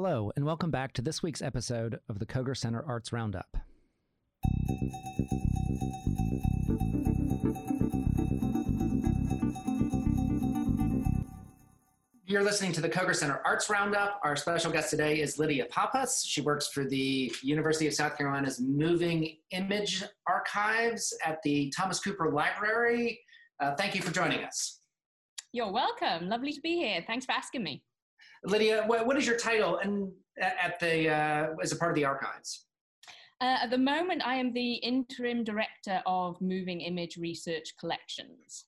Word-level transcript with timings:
Hello, 0.00 0.30
and 0.36 0.44
welcome 0.44 0.70
back 0.70 0.92
to 0.92 1.02
this 1.02 1.24
week's 1.24 1.42
episode 1.42 1.98
of 2.08 2.20
the 2.20 2.24
Koger 2.24 2.56
Center 2.56 2.84
Arts 2.86 3.12
Roundup. 3.12 3.56
You're 12.24 12.44
listening 12.44 12.70
to 12.74 12.80
the 12.80 12.88
Koger 12.88 13.12
Center 13.12 13.42
Arts 13.44 13.68
Roundup. 13.68 14.20
Our 14.22 14.36
special 14.36 14.70
guest 14.70 14.90
today 14.90 15.20
is 15.20 15.36
Lydia 15.36 15.66
Pappas. 15.68 16.24
She 16.24 16.42
works 16.42 16.68
for 16.68 16.84
the 16.84 17.32
University 17.42 17.88
of 17.88 17.92
South 17.92 18.16
Carolina's 18.16 18.60
Moving 18.60 19.38
Image 19.50 20.04
Archives 20.28 21.12
at 21.26 21.42
the 21.42 21.72
Thomas 21.76 21.98
Cooper 21.98 22.30
Library. 22.30 23.18
Uh, 23.58 23.74
thank 23.74 23.96
you 23.96 24.02
for 24.02 24.12
joining 24.12 24.44
us. 24.44 24.78
You're 25.50 25.72
welcome. 25.72 26.28
Lovely 26.28 26.52
to 26.52 26.60
be 26.60 26.76
here. 26.76 27.02
Thanks 27.04 27.26
for 27.26 27.32
asking 27.32 27.64
me. 27.64 27.82
Lydia, 28.44 28.84
what, 28.86 29.06
what 29.06 29.16
is 29.16 29.26
your 29.26 29.36
title 29.36 29.78
and 29.78 30.12
at 30.40 30.78
the 30.80 31.08
uh, 31.08 31.48
as 31.62 31.72
a 31.72 31.76
part 31.76 31.90
of 31.90 31.96
the 31.96 32.04
archives? 32.04 32.66
Uh, 33.40 33.58
at 33.62 33.70
the 33.70 33.78
moment, 33.78 34.22
I 34.26 34.34
am 34.34 34.52
the 34.52 34.74
interim 34.74 35.44
director 35.44 36.02
of 36.06 36.40
Moving 36.40 36.80
Image 36.80 37.16
Research 37.16 37.74
Collections. 37.78 38.66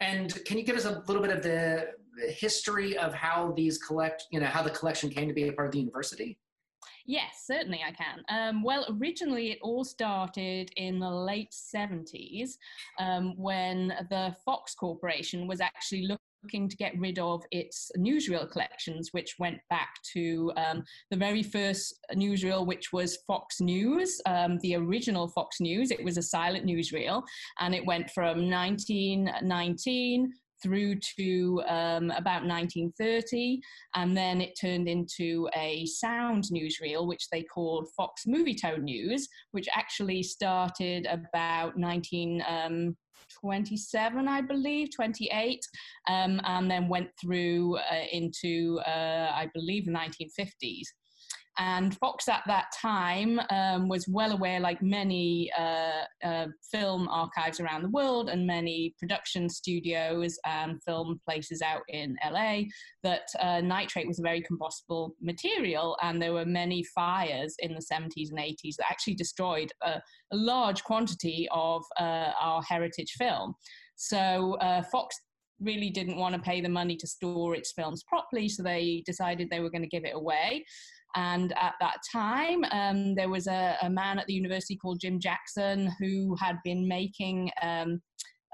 And 0.00 0.34
can 0.46 0.56
you 0.56 0.64
give 0.64 0.76
us 0.76 0.86
a 0.86 1.02
little 1.06 1.22
bit 1.22 1.30
of 1.30 1.42
the 1.42 1.90
history 2.28 2.96
of 2.96 3.12
how 3.14 3.52
these 3.52 3.78
collect, 3.78 4.24
you 4.32 4.40
know, 4.40 4.46
how 4.46 4.62
the 4.62 4.70
collection 4.70 5.10
came 5.10 5.28
to 5.28 5.34
be 5.34 5.48
a 5.48 5.52
part 5.52 5.66
of 5.66 5.72
the 5.72 5.80
university? 5.80 6.38
Yes, 7.04 7.44
certainly 7.46 7.80
I 7.86 7.92
can. 7.92 8.22
Um, 8.28 8.62
well, 8.62 8.86
originally 8.98 9.50
it 9.52 9.58
all 9.60 9.84
started 9.84 10.70
in 10.76 10.98
the 10.98 11.10
late 11.10 11.50
70s 11.52 12.52
um, 12.98 13.36
when 13.36 13.88
the 14.08 14.34
Fox 14.44 14.74
Corporation 14.74 15.46
was 15.46 15.60
actually 15.60 16.02
looking 16.02 16.18
looking 16.42 16.68
to 16.68 16.76
get 16.76 16.98
rid 16.98 17.18
of 17.18 17.42
its 17.50 17.90
newsreel 17.96 18.50
collections, 18.50 19.10
which 19.12 19.36
went 19.38 19.58
back 19.70 19.94
to 20.12 20.52
um, 20.56 20.82
the 21.10 21.16
very 21.16 21.42
first 21.42 21.94
newsreel, 22.14 22.66
which 22.66 22.92
was 22.92 23.18
Fox 23.26 23.60
News, 23.60 24.20
um, 24.26 24.58
the 24.58 24.74
original 24.76 25.28
Fox 25.28 25.60
News. 25.60 25.90
It 25.90 26.02
was 26.04 26.16
a 26.16 26.22
silent 26.22 26.66
newsreel, 26.66 27.22
and 27.60 27.74
it 27.74 27.86
went 27.86 28.10
from 28.10 28.50
1919 28.50 30.32
through 30.62 30.96
to 31.18 31.62
um, 31.68 32.10
about 32.10 32.44
1930, 32.44 33.60
and 33.94 34.16
then 34.16 34.40
it 34.40 34.58
turned 34.60 34.88
into 34.88 35.48
a 35.56 35.86
sound 35.86 36.44
newsreel, 36.44 37.06
which 37.06 37.28
they 37.30 37.42
called 37.42 37.88
Fox 37.96 38.24
Movietone 38.26 38.82
News, 38.82 39.28
which 39.52 39.68
actually 39.74 40.22
started 40.22 41.06
about 41.06 41.76
19. 41.76 42.42
Um, 42.48 42.96
27, 43.40 44.28
I 44.28 44.42
believe, 44.42 44.88
28, 44.94 45.60
um, 46.06 46.40
and 46.44 46.70
then 46.70 46.88
went 46.88 47.08
through 47.18 47.76
uh, 47.78 48.04
into, 48.12 48.78
uh, 48.86 49.32
I 49.34 49.48
believe, 49.54 49.86
the 49.86 49.92
1950s. 49.92 50.86
And 51.58 51.96
Fox 51.98 52.28
at 52.28 52.42
that 52.46 52.66
time 52.80 53.40
um, 53.50 53.88
was 53.88 54.08
well 54.08 54.32
aware, 54.32 54.58
like 54.58 54.80
many 54.80 55.50
uh, 55.58 56.04
uh, 56.24 56.46
film 56.70 57.08
archives 57.08 57.60
around 57.60 57.82
the 57.82 57.90
world 57.90 58.30
and 58.30 58.46
many 58.46 58.94
production 58.98 59.48
studios 59.48 60.38
and 60.46 60.82
film 60.82 61.20
places 61.28 61.60
out 61.60 61.82
in 61.88 62.16
LA, 62.24 62.62
that 63.02 63.28
uh, 63.40 63.60
nitrate 63.60 64.08
was 64.08 64.18
a 64.18 64.22
very 64.22 64.40
combustible 64.40 65.14
material. 65.20 65.96
And 66.02 66.22
there 66.22 66.32
were 66.32 66.46
many 66.46 66.84
fires 66.94 67.54
in 67.58 67.74
the 67.74 67.84
70s 67.92 68.30
and 68.30 68.38
80s 68.38 68.76
that 68.78 68.90
actually 68.90 69.14
destroyed 69.14 69.70
a, 69.82 70.00
a 70.32 70.36
large 70.36 70.82
quantity 70.84 71.48
of 71.52 71.84
uh, 72.00 72.32
our 72.40 72.62
heritage 72.62 73.12
film. 73.18 73.54
So 73.96 74.56
uh, 74.60 74.82
Fox 74.90 75.16
really 75.60 75.90
didn't 75.90 76.16
want 76.16 76.34
to 76.34 76.40
pay 76.40 76.60
the 76.60 76.68
money 76.68 76.96
to 76.96 77.06
store 77.06 77.54
its 77.54 77.72
films 77.72 78.02
properly, 78.04 78.48
so 78.48 78.62
they 78.62 79.02
decided 79.06 79.48
they 79.48 79.60
were 79.60 79.70
going 79.70 79.82
to 79.82 79.88
give 79.88 80.04
it 80.04 80.14
away. 80.14 80.64
And 81.14 81.52
at 81.60 81.74
that 81.80 81.98
time, 82.10 82.64
um, 82.70 83.14
there 83.14 83.28
was 83.28 83.46
a, 83.46 83.76
a, 83.82 83.90
man 83.90 84.18
at 84.18 84.26
the 84.26 84.34
university 84.34 84.76
called 84.76 85.00
Jim 85.00 85.20
Jackson 85.20 85.92
who 86.00 86.34
had 86.40 86.56
been 86.64 86.88
making, 86.88 87.50
um, 87.60 88.00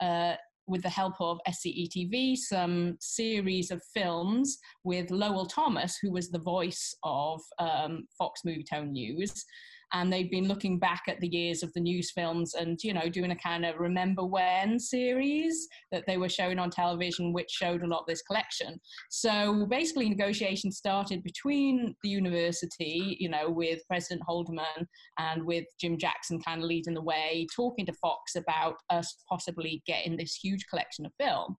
uh, 0.02 0.34
with 0.66 0.82
the 0.82 0.88
help 0.88 1.14
of 1.20 1.38
SCE 1.48 1.88
TV, 1.88 2.36
some 2.36 2.96
series 3.00 3.70
of 3.70 3.80
films 3.94 4.58
with 4.84 5.10
Lowell 5.10 5.46
Thomas, 5.46 5.98
who 6.02 6.12
was 6.12 6.30
the 6.30 6.40
voice 6.40 6.94
of 7.04 7.40
um, 7.58 8.06
Fox 8.18 8.42
Movietone 8.46 8.90
News 8.90 9.44
and 9.92 10.12
they'd 10.12 10.30
been 10.30 10.48
looking 10.48 10.78
back 10.78 11.02
at 11.08 11.20
the 11.20 11.28
years 11.28 11.62
of 11.62 11.72
the 11.72 11.80
news 11.80 12.10
films 12.10 12.54
and 12.54 12.78
you 12.82 12.92
know 12.92 13.08
doing 13.08 13.30
a 13.30 13.36
kind 13.36 13.64
of 13.64 13.78
remember 13.78 14.24
when 14.24 14.78
series 14.78 15.68
that 15.92 16.04
they 16.06 16.16
were 16.16 16.28
showing 16.28 16.58
on 16.58 16.70
television 16.70 17.32
which 17.32 17.50
showed 17.50 17.82
a 17.82 17.86
lot 17.86 18.00
of 18.00 18.06
this 18.06 18.22
collection. 18.22 18.80
So 19.10 19.66
basically 19.66 20.08
negotiations 20.08 20.76
started 20.76 21.22
between 21.22 21.94
the 22.02 22.08
university 22.08 23.16
you 23.18 23.28
know 23.28 23.50
with 23.50 23.86
president 23.88 24.22
Holderman 24.28 24.86
and 25.18 25.44
with 25.44 25.64
jim 25.80 25.98
jackson 25.98 26.40
kind 26.40 26.60
of 26.60 26.68
leading 26.68 26.94
the 26.94 27.02
way 27.02 27.46
talking 27.54 27.86
to 27.86 27.92
fox 27.94 28.36
about 28.36 28.76
us 28.90 29.16
possibly 29.28 29.82
getting 29.86 30.16
this 30.16 30.34
huge 30.34 30.66
collection 30.68 31.06
of 31.06 31.12
film. 31.18 31.56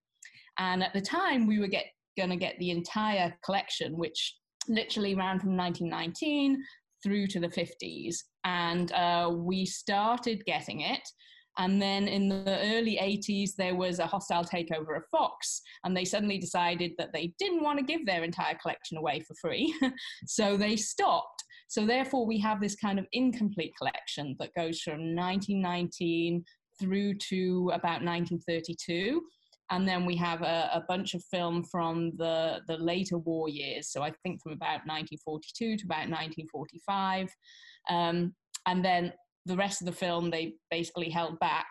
And 0.58 0.84
at 0.84 0.94
the 0.94 1.02
time 1.02 1.48
we 1.48 1.60
were 1.60 1.68
get 1.68 1.86
going 2.18 2.30
to 2.30 2.36
get 2.36 2.60
the 2.60 2.72
entire 2.72 3.34
collection 3.44 3.98
which 3.98 4.36
literally 4.68 5.16
ran 5.16 5.40
from 5.40 5.58
1919 5.58 6.62
through 7.04 7.28
to 7.28 7.40
the 7.40 7.48
50s. 7.48 8.18
And 8.44 8.92
uh, 8.92 9.32
we 9.34 9.66
started 9.66 10.46
getting 10.46 10.82
it. 10.82 11.08
And 11.58 11.82
then 11.82 12.08
in 12.08 12.30
the 12.30 12.60
early 12.74 12.98
80s, 13.02 13.56
there 13.58 13.76
was 13.76 14.00
a 14.00 14.08
hostile 14.08 14.46
takeover 14.46 14.96
of 14.96 15.04
Fox, 15.12 15.62
and 15.84 15.96
they 15.96 16.06
suddenly 16.06 16.38
decided 16.38 16.94
that 16.98 17.12
they 17.14 17.34
didn't 17.38 17.64
want 17.64 17.80
to 17.80 17.86
give 17.86 18.06
their 18.06 18.24
entire 18.24 18.56
collection 18.62 18.98
away 18.98 19.20
for 19.28 19.36
free. 19.42 19.76
so 20.26 20.56
they 20.56 20.78
stopped. 20.78 21.44
So 21.68 21.86
therefore, 21.86 22.26
we 22.26 22.40
have 22.40 22.62
this 22.62 22.76
kind 22.76 22.98
of 22.98 23.06
incomplete 23.12 23.74
collection 23.78 24.38
that 24.40 24.56
goes 24.56 24.82
from 24.82 25.16
1919 25.16 26.46
through 26.80 27.16
to 27.16 27.72
about 27.74 28.04
1932 28.04 29.22
and 29.72 29.88
then 29.88 30.06
we 30.06 30.16
have 30.16 30.42
a, 30.42 30.70
a, 30.74 30.84
bunch 30.88 31.14
of 31.14 31.24
film 31.26 31.64
from 31.64 32.12
the, 32.18 32.60
the 32.68 32.78
later 32.78 33.18
war 33.18 33.50
years. 33.50 33.92
So 33.92 34.02
I 34.02 34.12
think 34.24 34.42
from 34.42 34.54
about 34.54 34.86
1942 34.86 35.78
to 35.78 35.86
about 35.86 36.10
1945. 36.10 37.30
Um, 37.90 38.34
and 38.66 38.84
then 38.84 39.14
the 39.46 39.56
rest 39.56 39.82
of 39.82 39.86
the 39.86 39.92
film 39.92 40.30
they 40.30 40.54
basically 40.72 41.10
held 41.10 41.40
back, 41.40 41.68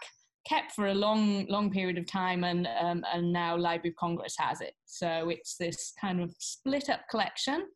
kept 0.47 0.73
for 0.73 0.89
a 0.89 0.95
long, 0.95 1.47
long 1.47 1.71
period 1.71 1.99
of 1.99 2.07
time, 2.07 2.45
and, 2.45 2.69
um, 2.81 3.05
and 3.13 3.33
now 3.33 3.57
Library 3.57 3.91
of 3.91 3.97
Congress 3.97 4.35
has 4.39 4.61
it. 4.61 4.75
So 4.85 5.29
it's 5.31 5.57
this 5.57 5.93
kind 6.01 6.21
of 6.21 6.33
split 6.39 6.89
up 6.89 7.01
collection. 7.11 7.67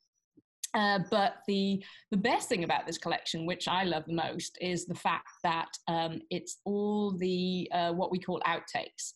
Uh, 0.75 1.01
but 1.11 1.35
the 1.47 1.85
the 2.13 2.17
best 2.17 2.49
thing 2.49 2.65
about 2.65 2.87
this 2.87 2.97
collection, 2.97 3.45
which 3.45 3.69
I 3.69 3.85
love 3.85 4.05
the 4.07 4.15
most, 4.15 4.57
is 4.59 4.87
the 4.87 4.95
fact 4.95 5.29
that 5.43 5.69
um, 5.87 6.23
it's 6.31 6.61
all 6.65 7.13
the 7.13 7.69
uh, 7.75 7.93
what 7.93 8.11
we 8.11 8.19
call 8.19 8.41
outtakes. 8.47 9.13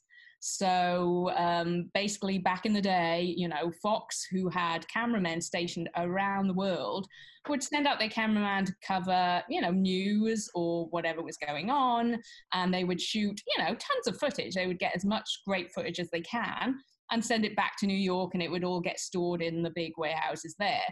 So 0.49 1.33
um, 1.37 1.91
basically, 1.93 2.39
back 2.39 2.67
in 2.67 2.73
the 2.73 2.81
day, 2.81 3.35
you 3.37 3.49
know, 3.49 3.73
Fox, 3.83 4.25
who 4.31 4.49
had 4.49 4.87
cameramen 4.87 5.41
stationed 5.41 5.91
around 5.97 6.47
the 6.47 6.55
world, 6.55 7.09
would 7.49 7.65
send 7.65 7.85
out 7.85 7.99
their 7.99 8.09
cameraman 8.09 8.65
to 8.67 8.75
cover, 8.81 9.43
you 9.49 9.61
know, 9.61 9.73
news 9.73 10.49
or 10.55 10.87
whatever 10.91 11.21
was 11.21 11.37
going 11.37 11.69
on, 11.69 12.23
and 12.53 12.73
they 12.73 12.85
would 12.85 13.01
shoot, 13.01 13.43
you 13.45 13.65
know, 13.65 13.71
tons 13.71 14.07
of 14.07 14.19
footage. 14.19 14.55
They 14.55 14.69
would 14.69 14.79
get 14.79 14.95
as 14.95 15.05
much 15.05 15.29
great 15.45 15.73
footage 15.73 15.99
as 15.99 16.11
they 16.11 16.21
can 16.21 16.77
and 17.11 17.25
send 17.25 17.45
it 17.45 17.57
back 17.57 17.77
to 17.79 17.87
New 17.87 17.97
York, 17.97 18.35
and 18.35 18.43
it 18.43 18.51
would 18.51 18.63
all 18.63 18.81
get 18.81 19.01
stored 19.01 19.43
in 19.43 19.65
the 19.65 19.73
big 19.75 19.95
warehouses 19.97 20.55
there. 20.61 20.85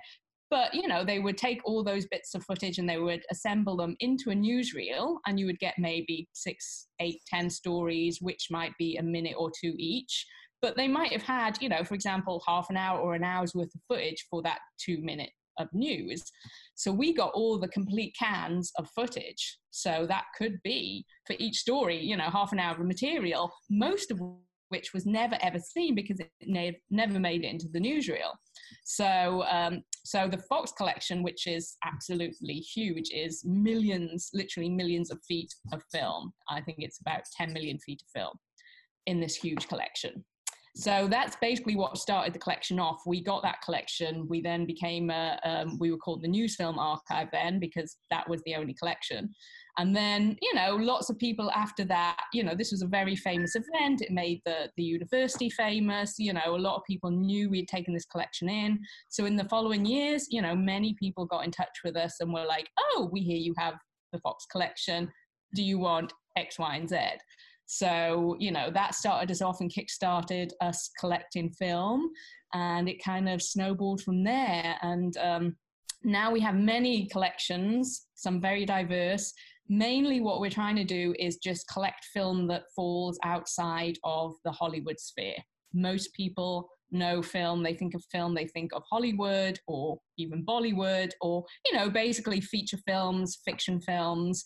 But 0.51 0.75
you 0.75 0.87
know, 0.87 1.05
they 1.05 1.19
would 1.19 1.39
take 1.39 1.61
all 1.65 1.83
those 1.83 2.07
bits 2.07 2.35
of 2.35 2.45
footage 2.45 2.79
and 2.79 2.89
they 2.89 2.99
would 2.99 3.23
assemble 3.31 3.77
them 3.77 3.97
into 4.01 4.31
a 4.31 4.35
newsreel, 4.35 5.17
and 5.27 5.39
you 5.39 5.47
would 5.47 5.59
get 5.59 5.75
maybe 5.79 6.29
six, 6.33 6.89
eight, 7.01 7.21
ten 7.27 7.51
stories, 7.51 8.19
which 8.21 8.49
might 8.51 8.73
be 8.79 8.97
a 8.97 9.03
minute 9.03 9.35
or 9.37 9.51
two 9.51 9.75
each. 9.79 10.27
But 10.63 10.77
they 10.77 10.89
might 10.89 11.13
have 11.13 11.23
had, 11.23 11.61
you 11.61 11.69
know, 11.69 11.85
for 11.85 11.95
example, 11.95 12.43
half 12.47 12.71
an 12.71 12.77
hour 12.77 12.99
or 12.99 13.15
an 13.15 13.25
hour's 13.25 13.55
worth 13.55 13.75
of 13.75 13.81
footage 13.89 14.27
for 14.31 14.43
that 14.43 14.61
two 14.79 14.99
minute 15.03 15.31
of 15.59 15.69
news. 15.73 16.23
So 16.75 16.91
we 16.93 17.15
got 17.15 17.33
all 17.33 17.59
the 17.59 17.69
complete 17.69 18.15
cans 18.19 18.73
of 18.79 18.89
footage. 18.95 19.59
So 19.71 20.07
that 20.09 20.25
could 20.37 20.59
be 20.63 21.05
for 21.27 21.37
each 21.39 21.57
story, 21.57 22.01
you 22.01 22.17
know, 22.17 22.31
half 22.31 22.53
an 22.53 22.59
hour 22.59 22.75
of 22.75 22.87
material, 22.87 23.53
most 23.71 24.11
of 24.11 24.21
which 24.69 24.93
was 24.93 25.07
never 25.07 25.37
ever 25.43 25.59
seen 25.59 25.95
because 25.95 26.21
it 26.21 26.31
ne- 26.47 26.81
never 26.91 27.19
made 27.19 27.45
it 27.45 27.49
into 27.49 27.69
the 27.69 27.81
newsreel. 27.81 28.33
So, 28.85 29.45
um, 29.49 29.83
so 30.05 30.29
the 30.29 30.39
Fox 30.39 30.73
collection, 30.73 31.23
which 31.23 31.47
is 31.47 31.77
absolutely 31.85 32.55
huge, 32.55 33.11
is 33.11 33.45
millions, 33.45 34.31
literally 34.35 34.69
millions 34.69 35.11
of 35.11 35.19
feet 35.27 35.53
of 35.73 35.83
film. 35.93 36.33
I 36.49 36.61
think 36.61 36.79
it's 36.81 37.01
about 37.01 37.23
10 37.37 37.53
million 37.53 37.79
feet 37.79 38.03
of 38.03 38.21
film 38.21 38.37
in 39.07 39.21
this 39.21 39.35
huge 39.35 39.69
collection. 39.69 40.25
So 40.77 41.07
that's 41.09 41.37
basically 41.37 41.77
what 41.77 41.97
started 41.99 42.35
the 42.35 42.41
collection 42.41 42.81
off. 42.81 43.03
We 43.07 43.23
got 43.23 43.43
that 43.45 43.63
collection. 43.65 44.27
We 44.29 44.43
then 44.43 44.67
became, 44.67 45.09
a, 45.09 45.39
um, 45.45 45.79
we 45.79 45.93
were 45.93 45.97
called 45.97 46.23
the 46.23 46.29
News 46.29 46.57
Film 46.57 46.81
Archive 46.81 47.29
then 47.33 47.61
because 47.61 47.97
that 48.11 48.29
was 48.29 48.43
the 48.45 48.57
only 48.57 48.75
collection. 48.75 49.33
And 49.77 49.95
then, 49.95 50.39
you 50.41 50.55
know, 50.55 50.77
lots 50.77 51.11
of 51.11 51.19
people 51.19 51.51
after 51.51 51.85
that, 51.87 52.21
you 52.33 52.45
know, 52.45 52.55
this 52.55 52.71
was 52.71 52.83
a 52.83 52.87
very 52.87 53.17
famous 53.17 53.57
event. 53.57 54.03
It 54.03 54.13
made 54.13 54.41
the, 54.45 54.71
the 54.77 54.85
university 54.85 55.51
famous. 55.51 56.15
You 56.19 56.33
know, 56.33 56.55
a 56.55 56.57
lot 56.57 56.77
of 56.77 56.85
people 56.85 57.11
knew 57.11 57.51
we'd 57.51 57.67
taken 57.67 57.93
this 57.93 58.05
collection 58.05 58.49
in. 58.49 58.79
So 59.09 59.25
in 59.25 59.35
the 59.35 59.49
following 59.49 59.85
years, 59.85 60.29
you 60.31 60.43
know, 60.43 60.55
many 60.55 60.95
people 60.95 61.27
got 61.27 61.45
in 61.45 61.51
touch 61.51 61.81
with 61.85 61.97
us 61.97 62.17
and 62.21 62.33
were 62.33 62.47
like, 62.47 62.69
oh, 62.79 63.09
we 63.13 63.21
hear 63.21 63.37
you 63.37 63.55
have 63.59 63.75
the 64.13 64.21
Fox 64.21 64.47
collection. 64.47 65.11
Do 65.55 65.63
you 65.65 65.79
want 65.79 66.13
X, 66.37 66.59
Y, 66.59 66.77
and 66.77 66.89
Z? 66.89 66.99
So, 67.67 68.37
you 68.39 68.53
know, 68.53 68.71
that 68.71 68.95
started 68.95 69.31
us 69.31 69.43
off 69.43 69.61
and 69.61 69.73
kickstarted 69.73 70.51
us 70.61 70.91
collecting 71.01 71.51
film, 71.51 72.11
and 72.53 72.89
it 72.89 73.03
kind 73.03 73.29
of 73.29 73.43
snowballed 73.43 74.03
from 74.03 74.23
there. 74.23 74.77
And 74.83 75.17
um, 75.17 75.57
now 76.03 76.31
we 76.31 76.41
have 76.41 76.55
many 76.55 77.07
collections, 77.07 78.07
some 78.15 78.41
very 78.41 78.67
diverse. 78.67 79.33
Mainly, 79.69 80.21
what 80.21 80.41
we're 80.41 80.51
trying 80.51 80.77
to 80.77 80.85
do 80.85 81.15
is 81.19 81.37
just 81.37 81.69
collect 81.69 82.05
film 82.13 82.47
that 82.49 82.65
falls 82.75 83.19
outside 83.25 83.99
of 84.05 84.35
the 84.45 84.53
Hollywood 84.53 85.01
sphere. 85.01 85.37
Most 85.73 86.13
people 86.13 86.69
know 86.91 87.23
film, 87.23 87.63
they 87.63 87.75
think 87.75 87.95
of 87.95 88.05
film, 88.13 88.35
they 88.35 88.47
think 88.47 88.73
of 88.73 88.83
Hollywood 88.89 89.59
or 89.67 89.99
even 90.19 90.45
Bollywood 90.45 91.11
or, 91.21 91.45
you 91.67 91.77
know, 91.77 91.91
basically 91.91 92.41
feature 92.41 92.79
films, 92.87 93.39
fiction 93.45 93.81
films 93.81 94.45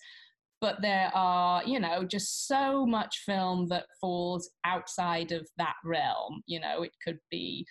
but 0.61 0.81
there 0.83 1.11
are 1.15 1.63
you 1.65 1.79
know 1.79 2.05
just 2.05 2.47
so 2.47 2.85
much 2.87 3.23
film 3.25 3.69
that 3.69 3.87
falls 4.01 4.51
outside 4.65 5.33
of 5.33 5.49
that 5.57 5.75
realm 5.85 6.43
you 6.47 6.61
know 6.61 6.83
it 6.83 6.93
could 7.05 7.19
be 7.31 7.67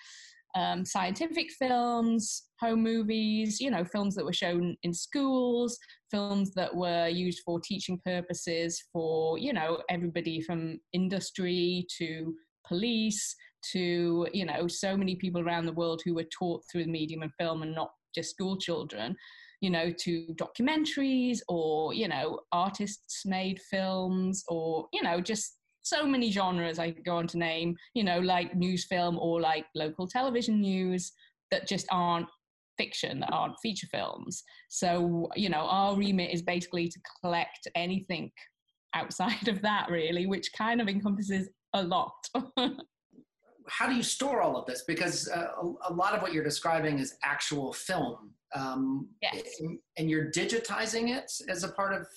um, 0.57 0.83
scientific 0.83 1.51
films 1.51 2.43
home 2.59 2.81
movies 2.81 3.59
you 3.59 3.69
know 3.69 3.85
films 3.85 4.15
that 4.15 4.25
were 4.25 4.33
shown 4.33 4.75
in 4.81 4.93
schools 4.93 5.77
films 6.09 6.51
that 6.55 6.73
were 6.73 7.07
used 7.07 7.41
for 7.45 7.59
teaching 7.59 7.99
purposes 8.03 8.83
for 8.91 9.37
you 9.37 9.53
know 9.53 9.81
everybody 9.89 10.41
from 10.41 10.79
industry 10.93 11.85
to 11.95 12.33
police 12.67 13.35
to 13.71 14.27
you 14.33 14.45
know 14.45 14.67
so 14.67 14.97
many 14.97 15.15
people 15.15 15.41
around 15.41 15.65
the 15.65 15.73
world 15.73 16.01
who 16.03 16.15
were 16.15 16.27
taught 16.37 16.63
through 16.71 16.83
the 16.83 16.91
medium 16.91 17.21
of 17.21 17.31
film 17.39 17.61
and 17.61 17.75
not 17.75 17.91
just 18.15 18.31
school 18.31 18.57
children 18.57 19.15
you 19.61 19.71
know, 19.71 19.91
to 19.91 20.27
documentaries 20.35 21.39
or, 21.47 21.93
you 21.93 22.07
know, 22.07 22.41
artists 22.51 23.25
made 23.25 23.59
films 23.59 24.43
or, 24.47 24.87
you 24.93 25.01
know, 25.01 25.19
just 25.19 25.56
so 25.87 26.05
many 26.05 26.31
genres 26.31 26.79
I 26.79 26.91
could 26.91 27.05
go 27.05 27.17
on 27.17 27.27
to 27.27 27.37
name, 27.37 27.75
you 27.93 28.03
know, 28.03 28.19
like 28.19 28.55
news 28.55 28.85
film 28.85 29.17
or 29.19 29.41
like 29.41 29.65
local 29.75 30.07
television 30.07 30.61
news 30.61 31.11
that 31.51 31.67
just 31.67 31.87
aren't 31.91 32.27
fiction, 32.77 33.19
that 33.21 33.31
aren't 33.31 33.59
feature 33.61 33.87
films. 33.87 34.43
So, 34.69 35.29
you 35.35 35.49
know, 35.49 35.67
our 35.67 35.95
remit 35.95 36.31
is 36.31 36.41
basically 36.41 36.89
to 36.89 36.99
collect 37.21 37.67
anything 37.75 38.31
outside 38.93 39.47
of 39.47 39.61
that, 39.61 39.89
really, 39.89 40.25
which 40.25 40.51
kind 40.53 40.81
of 40.81 40.87
encompasses 40.87 41.49
a 41.73 41.83
lot. 41.83 42.13
How 43.69 43.87
do 43.87 43.95
you 43.95 44.03
store 44.03 44.41
all 44.41 44.55
of 44.55 44.65
this? 44.65 44.83
Because 44.87 45.27
uh, 45.27 45.47
a, 45.89 45.93
lot 45.93 46.13
of 46.13 46.21
what 46.21 46.31
you're 46.31 46.43
describing 46.43 46.99
is 46.99 47.15
actual 47.21 47.73
film 47.73 48.31
um, 48.55 49.09
yes. 49.21 49.43
And 49.97 50.09
you're 50.09 50.31
digitizing 50.31 51.15
it 51.15 51.31
as 51.49 51.63
a 51.63 51.69
part 51.69 51.93
of 51.93 52.07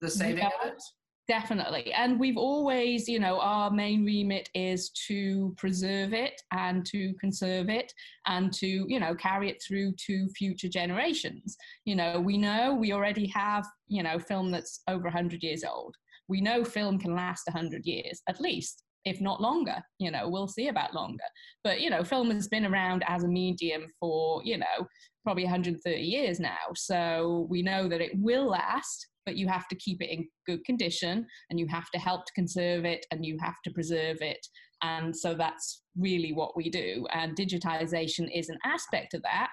the 0.00 0.08
saving 0.08 0.38
yeah, 0.38 0.50
of 0.62 0.68
it? 0.68 0.82
Definitely. 1.28 1.92
And 1.92 2.20
we've 2.20 2.36
always, 2.36 3.08
you 3.08 3.18
know, 3.18 3.40
our 3.40 3.68
main 3.68 4.04
remit 4.04 4.48
is 4.54 4.90
to 5.08 5.52
preserve 5.56 6.12
it 6.12 6.40
and 6.52 6.86
to 6.86 7.14
conserve 7.14 7.68
it 7.68 7.92
and 8.26 8.52
to, 8.52 8.86
you 8.88 9.00
know, 9.00 9.12
carry 9.16 9.50
it 9.50 9.60
through 9.66 9.94
to 10.06 10.28
future 10.28 10.68
generations. 10.68 11.56
You 11.84 11.96
know, 11.96 12.20
we 12.20 12.38
know 12.38 12.74
we 12.74 12.92
already 12.92 13.26
have, 13.28 13.66
you 13.88 14.04
know, 14.04 14.20
film 14.20 14.52
that's 14.52 14.82
over 14.86 15.04
100 15.04 15.42
years 15.42 15.64
old. 15.64 15.96
We 16.28 16.40
know 16.40 16.64
film 16.64 16.96
can 16.98 17.16
last 17.16 17.42
100 17.48 17.84
years 17.84 18.22
at 18.28 18.40
least 18.40 18.84
if 19.06 19.20
not 19.20 19.40
longer. 19.40 19.76
You 19.98 20.10
know, 20.10 20.28
we'll 20.28 20.48
see 20.48 20.68
about 20.68 20.92
longer. 20.92 21.24
But, 21.64 21.80
you 21.80 21.88
know, 21.90 22.04
film 22.04 22.30
has 22.32 22.48
been 22.48 22.66
around 22.66 23.04
as 23.06 23.24
a 23.24 23.28
medium 23.28 23.86
for, 24.00 24.42
you 24.44 24.58
know, 24.58 24.86
probably 25.24 25.44
130 25.44 26.02
years 26.02 26.38
now. 26.40 26.74
So 26.74 27.46
we 27.48 27.62
know 27.62 27.88
that 27.88 28.00
it 28.00 28.12
will 28.14 28.48
last, 28.50 29.06
but 29.26 29.36
you 29.36 29.48
have 29.48 29.68
to 29.68 29.76
keep 29.76 30.00
it 30.00 30.10
in 30.10 30.26
good 30.46 30.64
condition 30.64 31.26
and 31.50 31.60
you 31.60 31.66
have 31.68 31.90
to 31.90 31.98
help 31.98 32.24
to 32.24 32.32
conserve 32.32 32.84
it 32.84 33.04
and 33.10 33.26
you 33.26 33.36
have 33.42 33.60
to 33.64 33.70
preserve 33.70 34.18
it. 34.20 34.46
And 34.82 35.14
so 35.14 35.34
that's 35.34 35.82
really 35.98 36.32
what 36.32 36.56
we 36.56 36.70
do. 36.70 37.06
And 37.12 37.36
digitization 37.36 38.28
is 38.34 38.48
an 38.48 38.58
aspect 38.64 39.14
of 39.14 39.22
that. 39.22 39.52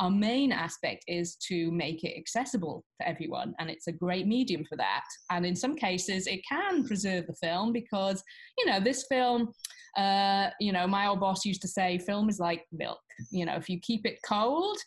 Our 0.00 0.10
main 0.10 0.50
aspect 0.50 1.04
is 1.06 1.36
to 1.48 1.70
make 1.70 2.02
it 2.02 2.18
accessible 2.18 2.84
to 3.00 3.08
everyone, 3.08 3.54
and 3.60 3.70
it's 3.70 3.86
a 3.86 3.92
great 3.92 4.26
medium 4.26 4.64
for 4.64 4.76
that. 4.76 5.04
And 5.30 5.46
in 5.46 5.54
some 5.54 5.76
cases, 5.76 6.26
it 6.26 6.40
can 6.48 6.84
preserve 6.84 7.28
the 7.28 7.34
film 7.34 7.72
because, 7.72 8.20
you 8.58 8.66
know, 8.66 8.80
this 8.80 9.06
film, 9.08 9.52
uh, 9.96 10.48
you 10.58 10.72
know, 10.72 10.88
my 10.88 11.06
old 11.06 11.20
boss 11.20 11.44
used 11.44 11.62
to 11.62 11.68
say, 11.68 11.98
film 11.98 12.28
is 12.28 12.40
like 12.40 12.64
milk. 12.72 12.98
You 13.30 13.46
know, 13.46 13.54
if 13.54 13.68
you 13.68 13.78
keep 13.80 14.04
it 14.04 14.18
cold, 14.28 14.78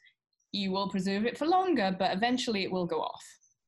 you 0.51 0.72
will 0.72 0.89
preserve 0.89 1.25
it 1.25 1.38
for 1.38 1.48
longer, 1.48 1.95
but 1.98 2.13
eventually 2.13 2.63
it 2.63 2.72
will 2.72 2.86
go 2.86 3.01
off. 3.01 3.24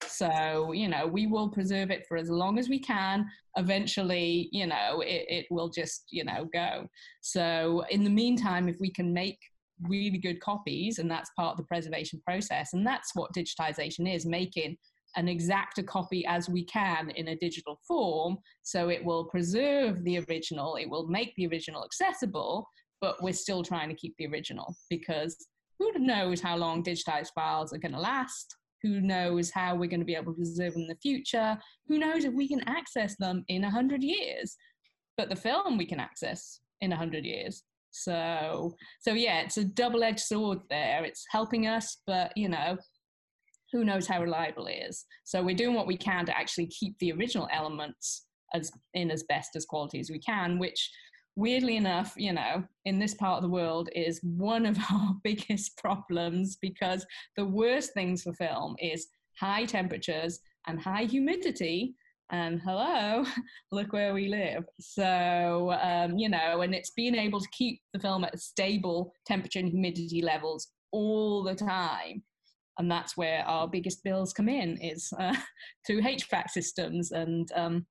So, 0.08 0.72
you 0.72 0.88
know, 0.88 1.06
we 1.06 1.28
will 1.28 1.50
preserve 1.50 1.92
it 1.92 2.06
for 2.08 2.18
as 2.18 2.30
long 2.30 2.58
as 2.58 2.70
we 2.70 2.80
can. 2.80 3.26
Eventually, 3.58 4.50
you 4.52 4.68
know, 4.68 5.02
it, 5.02 5.26
it 5.28 5.46
will 5.50 5.70
just, 5.70 6.06
you 6.12 6.24
know, 6.24 6.48
go. 6.54 6.88
So, 7.22 7.84
in 7.90 8.04
the 8.04 8.10
meantime, 8.10 8.70
if 8.70 8.78
we 8.80 8.92
can 8.92 9.14
make 9.14 9.40
really 9.84 10.18
good 10.18 10.40
copies, 10.42 11.00
and 11.00 11.10
that's 11.10 11.32
part 11.38 11.52
of 11.52 11.58
the 11.58 11.64
preservation 11.64 12.22
process. 12.26 12.74
And 12.74 12.86
that's 12.86 13.16
what 13.16 13.34
digitization 13.34 14.14
is 14.14 14.26
making 14.26 14.78
an 15.16 15.28
exact 15.28 15.84
copy 15.88 16.26
as 16.26 16.50
we 16.50 16.64
can 16.66 17.10
in 17.12 17.30
a 17.30 17.36
digital 17.36 17.80
form. 17.88 18.38
So 18.64 18.90
it 18.90 19.04
will 19.04 19.26
preserve 19.26 20.04
the 20.04 20.20
original, 20.30 20.76
it 20.76 20.90
will 20.90 21.08
make 21.08 21.34
the 21.36 21.48
original 21.48 21.84
accessible, 21.84 22.68
but 23.02 23.22
we're 23.24 23.34
still 23.34 23.64
trying 23.64 23.90
to 23.90 23.96
keep 23.96 24.16
the 24.18 24.28
original 24.28 24.76
because 24.90 25.36
who 25.80 25.92
knows 25.98 26.42
how 26.42 26.58
long 26.58 26.84
digitized 26.84 27.32
files 27.34 27.74
are 27.74 27.78
going 27.78 27.94
to 27.94 28.00
last? 28.00 28.56
Who 28.84 29.02
knows 29.02 29.52
how 29.52 29.76
we're 29.76 29.90
going 29.90 30.00
to 30.00 30.06
be 30.06 30.16
able 30.16 30.34
to 30.34 30.38
preserve 30.38 30.74
them 30.74 30.84
in 30.84 30.88
the 30.88 30.96
future? 30.96 31.58
Who 31.88 31.98
knows 31.98 32.24
if 32.24 32.34
we 32.34 32.48
can 32.48 32.68
access 32.68 33.16
them 33.18 33.44
in 33.48 33.62
100 33.62 34.04
years? 34.04 34.56
But 35.18 35.30
the 35.30 35.36
film 35.36 35.78
we 35.78 35.86
can 35.86 36.00
access 36.00 36.62
in 36.82 36.92
100 36.92 37.26
years. 37.26 37.64
So, 37.92 38.76
so 39.02 39.14
yeah, 39.14 39.42
it's 39.42 39.58
a 39.58 39.66
double-edged 39.66 40.20
sword 40.20 40.60
there. 40.70 41.04
It's 41.04 41.26
helping 41.30 41.68
us, 41.68 41.98
but 42.06 42.32
you 42.36 42.50
know, 42.50 42.78
who 43.72 43.84
knows 43.84 44.08
how 44.08 44.22
reliable 44.22 44.68
it 44.68 44.84
is. 44.90 45.06
So 45.24 45.44
we're 45.44 45.56
doing 45.56 45.76
what 45.76 45.88
we 45.88 45.98
can 45.98 46.26
to 46.26 46.38
actually 46.38 46.68
keep 46.68 46.98
the 47.00 47.12
original 47.12 47.48
elements 47.52 48.26
as 48.54 48.72
in 48.94 49.12
as 49.12 49.24
best 49.24 49.56
as 49.56 49.66
quality 49.66 50.00
as 50.00 50.10
we 50.10 50.20
can, 50.20 50.58
which 50.58 50.90
weirdly 51.40 51.78
enough, 51.78 52.14
you 52.18 52.34
know, 52.34 52.64
in 52.84 53.00
this 53.00 53.14
part 53.14 53.38
of 53.38 53.44
the 53.44 53.50
world 53.50 53.90
is 53.96 54.20
one 54.24 54.66
of 54.66 54.78
our 54.92 55.16
biggest 55.24 55.78
problems 55.78 56.58
because 56.58 57.06
the 57.38 57.46
worst 57.46 57.94
things 57.94 58.24
for 58.24 58.34
film 58.34 58.76
is 58.80 59.08
high 59.40 59.66
temperatures 59.66 60.40
and 60.68 60.82
high 60.82 61.06
humidity 61.06 61.96
and 62.32 62.62
hello, 62.62 63.26
look 63.72 63.94
where 63.94 64.14
we 64.14 64.28
live. 64.28 64.66
So, 64.80 65.76
um, 65.82 66.18
you 66.18 66.30
know, 66.30 66.62
and 66.62 66.76
it's 66.76 66.92
being 66.92 67.16
able 67.16 67.40
to 67.40 67.50
keep 67.52 67.82
the 67.94 68.00
film 68.00 68.24
at 68.24 68.40
stable 68.40 69.14
temperature 69.26 69.60
and 69.60 69.70
humidity 69.70 70.22
levels 70.22 70.68
all 70.92 71.42
the 71.42 71.56
time. 71.56 72.22
And 72.78 72.92
that's 72.92 73.18
where 73.18 73.44
our 73.46 73.68
biggest 73.68 74.04
bills 74.04 74.34
come 74.34 74.48
in 74.50 74.78
is 74.78 75.12
uh, 75.18 75.36
through 75.88 76.02
HVAC 76.02 76.50
systems 76.50 77.12
and 77.12 77.50
um, 77.56 77.86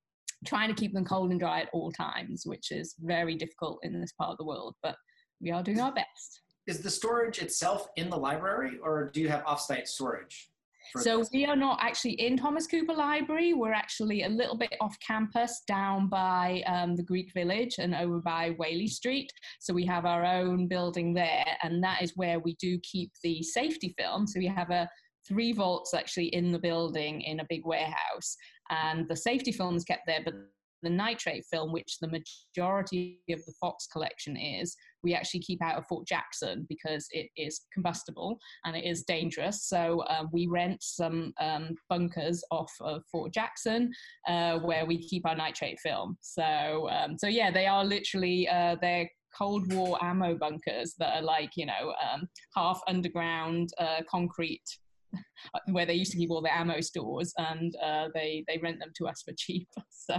trying 0.47 0.69
to 0.69 0.75
keep 0.75 0.93
them 0.93 1.05
cold 1.05 1.31
and 1.31 1.41
dry 1.41 1.61
at 1.61 1.69
all 1.73 1.91
times, 1.91 2.43
which 2.45 2.71
is 2.71 2.95
very 3.01 3.35
difficult 3.35 3.81
in 3.83 4.01
this 4.01 4.13
part 4.13 4.33
of 4.33 4.39
the 4.39 4.45
world, 4.45 4.75
but 4.83 4.97
we 5.41 5.51
are 5.51 5.63
doing 5.63 5.81
our 5.81 5.93
best. 5.93 6.43
Is 6.67 6.81
the 6.81 6.91
storage 6.91 7.39
itself 7.39 7.89
in 7.97 8.11
the 8.11 8.17
library 8.17 8.79
or 8.83 9.11
do 9.13 9.21
you 9.21 9.29
have 9.29 9.45
offsite 9.45 9.89
storage? 9.89 10.51
So 10.97 11.23
we 11.33 11.45
are 11.45 11.57
not 11.57 11.79
actually 11.83 12.13
in 12.13 12.37
Thomas 12.37 12.67
Cooper 12.67 12.95
Library. 12.95 13.53
We're 13.53 13.75
actually 13.75 14.23
a 14.23 14.29
little 14.29 14.57
bit 14.57 14.75
off 14.81 14.97
campus 15.07 15.63
down 15.67 16.09
by 16.09 16.63
um, 16.67 16.97
the 16.97 17.03
Greek 17.03 17.31
Village 17.35 17.75
and 17.79 17.95
over 17.95 18.21
by 18.21 18.55
Whaley 18.59 18.89
Street. 18.89 19.31
So 19.61 19.75
we 19.75 19.85
have 19.87 20.07
our 20.07 20.25
own 20.25 20.67
building 20.67 21.13
there, 21.13 21.45
and 21.63 21.83
that 21.85 22.03
is 22.03 22.17
where 22.17 22.39
we 22.39 22.55
do 22.55 22.79
keep 22.83 23.13
the 23.23 23.43
safety 23.43 23.95
film. 23.99 24.27
So 24.27 24.39
we 24.39 24.47
have 24.47 24.71
a 24.71 24.89
three 25.29 25.53
vaults 25.53 25.95
actually 25.95 26.27
in 26.27 26.51
the 26.51 26.59
building 26.59 27.21
in 27.21 27.41
a 27.41 27.47
big 27.49 27.65
warehouse, 27.65 28.37
and 28.71 29.07
the 29.09 29.17
safety 29.17 29.53
film 29.53 29.77
is 29.77 29.85
kept 29.85 30.07
there, 30.07 30.23
but 30.25 30.35
the 30.83 30.91
nitrate 30.91 31.45
film, 31.51 31.73
which 31.73 31.99
the 32.01 32.09
majority 32.09 33.21
of 33.31 33.45
the 33.45 33.53
Fox 33.61 33.87
collection 33.87 34.37
is, 34.37 34.77
we 35.03 35.15
actually 35.15 35.41
keep 35.41 35.63
out 35.63 35.77
of 35.77 35.87
Fort 35.87 36.07
Jackson 36.07 36.67
because 36.69 37.07
it 37.11 37.29
is 37.37 37.63
combustible 37.73 38.39
and 38.65 38.77
it 38.77 38.85
is 38.85 39.05
dangerous. 39.05 39.65
So 39.65 40.01
uh, 40.03 40.25
we 40.33 40.47
rent 40.47 40.83
some 40.83 41.33
um, 41.41 41.75
bunkers 41.89 42.43
off 42.51 42.73
of 42.81 43.03
Fort 43.11 43.33
Jackson 43.33 43.91
uh, 44.29 44.59
where 44.61 44.87
we 44.87 44.99
keep 44.99 45.27
our 45.27 45.37
nitrate 45.37 45.81
film. 45.81 46.17
So 46.21 46.89
um, 46.91 47.17
so 47.19 47.27
yeah, 47.27 47.51
they 47.51 47.67
are 47.67 47.85
literally 47.85 48.49
uh, 48.49 48.77
they're 48.81 49.09
Cold 49.37 49.73
War 49.73 50.03
ammo 50.03 50.35
bunkers 50.35 50.95
that 50.99 51.17
are 51.17 51.23
like, 51.23 51.57
you 51.57 51.67
know, 51.67 51.95
um, 52.13 52.29
half 52.57 52.81
underground 52.89 53.71
uh, 53.79 54.01
concrete 54.11 54.65
where 55.67 55.87
they 55.87 55.95
used 55.95 56.13
to 56.13 56.19
keep 56.19 56.31
all 56.31 56.43
the 56.43 56.55
ammo 56.55 56.81
stores 56.81 57.33
and 57.39 57.75
uh, 57.83 58.09
they, 58.15 58.45
they 58.49 58.59
rent 58.63 58.79
them 58.79 58.91
to 58.97 59.07
us 59.07 59.23
for 59.23 59.33
cheap. 59.37 59.69
So 59.91 60.17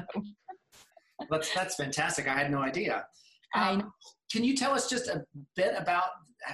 that's, 1.30 1.54
that's 1.54 1.76
fantastic. 1.76 2.28
I 2.28 2.38
had 2.38 2.52
no 2.52 2.60
idea. 2.60 3.06
Um, 3.56 3.92
can 4.32 4.44
you 4.44 4.56
tell 4.56 4.72
us 4.72 4.90
just 4.90 5.08
a 5.08 5.24
bit 5.56 5.74
about 5.76 6.06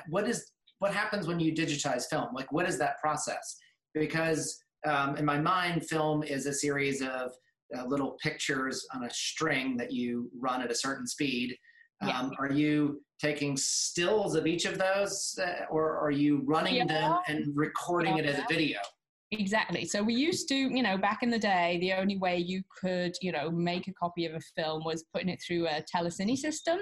what 0.08 0.28
is 0.28 0.52
what 0.80 0.94
happens 0.94 1.28
when 1.28 1.40
you 1.40 1.54
digitize 1.54 2.06
film? 2.10 2.28
Like, 2.34 2.52
what 2.52 2.68
is 2.68 2.78
that 2.80 3.00
process? 3.00 3.58
Because 3.94 4.58
um, 4.88 5.16
in 5.18 5.26
my 5.26 5.40
mind, 5.40 5.86
film 5.86 6.24
is 6.24 6.46
a 6.46 6.54
series 6.54 7.02
of 7.02 7.32
uh, 7.76 7.86
little 7.86 8.18
pictures 8.22 8.86
on 8.94 9.04
a 9.04 9.10
string 9.10 9.78
that 9.78 9.92
you 9.92 10.30
run 10.40 10.62
at 10.62 10.72
a 10.72 10.76
certain 10.76 11.08
speed. 11.08 11.56
Um, 12.02 12.10
yeah. 12.10 12.30
Are 12.40 12.52
you 12.52 13.02
taking 13.20 13.56
stills 13.58 14.36
of 14.36 14.48
each 14.48 14.66
of 14.66 14.78
those, 14.78 15.40
uh, 15.42 15.66
or 15.70 15.98
are 15.98 16.12
you 16.12 16.42
running 16.46 16.76
yeah. 16.76 16.86
them 16.86 17.18
and 17.28 17.56
recording 17.56 18.18
yeah. 18.18 18.24
it 18.24 18.26
as 18.28 18.40
a 18.40 18.46
video? 18.50 18.80
Exactly. 19.32 19.86
So 19.86 20.04
we 20.04 20.14
used 20.14 20.48
to, 20.50 20.56
you 20.56 20.84
know, 20.84 20.98
back 21.00 21.24
in 21.24 21.32
the 21.32 21.40
day, 21.40 21.80
the 21.82 21.94
only 21.94 22.16
way 22.18 22.38
you 22.38 22.62
could, 22.80 23.16
you 23.22 23.32
know, 23.32 23.50
make 23.50 23.88
a 23.88 23.94
copy 23.94 24.28
of 24.28 24.36
a 24.36 24.40
film 24.56 24.84
was 24.86 25.04
putting 25.12 25.30
it 25.30 25.42
through 25.46 25.68
a 25.68 25.84
telecine 25.94 26.38
system. 26.38 26.80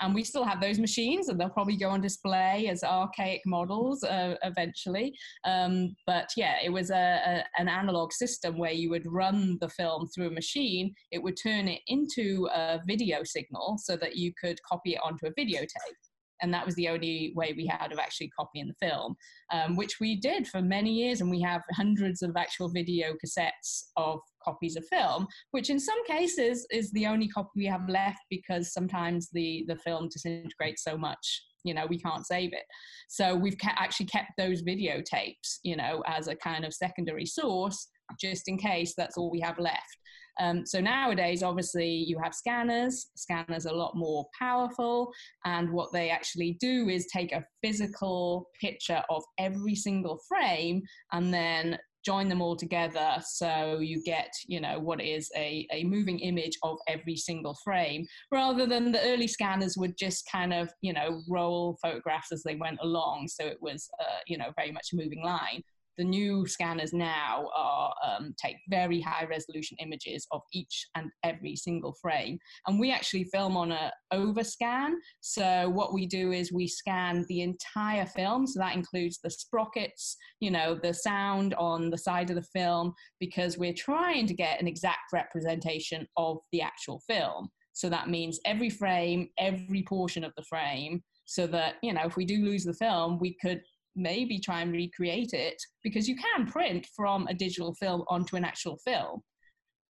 And 0.00 0.14
we 0.14 0.22
still 0.22 0.44
have 0.44 0.60
those 0.60 0.78
machines, 0.78 1.28
and 1.28 1.40
they'll 1.40 1.48
probably 1.48 1.76
go 1.76 1.88
on 1.88 2.02
display 2.02 2.68
as 2.68 2.84
archaic 2.84 3.40
models 3.46 4.04
uh, 4.04 4.34
eventually. 4.42 5.14
Um, 5.44 5.96
but 6.06 6.28
yeah, 6.36 6.56
it 6.62 6.68
was 6.70 6.90
a, 6.90 6.94
a, 7.26 7.44
an 7.60 7.68
analog 7.68 8.12
system 8.12 8.58
where 8.58 8.72
you 8.72 8.90
would 8.90 9.06
run 9.06 9.56
the 9.62 9.70
film 9.70 10.06
through 10.14 10.26
a 10.28 10.30
machine. 10.30 10.94
It 11.12 11.22
would 11.22 11.38
turn 11.42 11.66
it 11.66 11.80
into 11.86 12.46
a 12.54 12.78
video 12.86 13.24
signal 13.24 13.78
so 13.78 13.96
that 13.96 14.16
you 14.16 14.32
could 14.38 14.58
copy 14.68 14.92
it 14.92 15.00
onto 15.02 15.26
a 15.26 15.30
videotape 15.32 16.05
and 16.42 16.52
that 16.52 16.64
was 16.64 16.74
the 16.74 16.88
only 16.88 17.32
way 17.34 17.54
we 17.56 17.66
had 17.66 17.92
of 17.92 17.98
actually 17.98 18.30
copying 18.38 18.68
the 18.68 18.86
film, 18.86 19.16
um, 19.52 19.76
which 19.76 20.00
we 20.00 20.16
did 20.16 20.46
for 20.46 20.60
many 20.60 20.92
years. 20.92 21.20
And 21.20 21.30
we 21.30 21.40
have 21.42 21.62
hundreds 21.72 22.22
of 22.22 22.36
actual 22.36 22.68
video 22.68 23.14
cassettes 23.14 23.84
of 23.96 24.20
copies 24.44 24.76
of 24.76 24.86
film, 24.86 25.26
which 25.50 25.70
in 25.70 25.80
some 25.80 26.04
cases 26.06 26.66
is 26.70 26.90
the 26.92 27.06
only 27.06 27.28
copy 27.28 27.50
we 27.56 27.66
have 27.66 27.88
left 27.88 28.20
because 28.30 28.72
sometimes 28.72 29.28
the, 29.32 29.64
the 29.68 29.76
film 29.76 30.08
disintegrates 30.08 30.84
so 30.84 30.96
much, 30.96 31.44
you 31.64 31.74
know, 31.74 31.86
we 31.86 31.98
can't 31.98 32.26
save 32.26 32.52
it. 32.52 32.64
So 33.08 33.34
we've 33.34 33.58
ke- 33.58 33.80
actually 33.80 34.06
kept 34.06 34.32
those 34.38 34.62
videotapes, 34.62 35.58
you 35.62 35.76
know, 35.76 36.02
as 36.06 36.28
a 36.28 36.36
kind 36.36 36.64
of 36.64 36.74
secondary 36.74 37.26
source 37.26 37.88
just 38.20 38.48
in 38.48 38.56
case 38.56 38.94
that's 38.96 39.16
all 39.16 39.30
we 39.30 39.40
have 39.40 39.58
left. 39.58 39.98
Um, 40.40 40.66
so 40.66 40.80
nowadays, 40.80 41.42
obviously, 41.42 41.88
you 41.88 42.18
have 42.22 42.34
scanners. 42.34 43.10
Scanners 43.14 43.66
are 43.66 43.74
a 43.74 43.76
lot 43.76 43.96
more 43.96 44.26
powerful, 44.38 45.12
and 45.44 45.70
what 45.70 45.92
they 45.92 46.10
actually 46.10 46.56
do 46.60 46.88
is 46.88 47.06
take 47.06 47.32
a 47.32 47.44
physical 47.62 48.48
picture 48.60 49.02
of 49.10 49.22
every 49.38 49.74
single 49.74 50.20
frame 50.28 50.82
and 51.12 51.32
then 51.32 51.78
join 52.06 52.28
them 52.28 52.40
all 52.40 52.54
together. 52.54 53.16
So 53.26 53.80
you 53.80 54.00
get 54.02 54.30
you 54.46 54.60
know 54.60 54.78
what 54.78 55.02
is 55.02 55.28
a, 55.36 55.66
a 55.72 55.84
moving 55.84 56.20
image 56.20 56.56
of 56.62 56.78
every 56.86 57.16
single 57.16 57.56
frame 57.64 58.06
rather 58.30 58.64
than 58.64 58.92
the 58.92 59.02
early 59.02 59.26
scanners 59.26 59.76
would 59.76 59.98
just 59.98 60.28
kind 60.30 60.54
of 60.54 60.70
you 60.80 60.92
know 60.92 61.20
roll 61.28 61.76
photographs 61.82 62.30
as 62.32 62.42
they 62.44 62.54
went 62.54 62.78
along. 62.80 63.28
So 63.28 63.44
it 63.44 63.58
was 63.60 63.88
uh, 64.00 64.20
you 64.26 64.38
know 64.38 64.52
very 64.56 64.70
much 64.70 64.88
a 64.92 64.96
moving 64.96 65.24
line 65.24 65.62
the 65.98 66.04
new 66.04 66.46
scanners 66.46 66.92
now 66.92 67.48
are 67.56 67.94
um, 68.04 68.34
take 68.42 68.56
very 68.68 69.00
high 69.00 69.24
resolution 69.24 69.76
images 69.80 70.26
of 70.32 70.42
each 70.52 70.86
and 70.94 71.10
every 71.24 71.56
single 71.56 71.94
frame. 72.00 72.38
And 72.66 72.78
we 72.78 72.90
actually 72.90 73.24
film 73.24 73.56
on 73.56 73.72
a 73.72 73.92
overscan. 74.12 74.92
So 75.20 75.70
what 75.70 75.92
we 75.92 76.06
do 76.06 76.32
is 76.32 76.52
we 76.52 76.68
scan 76.68 77.24
the 77.28 77.42
entire 77.42 78.06
film. 78.06 78.46
So 78.46 78.58
that 78.60 78.74
includes 78.74 79.18
the 79.22 79.30
sprockets 79.30 80.16
you 80.40 80.50
know 80.50 80.74
the 80.74 80.92
sound 80.92 81.54
on 81.54 81.90
the 81.90 81.98
side 81.98 82.30
of 82.30 82.36
the 82.36 82.42
film 82.42 82.92
because 83.20 83.56
we're 83.58 83.72
trying 83.72 84.26
to 84.26 84.34
get 84.34 84.60
an 84.60 84.68
exact 84.68 85.12
representation 85.12 86.06
of 86.16 86.38
the 86.52 86.60
actual 86.60 87.00
film. 87.06 87.48
So 87.72 87.88
that 87.90 88.08
means 88.08 88.40
every 88.44 88.70
frame 88.70 89.28
every 89.38 89.82
portion 89.82 90.24
of 90.24 90.32
the 90.36 90.44
frame 90.44 91.02
so 91.24 91.46
that 91.48 91.74
you 91.82 91.92
know 91.92 92.02
if 92.04 92.16
we 92.16 92.24
do 92.24 92.44
lose 92.44 92.64
the 92.64 92.74
film 92.74 93.18
we 93.18 93.36
could 93.40 93.60
maybe 93.96 94.38
try 94.38 94.60
and 94.60 94.72
recreate 94.72 95.32
it 95.32 95.60
because 95.82 96.08
you 96.08 96.16
can 96.16 96.46
print 96.46 96.86
from 96.94 97.26
a 97.26 97.34
digital 97.34 97.74
film 97.74 98.04
onto 98.08 98.36
an 98.36 98.44
actual 98.44 98.76
film. 98.78 99.22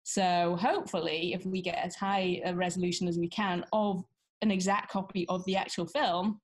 So 0.04 0.56
hopefully, 0.60 1.34
if 1.34 1.46
we 1.46 1.62
get 1.62 1.78
as 1.78 1.96
high 1.96 2.42
a 2.46 2.56
resolution 2.56 3.08
as 3.08 3.18
we 3.18 3.28
can 3.28 3.66
of 3.74 4.04
an 4.42 4.52
exact 4.52 4.92
copy 4.92 5.26
of 5.30 5.44
the 5.46 5.58
actual 5.58 5.88
film, 5.88 6.40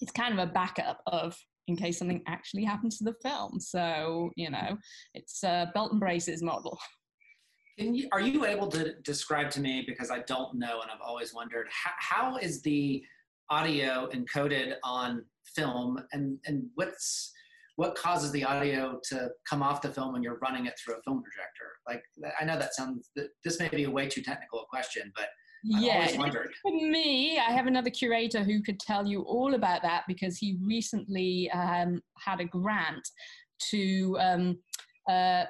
it's 0.00 0.12
kind 0.12 0.38
of 0.38 0.48
a 0.48 0.52
backup 0.52 1.00
of 1.06 1.36
in 1.68 1.76
case 1.76 1.98
something 1.98 2.22
actually 2.26 2.64
happens 2.64 2.98
to 2.98 3.04
the 3.04 3.14
film. 3.22 3.60
So 3.60 4.30
you 4.36 4.50
know, 4.50 4.76
it's 5.14 5.44
a 5.44 5.70
belt 5.74 5.92
and 5.92 6.00
braces 6.00 6.42
model. 6.42 6.78
You, 7.80 8.08
are 8.10 8.20
you 8.20 8.44
able 8.44 8.66
to 8.72 8.94
describe 9.02 9.52
to 9.52 9.60
me 9.60 9.84
because 9.86 10.10
I 10.10 10.18
don't 10.26 10.58
know 10.58 10.80
and 10.80 10.90
I've 10.90 11.00
always 11.00 11.32
wondered 11.32 11.68
how, 11.70 11.92
how 12.32 12.36
is 12.36 12.60
the 12.62 13.04
audio 13.50 14.08
encoded 14.12 14.74
on 14.82 15.24
film 15.54 15.98
and 16.12 16.38
and 16.46 16.64
what's 16.74 17.32
what 17.76 17.94
causes 17.94 18.32
the 18.32 18.42
audio 18.42 18.98
to 19.08 19.28
come 19.48 19.62
off 19.62 19.80
the 19.80 19.88
film 19.88 20.12
when 20.12 20.22
you're 20.22 20.38
running 20.42 20.66
it 20.66 20.74
through 20.78 20.94
a 20.94 21.02
film 21.02 21.22
projector? 21.22 21.76
Like 21.86 22.02
i 22.40 22.44
know 22.44 22.58
that 22.58 22.74
sounds 22.74 23.10
this 23.44 23.58
may 23.58 23.68
be 23.68 23.84
a 23.84 23.90
way 23.90 24.08
too 24.08 24.22
technical 24.22 24.60
a 24.60 24.66
question 24.66 25.12
but 25.14 25.28
I've 25.74 25.82
yeah, 25.82 26.06
for 26.62 26.70
me, 26.70 27.38
I 27.38 27.50
have 27.50 27.66
another 27.66 27.90
curator 27.90 28.44
who 28.44 28.62
could 28.62 28.78
tell 28.78 29.06
you 29.06 29.22
all 29.22 29.54
about 29.54 29.82
that 29.82 30.04
because 30.06 30.38
he 30.38 30.56
recently 30.62 31.50
um, 31.50 32.00
had 32.16 32.40
a 32.40 32.44
grant 32.44 33.08
to 33.70 34.16
um, 34.20 34.58
uh, 35.10 35.44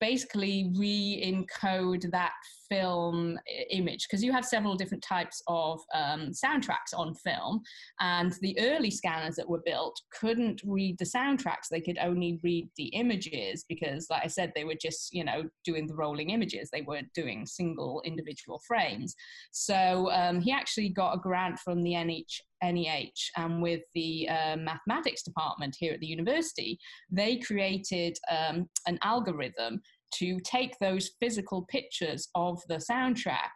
basically 0.00 0.72
re-encode 0.76 2.10
that 2.10 2.32
film 2.72 3.38
image 3.70 4.06
because 4.08 4.24
you 4.24 4.32
have 4.32 4.46
several 4.46 4.74
different 4.74 5.04
types 5.04 5.42
of 5.46 5.80
um, 5.94 6.30
soundtracks 6.30 6.96
on 6.96 7.14
film 7.14 7.60
and 8.00 8.32
the 8.40 8.58
early 8.60 8.90
scanners 8.90 9.36
that 9.36 9.48
were 9.48 9.62
built 9.66 10.00
couldn't 10.18 10.62
read 10.64 10.96
the 10.98 11.04
soundtracks. 11.04 11.68
They 11.70 11.82
could 11.82 11.98
only 11.98 12.40
read 12.42 12.68
the 12.78 12.86
images 12.86 13.64
because 13.68 14.06
like 14.10 14.22
i 14.24 14.26
said 14.26 14.52
they 14.54 14.64
were 14.64 14.78
just 14.80 15.12
you 15.12 15.24
know 15.24 15.42
doing 15.64 15.86
the 15.86 15.94
rolling 15.94 16.30
images. 16.30 16.70
They 16.70 16.82
weren't 16.82 17.12
doing 17.14 17.44
single 17.44 18.02
individual 18.06 18.60
frames. 18.66 19.14
So 19.50 20.10
um, 20.12 20.40
he 20.40 20.50
actually 20.50 20.88
got 20.88 21.14
a 21.14 21.18
grant 21.18 21.58
from 21.58 21.82
the 21.82 21.92
NH, 21.92 22.40
NEH 22.62 23.22
and 23.36 23.60
with 23.60 23.82
the 23.94 24.28
uh, 24.28 24.56
mathematics 24.56 25.22
department 25.22 25.76
here 25.78 25.92
at 25.92 26.00
the 26.00 26.06
university, 26.06 26.78
they 27.10 27.36
created 27.36 28.16
um, 28.30 28.68
an 28.86 28.98
algorithm 29.02 29.82
to 30.18 30.38
take 30.40 30.78
those 30.80 31.10
physical 31.20 31.66
pictures 31.68 32.28
of 32.34 32.60
the 32.68 32.76
soundtrack 32.90 33.50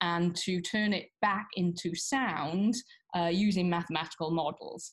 and 0.00 0.36
to 0.36 0.60
turn 0.60 0.92
it 0.92 1.06
back 1.20 1.46
into 1.56 1.94
sound 1.94 2.74
uh, 3.16 3.26
using 3.26 3.68
mathematical 3.68 4.30
models. 4.30 4.92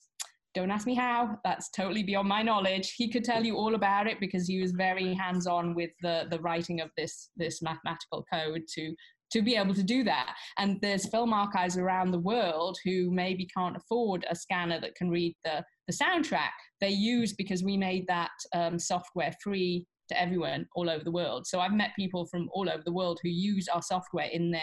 Don't 0.56 0.72
ask 0.72 0.88
me 0.88 0.96
how, 0.96 1.38
that's 1.44 1.70
totally 1.72 2.02
beyond 2.02 2.30
my 2.30 2.42
knowledge. 2.42 2.94
He 2.96 3.10
could 3.10 3.26
tell 3.26 3.44
you 3.44 3.58
all 3.58 3.76
about 3.76 4.08
it 4.08 4.22
because 4.22 4.48
he 4.48 4.62
was 4.62 4.72
very 4.72 5.14
hands 5.14 5.48
on 5.48 5.76
with 5.76 5.92
the, 6.02 6.28
the 6.32 6.40
writing 6.40 6.80
of 6.80 6.90
this, 6.98 7.30
this 7.36 7.62
mathematical 7.62 8.26
code 8.32 8.62
to, 8.74 8.96
to 9.34 9.42
be 9.42 9.58
able 9.58 9.74
to 9.74 9.84
do 9.84 10.04
that. 10.06 10.34
And 10.58 10.80
there's 10.82 11.10
film 11.10 11.34
archives 11.34 11.78
around 11.78 12.12
the 12.12 12.20
world 12.20 12.78
who 12.86 13.12
maybe 13.12 13.48
can't 13.56 13.76
afford 13.76 14.26
a 14.30 14.36
scanner 14.36 14.80
that 14.80 14.96
can 14.96 15.10
read 15.10 15.36
the, 15.44 15.62
the 15.88 15.94
soundtrack. 15.94 16.56
They 16.80 16.90
use 16.90 17.34
because 17.34 17.62
we 17.62 17.76
made 17.76 18.06
that 18.08 18.32
um, 18.54 18.80
software 18.80 19.34
free 19.44 19.86
to 20.10 20.22
everyone 20.22 20.68
all 20.76 20.90
over 20.90 21.04
the 21.04 21.12
world. 21.12 21.48
So 21.48 21.60
I've 21.60 21.74
met 21.74 21.92
people 21.96 22.26
from 22.26 22.50
all 22.54 22.70
over 22.70 22.84
the 22.84 22.94
world 22.94 23.20
who 23.22 23.30
use 23.30 23.68
our 23.68 23.82
software 23.82 24.30
in 24.32 24.52
their 24.52 24.62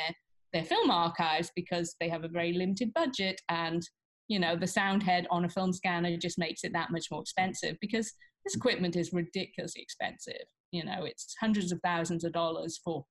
their 0.52 0.64
film 0.64 0.90
archives 0.90 1.50
because 1.56 1.96
they 1.98 2.08
have 2.08 2.24
a 2.24 2.28
very 2.28 2.52
limited 2.52 2.92
budget 2.92 3.40
and 3.48 3.82
you 4.28 4.38
know 4.38 4.54
the 4.54 4.66
sound 4.66 5.02
head 5.02 5.26
on 5.30 5.44
a 5.44 5.48
film 5.48 5.72
scanner 5.72 6.16
just 6.16 6.38
makes 6.38 6.62
it 6.64 6.72
that 6.72 6.90
much 6.90 7.06
more 7.10 7.22
expensive 7.22 7.76
because 7.80 8.12
this 8.44 8.54
equipment 8.54 8.94
is 8.96 9.12
ridiculously 9.12 9.82
expensive 9.82 10.44
you 10.70 10.84
know 10.84 11.04
it's 11.04 11.34
hundreds 11.40 11.72
of 11.72 11.80
thousands 11.82 12.22
of 12.22 12.32
dollars 12.32 12.78
for 12.84 13.04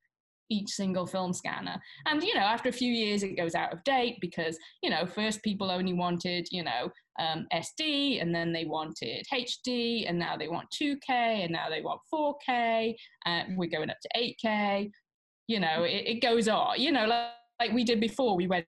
each 0.51 0.69
single 0.69 1.07
film 1.07 1.33
scanner. 1.33 1.81
And, 2.05 2.21
you 2.21 2.35
know, 2.35 2.41
after 2.41 2.69
a 2.69 2.73
few 2.73 2.91
years, 2.91 3.23
it 3.23 3.37
goes 3.37 3.55
out 3.55 3.73
of 3.73 3.83
date 3.83 4.17
because, 4.21 4.57
you 4.83 4.89
know, 4.89 5.05
first 5.05 5.41
people 5.41 5.71
only 5.71 5.93
wanted, 5.93 6.47
you 6.51 6.63
know, 6.63 6.91
um, 7.19 7.47
SD 7.53 8.21
and 8.21 8.33
then 8.33 8.51
they 8.51 8.65
wanted 8.65 9.25
HD 9.33 10.09
and 10.09 10.19
now 10.19 10.35
they 10.37 10.47
want 10.47 10.67
2K 10.71 11.09
and 11.09 11.51
now 11.51 11.69
they 11.69 11.81
want 11.81 12.01
4K. 12.13 12.93
And 13.25 13.57
we're 13.57 13.69
going 13.69 13.89
up 13.89 13.97
to 14.01 14.35
8K. 14.45 14.91
You 15.47 15.59
know, 15.59 15.83
it, 15.83 16.03
it 16.05 16.21
goes 16.21 16.47
on, 16.47 16.79
you 16.79 16.91
know, 16.91 17.05
like, 17.07 17.29
like 17.59 17.71
we 17.71 17.83
did 17.83 17.99
before. 17.99 18.35
We 18.35 18.47
went 18.47 18.65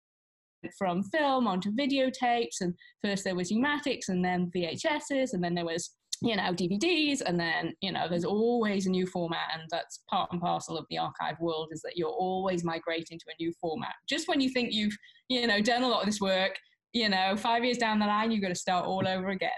from 0.77 1.03
film 1.03 1.45
onto 1.45 1.71
videotapes 1.71 2.61
and 2.61 2.73
first 3.03 3.25
there 3.25 3.35
was 3.35 3.51
U-matic's 3.51 4.07
and 4.07 4.23
then 4.23 4.49
VHS's 4.55 5.33
and 5.33 5.43
then 5.43 5.55
there 5.55 5.65
was 5.65 5.91
you 6.23 6.35
know 6.35 6.53
dvds 6.53 7.21
and 7.25 7.39
then 7.39 7.73
you 7.81 7.91
know 7.91 8.07
there's 8.09 8.23
always 8.23 8.87
a 8.87 8.89
new 8.89 9.05
format 9.05 9.49
and 9.53 9.63
that's 9.69 10.03
part 10.09 10.31
and 10.31 10.39
parcel 10.39 10.77
of 10.77 10.85
the 10.89 10.97
archive 10.97 11.35
world 11.41 11.67
is 11.71 11.81
that 11.81 11.97
you're 11.97 12.09
always 12.09 12.63
migrating 12.63 13.19
to 13.19 13.25
a 13.27 13.43
new 13.43 13.51
format 13.59 13.93
just 14.07 14.27
when 14.27 14.39
you 14.39 14.49
think 14.49 14.71
you've 14.71 14.95
you 15.27 15.45
know 15.45 15.59
done 15.61 15.83
a 15.83 15.87
lot 15.87 15.99
of 15.99 16.05
this 16.05 16.21
work 16.21 16.53
you 16.93 17.09
know, 17.09 17.35
five 17.35 17.65
years 17.65 17.77
down 17.77 17.99
the 17.99 18.05
line, 18.05 18.31
you've 18.31 18.41
got 18.41 18.49
to 18.49 18.55
start 18.55 18.85
all 18.85 19.05
over 19.07 19.29
again. 19.29 19.51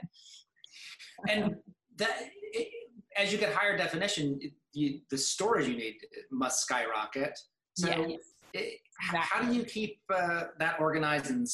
And 1.29 1.55
that, 1.97 2.29
it, 2.53 2.69
as 3.17 3.31
you 3.31 3.37
get 3.37 3.53
higher 3.53 3.77
definition, 3.77 4.39
you, 4.73 5.01
the 5.11 5.17
storage 5.17 5.67
you 5.67 5.77
need 5.77 5.95
must 6.31 6.61
skyrocket. 6.61 7.37
So, 7.75 7.89
yeah, 7.89 8.15
it, 8.53 8.79
exactly. 9.01 9.19
how 9.19 9.43
do 9.43 9.53
you 9.53 9.63
keep 9.65 9.99
uh, 10.13 10.45
that 10.59 10.79
organized 10.79 11.29
and 11.29 11.45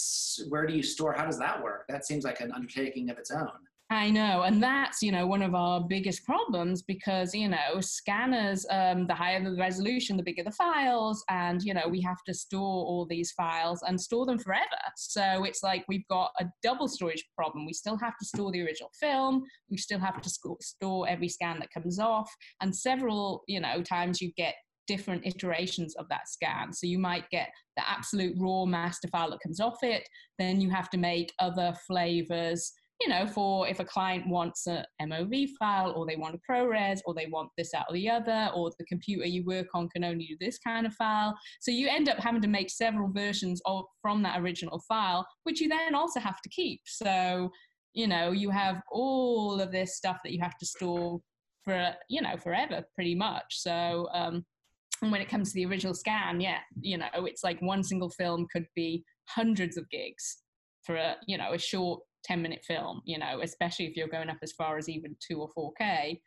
where 0.50 0.68
do 0.68 0.74
you 0.74 0.84
store? 0.84 1.14
How 1.14 1.26
does 1.26 1.40
that 1.40 1.62
work? 1.62 1.86
That 1.90 2.06
seems 2.06 2.24
like 2.24 2.40
an 2.42 2.52
undertaking 2.52 3.10
of 3.10 3.18
its 3.18 3.32
own. 3.32 3.50
I 3.92 4.10
know, 4.10 4.44
and 4.44 4.64
that's 4.64 5.04
you 5.04 5.12
know 5.12 5.28
one 5.28 5.42
of 5.42 5.54
our 5.54 5.82
biggest 5.82 6.24
problems 6.24 6.82
because 6.82 7.36
you 7.36 7.50
know 7.50 7.82
scanners, 7.82 8.66
um, 8.70 9.06
the 9.06 9.14
higher 9.14 9.44
the 9.44 9.58
resolution, 9.58 10.16
the 10.16 10.24
bigger 10.24 10.46
the 10.46 10.52
files, 10.52 11.26
and 11.30 11.62
you 11.62 11.74
know 11.74 11.90
we 11.90 12.00
have 12.00 12.24
to 12.26 12.34
store 12.34 12.86
all 12.86 13.06
these 13.06 13.34
files 13.34 13.84
and 13.86 14.00
store 14.00 14.26
them 14.26 14.40
forever. 14.40 14.64
So 14.96 15.44
it's 15.44 15.62
like 15.62 15.84
we've 15.90 16.08
got 16.08 16.32
a 16.40 16.46
double 16.64 16.88
storage 16.88 17.26
problem. 17.38 17.66
We 17.66 17.74
still 17.74 17.98
have 17.98 18.18
to 18.18 18.26
store 18.26 18.50
the 18.54 18.62
original 18.62 18.92
film. 18.98 19.44
We 19.70 19.76
still 19.76 20.00
have 20.00 20.22
to 20.22 20.30
store 20.62 21.10
every 21.10 21.28
scan 21.28 21.60
that 21.60 21.74
comes 21.74 22.00
off, 22.00 22.34
and 22.62 22.74
several 22.74 23.44
you 23.50 23.60
know 23.60 23.82
times 23.82 24.22
you 24.22 24.32
get 24.38 24.56
different 24.88 25.26
iterations 25.26 25.96
of 25.96 26.08
that 26.10 26.30
scan. 26.30 26.72
So 26.72 26.88
you 26.88 26.98
might 26.98 27.30
get 27.30 27.50
the 27.76 27.90
absolute 27.90 28.36
raw 28.40 28.66
master 28.66 29.10
file 29.10 29.32
that 29.32 29.40
comes 29.42 29.60
off 29.60 29.78
it. 29.84 30.08
Then 30.40 30.62
you 30.62 30.70
have 30.70 30.90
to 30.92 30.98
make 30.98 31.32
other 31.40 31.74
flavors 31.88 32.72
you 33.02 33.08
know, 33.08 33.26
for 33.26 33.68
if 33.68 33.80
a 33.80 33.86
client 33.86 34.28
wants 34.28 34.68
a 34.68 34.86
MOV 35.02 35.50
file 35.58 35.92
or 35.96 36.06
they 36.06 36.16
want 36.16 36.36
a 36.36 36.52
ProRes 36.52 37.00
or 37.06 37.16
they 37.16 37.26
want 37.26 37.50
this, 37.58 37.74
out 37.74 37.86
or 37.90 37.94
the 37.94 38.10
other, 38.10 38.52
or 38.56 38.72
the 38.78 38.86
computer 38.86 39.26
you 39.26 39.44
work 39.44 39.68
on 39.74 39.90
can 39.90 40.04
only 40.04 40.26
do 40.26 40.38
this 40.40 40.60
kind 40.60 40.86
of 40.86 40.94
file. 40.94 41.36
So 41.62 41.72
you 41.72 41.88
end 41.90 42.10
up 42.10 42.20
having 42.20 42.42
to 42.42 42.48
make 42.48 42.70
several 42.70 43.12
versions 43.12 43.60
of 43.66 43.86
from 44.02 44.22
that 44.24 44.40
original 44.40 44.80
file, 44.88 45.26
which 45.44 45.60
you 45.62 45.68
then 45.68 45.96
also 45.96 46.20
have 46.20 46.42
to 46.42 46.50
keep. 46.50 46.82
So, 46.86 47.50
you 47.94 48.08
know, 48.08 48.32
you 48.32 48.52
have 48.52 48.82
all 48.92 49.60
of 49.60 49.72
this 49.72 49.98
stuff 49.98 50.18
that 50.24 50.32
you 50.32 50.40
have 50.42 50.58
to 50.60 50.66
store 50.66 51.20
for, 51.64 51.94
you 52.08 52.22
know, 52.22 52.38
forever 52.38 52.84
pretty 52.94 53.16
much. 53.16 53.46
So, 53.50 54.08
um, 54.14 54.46
and 55.02 55.12
when 55.12 55.22
it 55.22 55.30
comes 55.30 55.50
to 55.50 55.56
the 55.56 55.66
original 55.66 55.96
scan, 55.96 56.40
yeah, 56.40 56.60
you 56.80 57.00
know, 57.00 57.08
it's 57.16 57.44
like 57.44 57.60
one 57.62 57.84
single 57.84 58.10
film 58.10 58.46
could 58.54 58.68
be 58.76 59.04
hundreds 59.28 59.76
of 59.76 59.90
gigs 59.90 60.38
for 60.84 60.96
a, 60.96 61.16
you 61.26 61.38
know, 61.38 61.54
a 61.54 61.58
short 61.58 62.02
10 62.24 62.42
minute 62.42 62.64
film 62.64 63.02
you 63.06 63.18
know 63.18 63.42
especially 63.42 63.86
if 63.86 63.96
you're 63.96 64.08
going 64.08 64.30
up 64.30 64.38
as 64.42 64.52
far 64.52 64.78
as 64.78 64.90
even 64.90 65.16
2 65.28 65.42
or 65.42 65.74
4k 65.80 66.20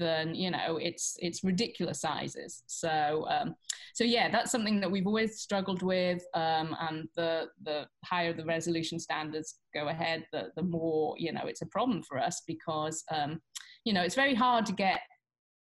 then 0.00 0.34
you 0.34 0.50
know 0.50 0.78
it's 0.78 1.16
it's 1.20 1.44
ridiculous 1.44 2.00
sizes. 2.00 2.64
So 2.66 3.26
um, 3.28 3.54
so 3.94 4.02
yeah 4.02 4.28
that's 4.30 4.50
something 4.50 4.80
that 4.80 4.90
we've 4.90 5.06
always 5.06 5.38
struggled 5.38 5.82
with 5.82 6.22
um, 6.34 6.74
and 6.80 7.06
the 7.14 7.48
the 7.62 7.86
higher 8.04 8.32
the 8.32 8.44
resolution 8.44 8.98
standards 8.98 9.56
go 9.74 9.88
ahead 9.88 10.24
the, 10.32 10.48
the 10.56 10.62
more 10.62 11.14
you 11.18 11.32
know 11.32 11.42
it's 11.44 11.62
a 11.62 11.66
problem 11.66 12.02
for 12.02 12.18
us 12.18 12.42
because 12.46 13.04
um, 13.12 13.40
you 13.84 13.92
know 13.92 14.02
it's 14.02 14.14
very 14.14 14.34
hard 14.34 14.66
to 14.66 14.72
get 14.72 15.00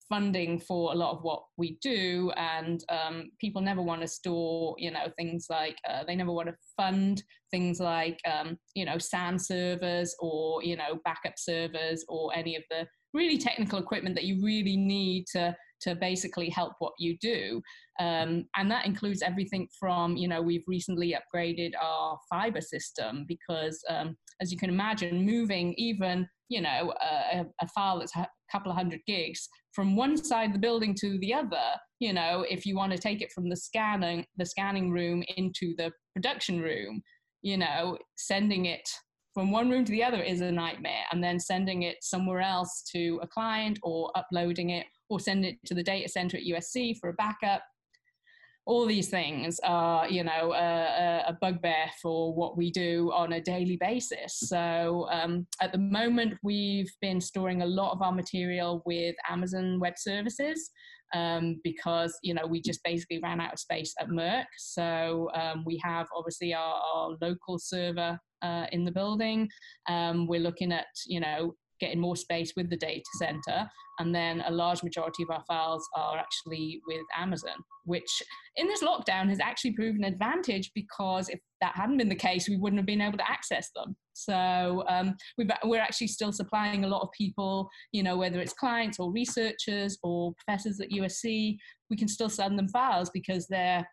funding 0.09 0.59
for 0.59 0.91
a 0.91 0.95
lot 0.95 1.11
of 1.15 1.23
what 1.23 1.43
we 1.57 1.77
do 1.81 2.31
and 2.35 2.83
um, 2.89 3.31
people 3.39 3.61
never 3.61 3.81
want 3.81 4.01
to 4.01 4.07
store 4.07 4.75
you 4.77 4.91
know 4.91 5.07
things 5.17 5.47
like 5.49 5.77
uh, 5.89 6.03
they 6.05 6.15
never 6.15 6.31
want 6.31 6.47
to 6.47 6.55
fund 6.77 7.23
things 7.51 7.79
like 7.79 8.19
um, 8.25 8.57
you 8.73 8.85
know 8.85 8.97
SAN 8.97 9.39
servers 9.39 10.15
or 10.19 10.63
you 10.63 10.75
know 10.75 10.99
backup 11.03 11.37
servers 11.37 12.05
or 12.07 12.35
any 12.35 12.55
of 12.55 12.63
the 12.69 12.87
really 13.13 13.37
technical 13.37 13.79
equipment 13.79 14.15
that 14.15 14.25
you 14.25 14.43
really 14.43 14.77
need 14.77 15.25
to 15.27 15.55
to 15.85 15.95
basically 15.95 16.49
help 16.49 16.73
what 16.79 16.93
you 16.97 17.17
do. 17.19 17.61
Um, 17.99 18.45
and 18.55 18.69
that 18.71 18.85
includes 18.85 19.21
everything 19.21 19.67
from 19.79 20.17
you 20.17 20.27
know 20.27 20.41
we've 20.41 20.63
recently 20.67 21.15
upgraded 21.15 21.71
our 21.81 22.17
fiber 22.29 22.61
system 22.61 23.25
because 23.27 23.81
um, 23.89 24.17
as 24.41 24.51
you 24.51 24.57
can 24.57 24.69
imagine 24.69 25.25
moving 25.25 25.73
even 25.77 26.27
you 26.49 26.61
know 26.61 26.93
a, 27.33 27.45
a 27.61 27.67
file 27.69 27.99
that's 27.99 28.15
a 28.15 28.27
couple 28.51 28.69
of 28.69 28.77
hundred 28.77 28.99
gigs 29.07 29.47
from 29.73 29.95
one 29.95 30.17
side 30.17 30.47
of 30.47 30.53
the 30.53 30.59
building 30.59 30.93
to 30.93 31.17
the 31.19 31.33
other 31.33 31.63
you 31.99 32.11
know 32.11 32.45
if 32.49 32.65
you 32.65 32.75
want 32.75 32.91
to 32.91 32.97
take 32.97 33.21
it 33.21 33.31
from 33.31 33.49
the 33.49 33.55
scanning 33.55 34.25
the 34.37 34.45
scanning 34.45 34.91
room 34.91 35.23
into 35.37 35.73
the 35.77 35.89
production 36.13 36.59
room 36.59 37.01
you 37.41 37.57
know 37.57 37.97
sending 38.17 38.65
it 38.65 38.87
from 39.35 39.51
one 39.51 39.69
room 39.69 39.83
to 39.83 39.91
the 39.91 40.01
other 40.01 40.21
is 40.21 40.39
a 40.39 40.51
nightmare. 40.51 41.03
And 41.11 41.21
then 41.21 41.39
sending 41.39 41.83
it 41.83 41.97
somewhere 42.01 42.39
else 42.39 42.83
to 42.93 43.19
a 43.21 43.27
client 43.27 43.77
or 43.83 44.09
uploading 44.15 44.69
it 44.71 44.87
or 45.09 45.19
send 45.19 45.45
it 45.45 45.57
to 45.65 45.73
the 45.73 45.83
data 45.83 46.09
center 46.09 46.37
at 46.37 46.43
usc 46.43 46.97
for 46.99 47.09
a 47.09 47.13
backup 47.13 47.61
all 48.65 48.85
these 48.85 49.09
things 49.09 49.59
are, 49.63 50.09
you 50.09 50.23
know, 50.23 50.53
a, 50.53 51.23
a, 51.27 51.37
bugbear 51.39 51.85
for 52.01 52.33
what 52.33 52.57
we 52.57 52.71
do 52.71 53.11
on 53.13 53.33
a 53.33 53.41
daily 53.41 53.77
basis. 53.77 54.39
So 54.39 55.07
um, 55.11 55.45
at 55.61 55.71
the 55.71 55.77
moment, 55.77 56.33
we've 56.41 56.91
been 56.99 57.21
storing 57.21 57.61
a 57.61 57.65
lot 57.65 57.91
of 57.91 58.01
our 58.01 58.11
material 58.11 58.81
with 58.85 59.15
Amazon 59.29 59.79
Web 59.79 59.93
Services. 59.97 60.71
Um, 61.13 61.61
because 61.63 62.17
you 62.23 62.33
know 62.33 62.45
we 62.47 62.59
just 62.59 62.83
basically 62.83 63.19
ran 63.21 63.39
out 63.39 63.53
of 63.53 63.59
space 63.59 63.93
at 64.01 64.09
MIRC. 64.09 64.45
So 64.57 65.29
um, 65.35 65.63
we 65.63 65.79
have 65.83 66.07
obviously 66.13 66.53
our, 66.53 66.81
our 66.93 67.15
local 67.21 67.59
server 67.59 68.19
uh, 68.41 68.65
in 68.71 68.83
the 68.83 68.91
building. 68.91 69.47
Um, 69.87 70.27
we're 70.27 70.41
looking 70.41 70.73
at 70.73 70.87
you 71.05 71.19
know 71.19 71.53
getting 71.79 71.99
more 71.99 72.15
space 72.15 72.53
with 72.55 72.69
the 72.69 72.77
data 72.77 73.05
center. 73.17 73.69
And 73.99 74.13
then 74.13 74.43
a 74.45 74.51
large 74.51 74.83
majority 74.83 75.23
of 75.23 75.29
our 75.29 75.43
files 75.47 75.87
are 75.95 76.17
actually 76.17 76.81
with 76.85 77.05
Amazon, 77.17 77.55
which 77.85 78.21
in 78.57 78.67
this 78.67 78.83
lockdown 78.83 79.29
has 79.29 79.39
actually 79.39 79.71
proven 79.71 80.03
an 80.03 80.11
advantage 80.11 80.71
because 80.75 81.29
if 81.29 81.39
that 81.61 81.75
hadn't 81.75 81.97
been 81.97 82.09
the 82.09 82.15
case, 82.15 82.49
we 82.49 82.57
wouldn't 82.57 82.79
have 82.79 82.85
been 82.85 83.01
able 83.01 83.17
to 83.17 83.29
access 83.29 83.69
them. 83.73 83.95
So 84.13 84.83
um, 84.87 85.15
we 85.37 85.45
are 85.77 85.81
actually 85.81 86.07
still 86.07 86.31
supplying 86.31 86.83
a 86.83 86.87
lot 86.87 87.03
of 87.03 87.09
people, 87.17 87.69
you 87.91 88.03
know, 88.03 88.17
whether 88.17 88.39
it's 88.39 88.53
clients 88.53 88.99
or 88.99 89.11
researchers 89.11 89.97
or 90.03 90.33
professors 90.45 90.79
at 90.79 90.89
USC, 90.89 91.57
we 91.89 91.97
can 91.97 92.07
still 92.07 92.29
send 92.29 92.57
them 92.57 92.67
files 92.69 93.09
because 93.09 93.47
they're 93.47 93.87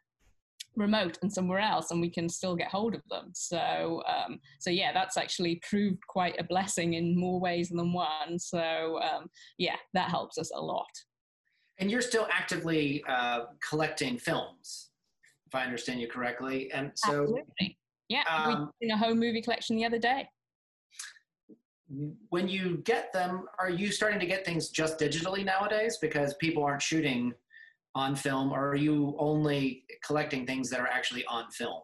remote 0.76 1.18
and 1.22 1.32
somewhere 1.32 1.58
else 1.58 1.90
and 1.90 2.00
we 2.00 2.08
can 2.08 2.28
still 2.28 2.56
get 2.56 2.68
hold 2.68 2.94
of 2.94 3.02
them. 3.10 3.30
So 3.34 4.02
um, 4.06 4.38
so 4.60 4.70
yeah 4.70 4.92
that's 4.92 5.16
actually 5.16 5.60
proved 5.68 5.98
quite 6.08 6.38
a 6.38 6.44
blessing 6.44 6.94
in 6.94 7.18
more 7.18 7.40
ways 7.40 7.68
than 7.68 7.92
one. 7.92 8.38
So 8.38 9.00
um, 9.02 9.26
yeah 9.58 9.76
that 9.94 10.10
helps 10.10 10.38
us 10.38 10.50
a 10.54 10.60
lot. 10.60 10.88
And 11.78 11.90
you're 11.90 12.02
still 12.02 12.28
actively 12.30 13.02
uh, 13.08 13.40
collecting 13.68 14.18
films 14.18 14.90
if 15.46 15.54
i 15.54 15.64
understand 15.64 16.00
you 16.00 16.08
correctly. 16.08 16.70
And 16.72 16.92
so 16.94 17.22
Absolutely. 17.22 17.78
yeah 18.08 18.22
um, 18.30 18.70
we 18.80 18.88
did 18.88 18.94
a 18.94 18.98
home 18.98 19.18
movie 19.18 19.42
collection 19.42 19.76
the 19.76 19.84
other 19.84 19.98
day. 19.98 20.28
When 22.30 22.48
you 22.48 22.78
get 22.84 23.12
them 23.12 23.46
are 23.58 23.68
you 23.68 23.92
starting 23.92 24.18
to 24.20 24.26
get 24.26 24.46
things 24.46 24.70
just 24.70 24.98
digitally 24.98 25.44
nowadays? 25.44 25.98
Because 26.00 26.34
people 26.34 26.64
aren't 26.64 26.80
shooting 26.80 27.34
on 27.94 28.16
film, 28.16 28.52
or 28.52 28.70
are 28.70 28.76
you 28.76 29.16
only 29.18 29.84
collecting 30.04 30.46
things 30.46 30.70
that 30.70 30.80
are 30.80 30.88
actually 30.88 31.24
on 31.26 31.50
film? 31.50 31.82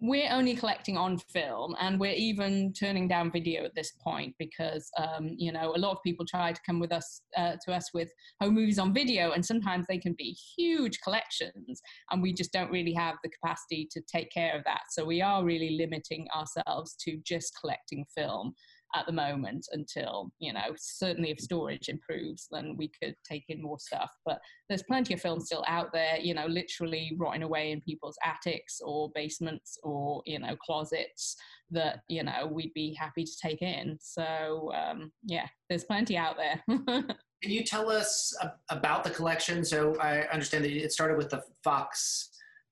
We're 0.00 0.30
only 0.30 0.54
collecting 0.56 0.96
on 0.96 1.18
film, 1.18 1.76
and 1.80 1.98
we're 1.98 2.14
even 2.14 2.72
turning 2.72 3.08
down 3.08 3.30
video 3.30 3.64
at 3.64 3.74
this 3.74 3.92
point 4.02 4.34
because 4.38 4.90
um, 4.98 5.34
you 5.36 5.52
know 5.52 5.74
a 5.74 5.78
lot 5.78 5.92
of 5.92 6.02
people 6.02 6.26
try 6.26 6.52
to 6.52 6.60
come 6.66 6.80
with 6.80 6.92
us 6.92 7.22
uh, 7.36 7.56
to 7.64 7.72
us 7.72 7.90
with 7.94 8.10
home 8.40 8.54
movies 8.54 8.78
on 8.78 8.92
video, 8.92 9.32
and 9.32 9.44
sometimes 9.44 9.86
they 9.86 9.98
can 9.98 10.14
be 10.18 10.36
huge 10.56 11.00
collections, 11.00 11.80
and 12.10 12.22
we 12.22 12.32
just 12.32 12.52
don't 12.52 12.70
really 12.70 12.92
have 12.92 13.16
the 13.22 13.30
capacity 13.30 13.88
to 13.92 14.00
take 14.12 14.30
care 14.30 14.56
of 14.56 14.64
that. 14.64 14.82
So 14.90 15.04
we 15.04 15.22
are 15.22 15.44
really 15.44 15.76
limiting 15.78 16.26
ourselves 16.36 16.96
to 17.04 17.18
just 17.24 17.58
collecting 17.60 18.04
film 18.14 18.54
at 18.94 19.06
the 19.06 19.12
moment 19.12 19.66
until 19.72 20.30
you 20.38 20.52
know 20.52 20.74
certainly 20.76 21.30
if 21.30 21.40
storage 21.40 21.88
improves 21.88 22.48
then 22.50 22.76
we 22.76 22.90
could 23.02 23.14
take 23.28 23.44
in 23.48 23.62
more 23.62 23.78
stuff. 23.78 24.10
But 24.24 24.40
there's 24.68 24.82
plenty 24.82 25.14
of 25.14 25.20
films 25.20 25.46
still 25.46 25.64
out 25.66 25.92
there 25.92 26.18
you 26.18 26.34
know 26.34 26.46
literally 26.46 27.12
rotting 27.18 27.42
away 27.42 27.72
in 27.72 27.80
people's 27.80 28.16
attics 28.24 28.80
or 28.82 29.10
basements 29.14 29.78
or 29.82 30.22
you 30.26 30.38
know 30.38 30.56
closets 30.56 31.36
that 31.70 32.00
you 32.08 32.22
know 32.22 32.46
we'd 32.50 32.74
be 32.74 32.94
happy 32.94 33.24
to 33.24 33.36
take 33.42 33.62
in. 33.62 33.98
So 34.00 34.72
um, 34.74 35.12
yeah 35.24 35.46
there's 35.68 35.84
plenty 35.84 36.16
out 36.16 36.36
there. 36.36 36.62
Can 37.42 37.52
you 37.52 37.64
tell 37.64 37.90
us 37.90 38.34
about 38.70 39.04
the 39.04 39.10
collection? 39.10 39.64
So 39.64 39.96
i 40.00 40.20
understand 40.32 40.64
that 40.64 40.72
it 40.72 40.92
started 40.92 41.18
with 41.18 41.30
the 41.30 41.42
fox 41.62 42.30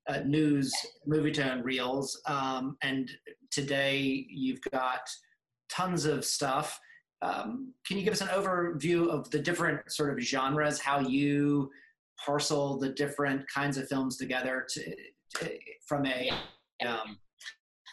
uh, 0.09 0.21
news 0.25 0.73
Movietone 1.09 1.63
reels 1.63 2.21
um, 2.27 2.77
and 2.83 3.11
today 3.51 4.27
you've 4.29 4.61
got 4.73 5.09
tons 5.73 6.05
of 6.05 6.25
stuff. 6.25 6.81
Um, 7.23 7.73
can 7.87 7.97
you 7.97 8.05
give 8.05 8.13
us 8.13 8.21
an 8.21 8.29
overview 8.29 9.09
of 9.09 9.31
the 9.31 9.39
different 9.39 9.91
sort 9.91 10.11
of 10.11 10.19
genres, 10.23 10.81
how 10.81 11.01
you 11.01 11.71
parcel 12.25 12.79
the 12.79 12.91
different 12.91 13.49
kinds 13.49 13.77
of 13.79 13.89
films 13.89 14.17
together 14.17 14.67
to, 14.71 14.95
to 15.37 15.59
from 15.87 16.07
a 16.07 16.31
um, 16.87 17.19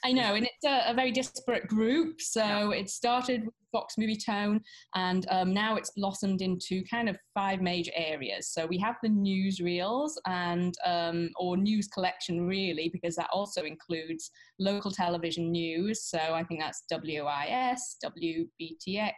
I 0.04 0.12
know, 0.12 0.36
and 0.36 0.46
it's 0.46 0.66
a, 0.66 0.92
a 0.92 0.94
very 0.94 1.12
disparate 1.12 1.68
group. 1.68 2.22
So 2.22 2.42
yeah. 2.42 2.80
it 2.80 2.90
started 2.90 3.46
with 3.46 3.54
Fox 3.72 3.96
Movietone, 4.00 4.62
and 4.96 5.26
um, 5.30 5.54
now 5.54 5.76
it's 5.76 5.92
blossomed 5.92 6.42
into 6.42 6.84
kind 6.90 7.10
of 7.10 7.18
five 7.34 7.62
major 7.62 7.92
areas. 7.96 8.50
So 8.50 8.66
we 8.66 8.78
have 8.80 8.96
the 9.04 9.10
newsreels 9.10 10.12
and 10.26 10.74
um, 10.86 11.30
or 11.38 11.58
news 11.58 11.88
collection, 11.88 12.48
really, 12.48 12.90
because 12.94 13.16
that 13.16 13.30
also 13.34 13.64
includes 13.64 14.32
local 14.60 14.92
television 14.92 15.52
news. 15.52 16.04
So 16.04 16.20
I 16.20 16.44
think 16.44 16.62
that's 16.62 16.84
WIS, 16.92 17.98
WBTX, 18.04 19.12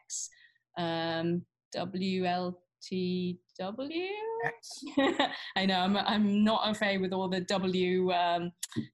um, 0.77 1.45
WL 1.75 2.53
TW. 2.81 3.27
I 5.55 5.65
know 5.65 5.79
I'm, 5.79 5.97
I'm 5.97 6.43
not 6.43 6.69
okay 6.71 6.97
with 6.97 7.13
all 7.13 7.29
the 7.29 7.41
W 7.41 8.11
um, 8.11 8.51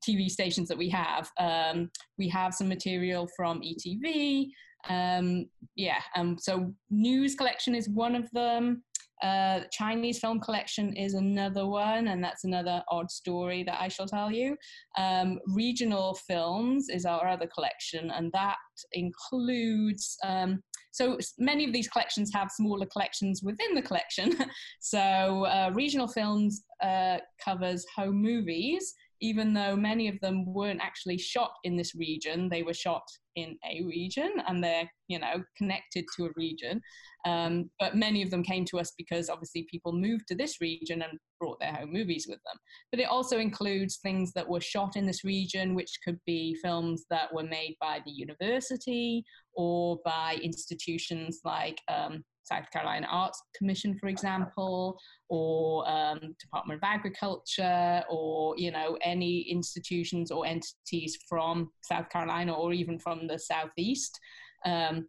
TV 0.07 0.29
stations 0.29 0.67
that 0.67 0.77
we 0.77 0.89
have. 0.89 1.29
Um, 1.39 1.89
we 2.17 2.27
have 2.29 2.53
some 2.53 2.67
material 2.67 3.27
from 3.35 3.61
ETV. 3.61 4.49
Um, 4.89 5.45
yeah, 5.75 5.99
um, 6.15 6.37
so 6.39 6.73
news 6.89 7.35
collection 7.35 7.75
is 7.75 7.89
one 7.89 8.15
of 8.15 8.29
them. 8.31 8.83
Uh, 9.23 9.61
Chinese 9.71 10.19
film 10.19 10.39
collection 10.39 10.95
is 10.95 11.15
another 11.15 11.65
one, 11.65 12.09
and 12.09 12.23
that's 12.23 12.43
another 12.43 12.83
odd 12.89 13.09
story 13.09 13.63
that 13.63 13.81
I 13.81 13.87
shall 13.87 14.05
tell 14.05 14.31
you. 14.31 14.55
Um, 14.97 15.39
regional 15.47 16.13
films 16.27 16.89
is 16.89 17.05
our 17.05 17.27
other 17.27 17.47
collection, 17.47 18.11
and 18.11 18.31
that 18.33 18.57
includes 18.91 20.17
um, 20.23 20.61
so 20.97 21.17
many 21.37 21.63
of 21.65 21.73
these 21.73 21.87
collections 21.87 22.31
have 22.33 22.49
smaller 22.51 22.85
collections 22.87 23.43
within 23.43 23.75
the 23.75 23.81
collection. 23.81 24.35
so 24.79 25.45
uh, 25.45 25.71
regional 25.73 26.07
films 26.07 26.63
uh, 26.83 27.17
covers 27.43 27.85
home 27.95 28.21
movies, 28.21 28.93
even 29.21 29.53
though 29.53 29.75
many 29.75 30.07
of 30.07 30.19
them 30.21 30.45
weren't 30.45 30.81
actually 30.81 31.17
shot 31.17 31.51
in 31.63 31.75
this 31.75 31.95
region, 31.95 32.49
they 32.49 32.63
were 32.63 32.73
shot 32.73 33.03
in 33.35 33.57
a 33.69 33.83
region 33.83 34.31
and 34.47 34.63
they're, 34.63 34.89
you 35.07 35.19
know, 35.19 35.43
connected 35.57 36.05
to 36.15 36.25
a 36.25 36.31
region. 36.35 36.81
Um, 37.25 37.69
but 37.79 37.95
many 37.95 38.23
of 38.23 38.31
them 38.31 38.43
came 38.43 38.65
to 38.65 38.79
us 38.79 38.93
because 38.97 39.29
obviously 39.29 39.67
people 39.69 39.91
moved 39.91 40.27
to 40.27 40.35
this 40.35 40.59
region 40.61 41.01
and 41.03 41.19
brought 41.39 41.59
their 41.59 41.73
home 41.73 41.93
movies 41.93 42.25
with 42.27 42.39
them. 42.45 42.57
But 42.91 42.99
it 42.99 43.09
also 43.09 43.37
includes 43.37 43.97
things 43.97 44.33
that 44.33 44.47
were 44.47 44.61
shot 44.61 44.95
in 44.95 45.05
this 45.05 45.23
region, 45.23 45.75
which 45.75 45.99
could 46.03 46.19
be 46.25 46.57
films 46.63 47.05
that 47.09 47.33
were 47.33 47.43
made 47.43 47.75
by 47.79 48.01
the 48.05 48.11
university 48.11 49.23
or 49.55 49.99
by 50.03 50.37
institutions 50.41 51.41
like 51.43 51.79
um, 51.87 52.23
South 52.47 52.69
Carolina 52.71 53.07
Arts 53.09 53.41
Commission, 53.55 53.97
for 53.99 54.07
example, 54.07 54.97
or 55.29 55.87
um, 55.89 56.35
Department 56.39 56.79
of 56.79 56.83
Agriculture, 56.83 58.03
or 58.09 58.55
you 58.57 58.71
know 58.71 58.97
any 59.03 59.41
institutions 59.49 60.31
or 60.31 60.45
entities 60.45 61.17
from 61.27 61.69
South 61.81 62.09
Carolina 62.09 62.53
or 62.53 62.73
even 62.73 62.99
from 62.99 63.27
the 63.27 63.37
southeast. 63.37 64.19
Um, 64.65 65.07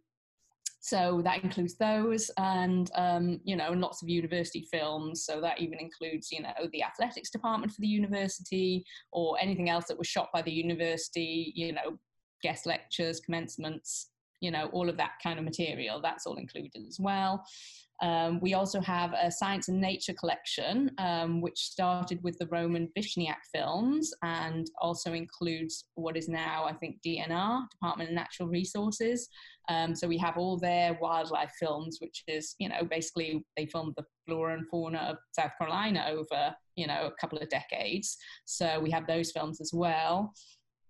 so 0.81 1.21
that 1.25 1.43
includes 1.43 1.75
those, 1.75 2.31
and 2.37 2.89
um, 2.95 3.41
you 3.43 3.55
know, 3.55 3.71
lots 3.73 4.01
of 4.01 4.09
university 4.09 4.65
films. 4.71 5.25
So 5.25 5.41
that 5.41 5.59
even 5.59 5.77
includes, 5.77 6.31
you 6.31 6.41
know, 6.41 6.53
the 6.71 6.83
athletics 6.83 7.29
department 7.29 7.73
for 7.73 7.81
the 7.81 7.87
university, 7.87 8.85
or 9.11 9.37
anything 9.41 9.69
else 9.69 9.85
that 9.87 9.97
was 9.97 10.07
shot 10.07 10.29
by 10.33 10.41
the 10.41 10.51
university. 10.51 11.51
You 11.55 11.73
know, 11.73 11.99
guest 12.41 12.65
lectures, 12.65 13.19
commencements, 13.19 14.09
you 14.41 14.51
know, 14.51 14.69
all 14.71 14.89
of 14.89 14.97
that 14.97 15.13
kind 15.21 15.39
of 15.39 15.45
material. 15.45 16.01
That's 16.01 16.25
all 16.25 16.35
included 16.35 16.85
as 16.87 16.99
well. 16.99 17.43
Um, 18.01 18.39
we 18.39 18.53
also 18.53 18.79
have 18.79 19.13
a 19.13 19.29
science 19.29 19.67
and 19.67 19.81
nature 19.81 20.13
collection, 20.13 20.91
um, 20.99 21.41
which 21.41 21.57
started 21.59 22.23
with 22.23 22.37
the 22.39 22.47
Roman 22.47 22.89
Vishniac 22.97 23.39
films 23.53 24.13
and 24.23 24.67
also 24.81 25.13
includes 25.13 25.85
what 25.95 26.15
is 26.15 26.29
now, 26.29 26.63
I 26.63 26.73
think, 26.73 27.01
DNR, 27.05 27.69
Department 27.69 28.09
of 28.09 28.15
Natural 28.15 28.47
Resources. 28.47 29.27
Um, 29.67 29.95
so 29.95 30.07
we 30.07 30.17
have 30.17 30.37
all 30.37 30.57
their 30.57 30.97
wildlife 31.01 31.51
films, 31.59 31.97
which 31.99 32.23
is, 32.27 32.55
you 32.57 32.69
know, 32.69 32.83
basically 32.89 33.43
they 33.57 33.65
filmed 33.65 33.95
the 33.97 34.05
flora 34.25 34.53
and 34.53 34.67
fauna 34.69 34.99
of 34.99 35.17
South 35.37 35.51
Carolina 35.57 36.05
over, 36.09 36.55
you 36.75 36.87
know, 36.87 37.07
a 37.07 37.19
couple 37.19 37.37
of 37.37 37.49
decades. 37.49 38.17
So 38.45 38.79
we 38.79 38.91
have 38.91 39.07
those 39.07 39.31
films 39.31 39.59
as 39.59 39.71
well. 39.73 40.33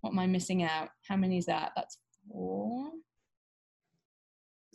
What 0.01 0.11
am 0.11 0.19
I 0.19 0.27
missing 0.27 0.63
out? 0.63 0.89
How 1.07 1.17
many 1.17 1.39
is 1.39 1.45
that? 1.47 1.71
That's 1.75 1.97
four. 2.31 2.91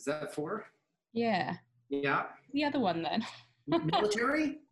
Is 0.05 0.13
that 0.13 0.35
four? 0.35 0.67
Yeah. 1.13 1.55
Yeah. 1.89 2.25
The 2.53 2.63
other 2.63 2.79
one 2.79 3.01
then. 3.01 3.25
Military? 3.65 4.59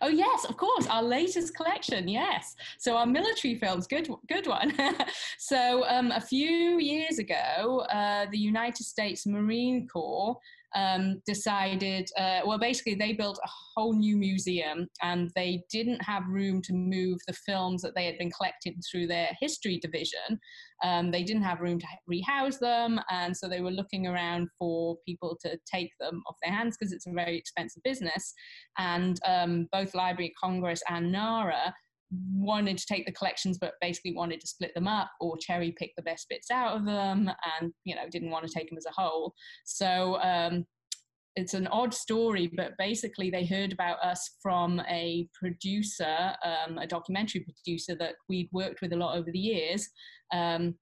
Oh 0.00 0.08
yes, 0.08 0.44
of 0.46 0.56
course, 0.56 0.88
our 0.88 1.00
latest 1.00 1.54
collection. 1.54 2.08
Yes, 2.08 2.56
so 2.76 2.96
our 2.96 3.06
military 3.06 3.54
films, 3.54 3.86
good, 3.86 4.10
good 4.28 4.48
one. 4.48 4.76
so 5.38 5.84
um, 5.86 6.10
a 6.10 6.20
few 6.20 6.80
years 6.80 7.20
ago, 7.20 7.86
uh, 7.92 8.26
the 8.28 8.36
United 8.36 8.82
States 8.82 9.26
Marine 9.26 9.86
Corps 9.86 10.36
um, 10.76 11.22
decided, 11.26 12.08
uh, 12.18 12.40
well, 12.44 12.58
basically, 12.58 12.94
they 12.94 13.14
built 13.14 13.38
a 13.42 13.48
whole 13.74 13.94
new 13.94 14.16
museum 14.16 14.86
and 15.02 15.30
they 15.34 15.62
didn't 15.70 16.02
have 16.02 16.22
room 16.28 16.60
to 16.62 16.74
move 16.74 17.18
the 17.26 17.32
films 17.32 17.80
that 17.82 17.94
they 17.96 18.04
had 18.04 18.18
been 18.18 18.30
collected 18.30 18.74
through 18.88 19.06
their 19.06 19.30
history 19.40 19.78
division. 19.78 20.38
Um, 20.84 21.10
they 21.10 21.22
didn't 21.24 21.44
have 21.44 21.62
room 21.62 21.78
to 21.78 21.86
rehouse 22.06 22.58
them, 22.58 23.00
and 23.10 23.34
so 23.34 23.48
they 23.48 23.62
were 23.62 23.70
looking 23.70 24.06
around 24.06 24.48
for 24.58 24.98
people 25.06 25.38
to 25.42 25.58
take 25.72 25.90
them 25.98 26.22
off 26.28 26.36
their 26.42 26.52
hands 26.52 26.76
because 26.78 26.92
it's 26.92 27.06
a 27.06 27.12
very 27.12 27.38
expensive 27.38 27.82
business. 27.82 28.34
And 28.76 29.18
um, 29.26 29.68
both 29.72 29.94
Library 29.94 30.28
of 30.28 30.40
Congress 30.48 30.82
and 30.90 31.10
NARA 31.10 31.74
wanted 32.10 32.78
to 32.78 32.86
take 32.86 33.04
the 33.04 33.12
collections 33.12 33.58
but 33.58 33.74
basically 33.80 34.14
wanted 34.14 34.40
to 34.40 34.46
split 34.46 34.72
them 34.74 34.86
up 34.86 35.10
or 35.20 35.36
cherry 35.38 35.72
pick 35.72 35.92
the 35.96 36.02
best 36.02 36.26
bits 36.28 36.50
out 36.50 36.76
of 36.76 36.84
them 36.84 37.30
and 37.60 37.72
you 37.84 37.94
know 37.94 38.02
didn't 38.10 38.30
want 38.30 38.46
to 38.46 38.52
take 38.52 38.68
them 38.68 38.78
as 38.78 38.86
a 38.86 39.00
whole. 39.00 39.34
So 39.64 40.20
um, 40.22 40.64
it's 41.34 41.54
an 41.54 41.66
odd 41.66 41.92
story 41.92 42.50
but 42.56 42.72
basically 42.78 43.30
they 43.30 43.44
heard 43.44 43.72
about 43.72 43.98
us 44.02 44.36
from 44.42 44.80
a 44.88 45.28
producer 45.38 46.34
um, 46.44 46.78
a 46.78 46.86
documentary 46.86 47.44
producer 47.44 47.96
that 47.98 48.14
we'd 48.28 48.48
worked 48.52 48.80
with 48.80 48.92
a 48.92 48.96
lot 48.96 49.16
over 49.16 49.30
the 49.32 49.38
years. 49.38 49.88
Um, 50.32 50.74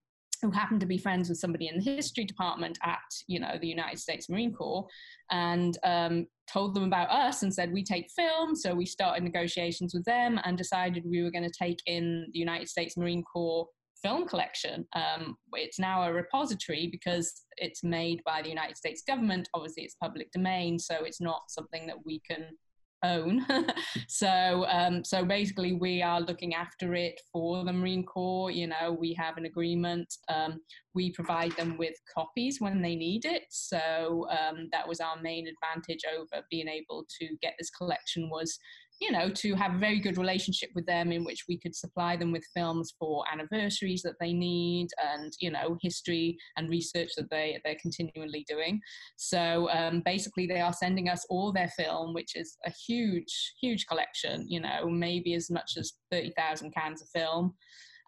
who 0.44 0.50
happened 0.50 0.80
to 0.80 0.87
be 0.87 0.98
friends 0.98 1.30
with 1.30 1.38
somebody 1.38 1.68
in 1.68 1.78
the 1.78 1.83
history 1.83 2.24
department 2.24 2.78
at 2.83 2.98
you 3.26 3.40
know 3.40 3.57
the 3.61 3.66
United 3.66 3.98
States 3.98 4.28
Marine 4.28 4.52
Corps, 4.52 4.87
and 5.30 5.78
um, 5.85 6.26
told 6.52 6.74
them 6.74 6.85
about 6.85 7.11
us 7.11 7.42
and 7.42 7.52
said 7.52 7.72
we 7.72 7.83
take 7.83 8.11
film. 8.11 8.54
So 8.54 8.74
we 8.74 8.85
started 8.85 9.24
negotiations 9.24 9.94
with 9.94 10.04
them 10.04 10.38
and 10.44 10.59
decided 10.59 11.04
we 11.07 11.22
were 11.22 11.30
going 11.30 11.48
to 11.48 11.59
take 11.59 11.78
in 11.87 12.26
the 12.33 12.38
United 12.38 12.68
States 12.68 12.96
Marine 12.98 13.22
Corps 13.22 13.66
film 14.02 14.28
collection. 14.28 14.87
Um, 14.94 15.37
it's 15.54 15.78
now 15.78 16.02
a 16.02 16.12
repository 16.12 16.88
because 16.92 17.33
it's 17.57 17.83
made 17.83 18.20
by 18.26 18.42
the 18.42 18.50
United 18.50 18.76
States 18.76 19.02
government. 19.07 19.48
Obviously, 19.54 19.85
it's 19.85 19.94
public 19.94 20.30
domain, 20.30 20.78
so 20.78 20.96
it's 21.04 21.22
not 21.22 21.40
something 21.48 21.87
that 21.87 22.04
we 22.04 22.20
can 22.30 22.48
own. 23.04 23.44
so 24.08 24.64
um, 24.68 25.04
so 25.04 25.24
basically, 25.24 25.72
we 25.72 26.02
are 26.02 26.20
looking 26.20 26.54
after 26.54 26.94
it 26.94 27.20
for 27.32 27.64
the 27.64 27.72
Marine 27.72 28.04
Corps. 28.04 28.50
You 28.50 28.68
know, 28.68 28.96
we 28.98 29.14
have 29.14 29.36
an 29.36 29.44
agreement. 29.44 30.12
Um, 30.28 30.60
we 30.94 31.10
provide 31.12 31.52
them 31.52 31.76
with 31.76 31.94
copies 32.16 32.60
when 32.60 32.80
they 32.80 32.94
need 32.94 33.24
it. 33.24 33.42
So 33.50 34.26
um, 34.30 34.68
that 34.72 34.88
was 34.88 35.00
our 35.00 35.20
main 35.20 35.46
advantage 35.48 36.02
over 36.16 36.44
being 36.50 36.68
able 36.68 37.04
to 37.20 37.28
get 37.42 37.54
this 37.58 37.70
collection 37.70 38.30
was 38.30 38.58
you 39.04 39.12
know, 39.12 39.28
to 39.28 39.54
have 39.54 39.74
a 39.74 39.78
very 39.78 40.00
good 40.00 40.16
relationship 40.16 40.70
with 40.74 40.86
them 40.86 41.12
in 41.12 41.24
which 41.24 41.44
we 41.46 41.58
could 41.58 41.76
supply 41.76 42.16
them 42.16 42.32
with 42.32 42.42
films 42.54 42.94
for 42.98 43.22
anniversaries 43.30 44.00
that 44.00 44.14
they 44.18 44.32
need 44.32 44.88
and, 45.12 45.30
you 45.40 45.50
know, 45.50 45.76
history 45.82 46.38
and 46.56 46.70
research 46.70 47.10
that 47.18 47.28
they, 47.30 47.60
they're 47.64 47.76
continually 47.82 48.46
doing. 48.48 48.80
So 49.16 49.68
um, 49.70 50.00
basically, 50.06 50.46
they 50.46 50.62
are 50.62 50.72
sending 50.72 51.10
us 51.10 51.26
all 51.28 51.52
their 51.52 51.68
film, 51.68 52.14
which 52.14 52.34
is 52.34 52.56
a 52.64 52.70
huge, 52.70 53.52
huge 53.60 53.86
collection, 53.86 54.46
you 54.48 54.60
know, 54.60 54.88
maybe 54.88 55.34
as 55.34 55.50
much 55.50 55.72
as 55.78 55.92
30,000 56.10 56.72
cans 56.72 57.02
of 57.02 57.08
film. 57.10 57.52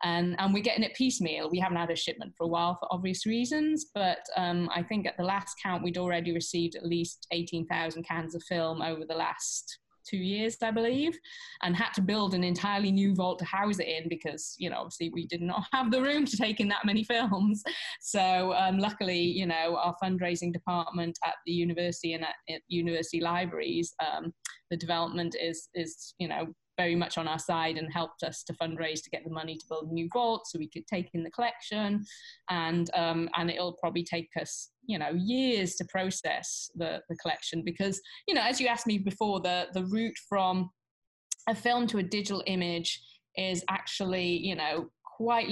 And, 0.02 0.34
and 0.38 0.54
we're 0.54 0.62
getting 0.62 0.84
it 0.84 0.94
piecemeal. 0.94 1.50
We 1.50 1.58
haven't 1.58 1.78
had 1.78 1.90
a 1.90 1.96
shipment 1.96 2.32
for 2.38 2.44
a 2.44 2.48
while 2.48 2.76
for 2.76 2.88
obvious 2.90 3.26
reasons, 3.26 3.86
but 3.94 4.20
um, 4.36 4.70
I 4.74 4.82
think 4.82 5.06
at 5.06 5.18
the 5.18 5.24
last 5.24 5.56
count, 5.62 5.84
we'd 5.84 5.98
already 5.98 6.32
received 6.32 6.74
at 6.74 6.86
least 6.86 7.26
18,000 7.32 8.02
cans 8.02 8.34
of 8.34 8.42
film 8.44 8.80
over 8.80 9.04
the 9.06 9.14
last 9.14 9.78
two 10.08 10.16
years, 10.16 10.56
I 10.62 10.70
believe, 10.70 11.18
and 11.62 11.76
had 11.76 11.92
to 11.94 12.02
build 12.02 12.34
an 12.34 12.44
entirely 12.44 12.92
new 12.92 13.14
vault 13.14 13.38
to 13.40 13.44
house 13.44 13.78
it 13.78 13.88
in 13.88 14.08
because, 14.08 14.54
you 14.58 14.70
know, 14.70 14.78
obviously 14.78 15.10
we 15.10 15.26
did 15.26 15.42
not 15.42 15.64
have 15.72 15.90
the 15.90 16.02
room 16.02 16.24
to 16.26 16.36
take 16.36 16.60
in 16.60 16.68
that 16.68 16.84
many 16.84 17.04
films. 17.04 17.62
So 18.00 18.52
um, 18.54 18.78
luckily, 18.78 19.20
you 19.20 19.46
know, 19.46 19.76
our 19.76 19.94
fundraising 20.02 20.52
department 20.52 21.18
at 21.24 21.34
the 21.46 21.52
university 21.52 22.14
and 22.14 22.24
at, 22.24 22.34
at 22.48 22.60
university 22.68 23.20
libraries, 23.20 23.94
um, 24.00 24.32
the 24.70 24.76
development 24.76 25.36
is 25.40 25.68
is 25.74 26.14
you 26.18 26.28
know 26.28 26.46
very 26.76 26.94
much 26.94 27.18
on 27.18 27.28
our 27.28 27.38
side 27.38 27.78
and 27.78 27.92
helped 27.92 28.22
us 28.22 28.42
to 28.44 28.52
fundraise 28.54 29.02
to 29.02 29.10
get 29.10 29.24
the 29.24 29.30
money 29.30 29.56
to 29.56 29.66
build 29.68 29.88
a 29.90 29.94
new 29.94 30.08
vault 30.12 30.46
so 30.46 30.58
we 30.58 30.68
could 30.68 30.86
take 30.86 31.08
in 31.14 31.22
the 31.22 31.30
collection. 31.30 32.04
And 32.50 32.90
um, 32.94 33.28
and 33.36 33.50
it'll 33.50 33.76
probably 33.80 34.04
take 34.04 34.28
us 34.40 34.70
you 34.86 34.98
know 34.98 35.10
years 35.10 35.74
to 35.76 35.84
process 35.86 36.70
the, 36.76 37.02
the 37.08 37.16
collection 37.16 37.62
because 37.64 38.00
you 38.28 38.34
know 38.34 38.42
as 38.42 38.60
you 38.60 38.68
asked 38.68 38.86
me 38.86 38.98
before 38.98 39.40
the 39.40 39.66
the 39.74 39.84
route 39.86 40.16
from 40.28 40.70
a 41.48 41.54
film 41.54 41.86
to 41.88 41.98
a 41.98 42.02
digital 42.02 42.42
image 42.46 43.00
is 43.36 43.64
actually 43.68 44.26
you 44.26 44.54
know 44.54 44.88
quite 45.16 45.48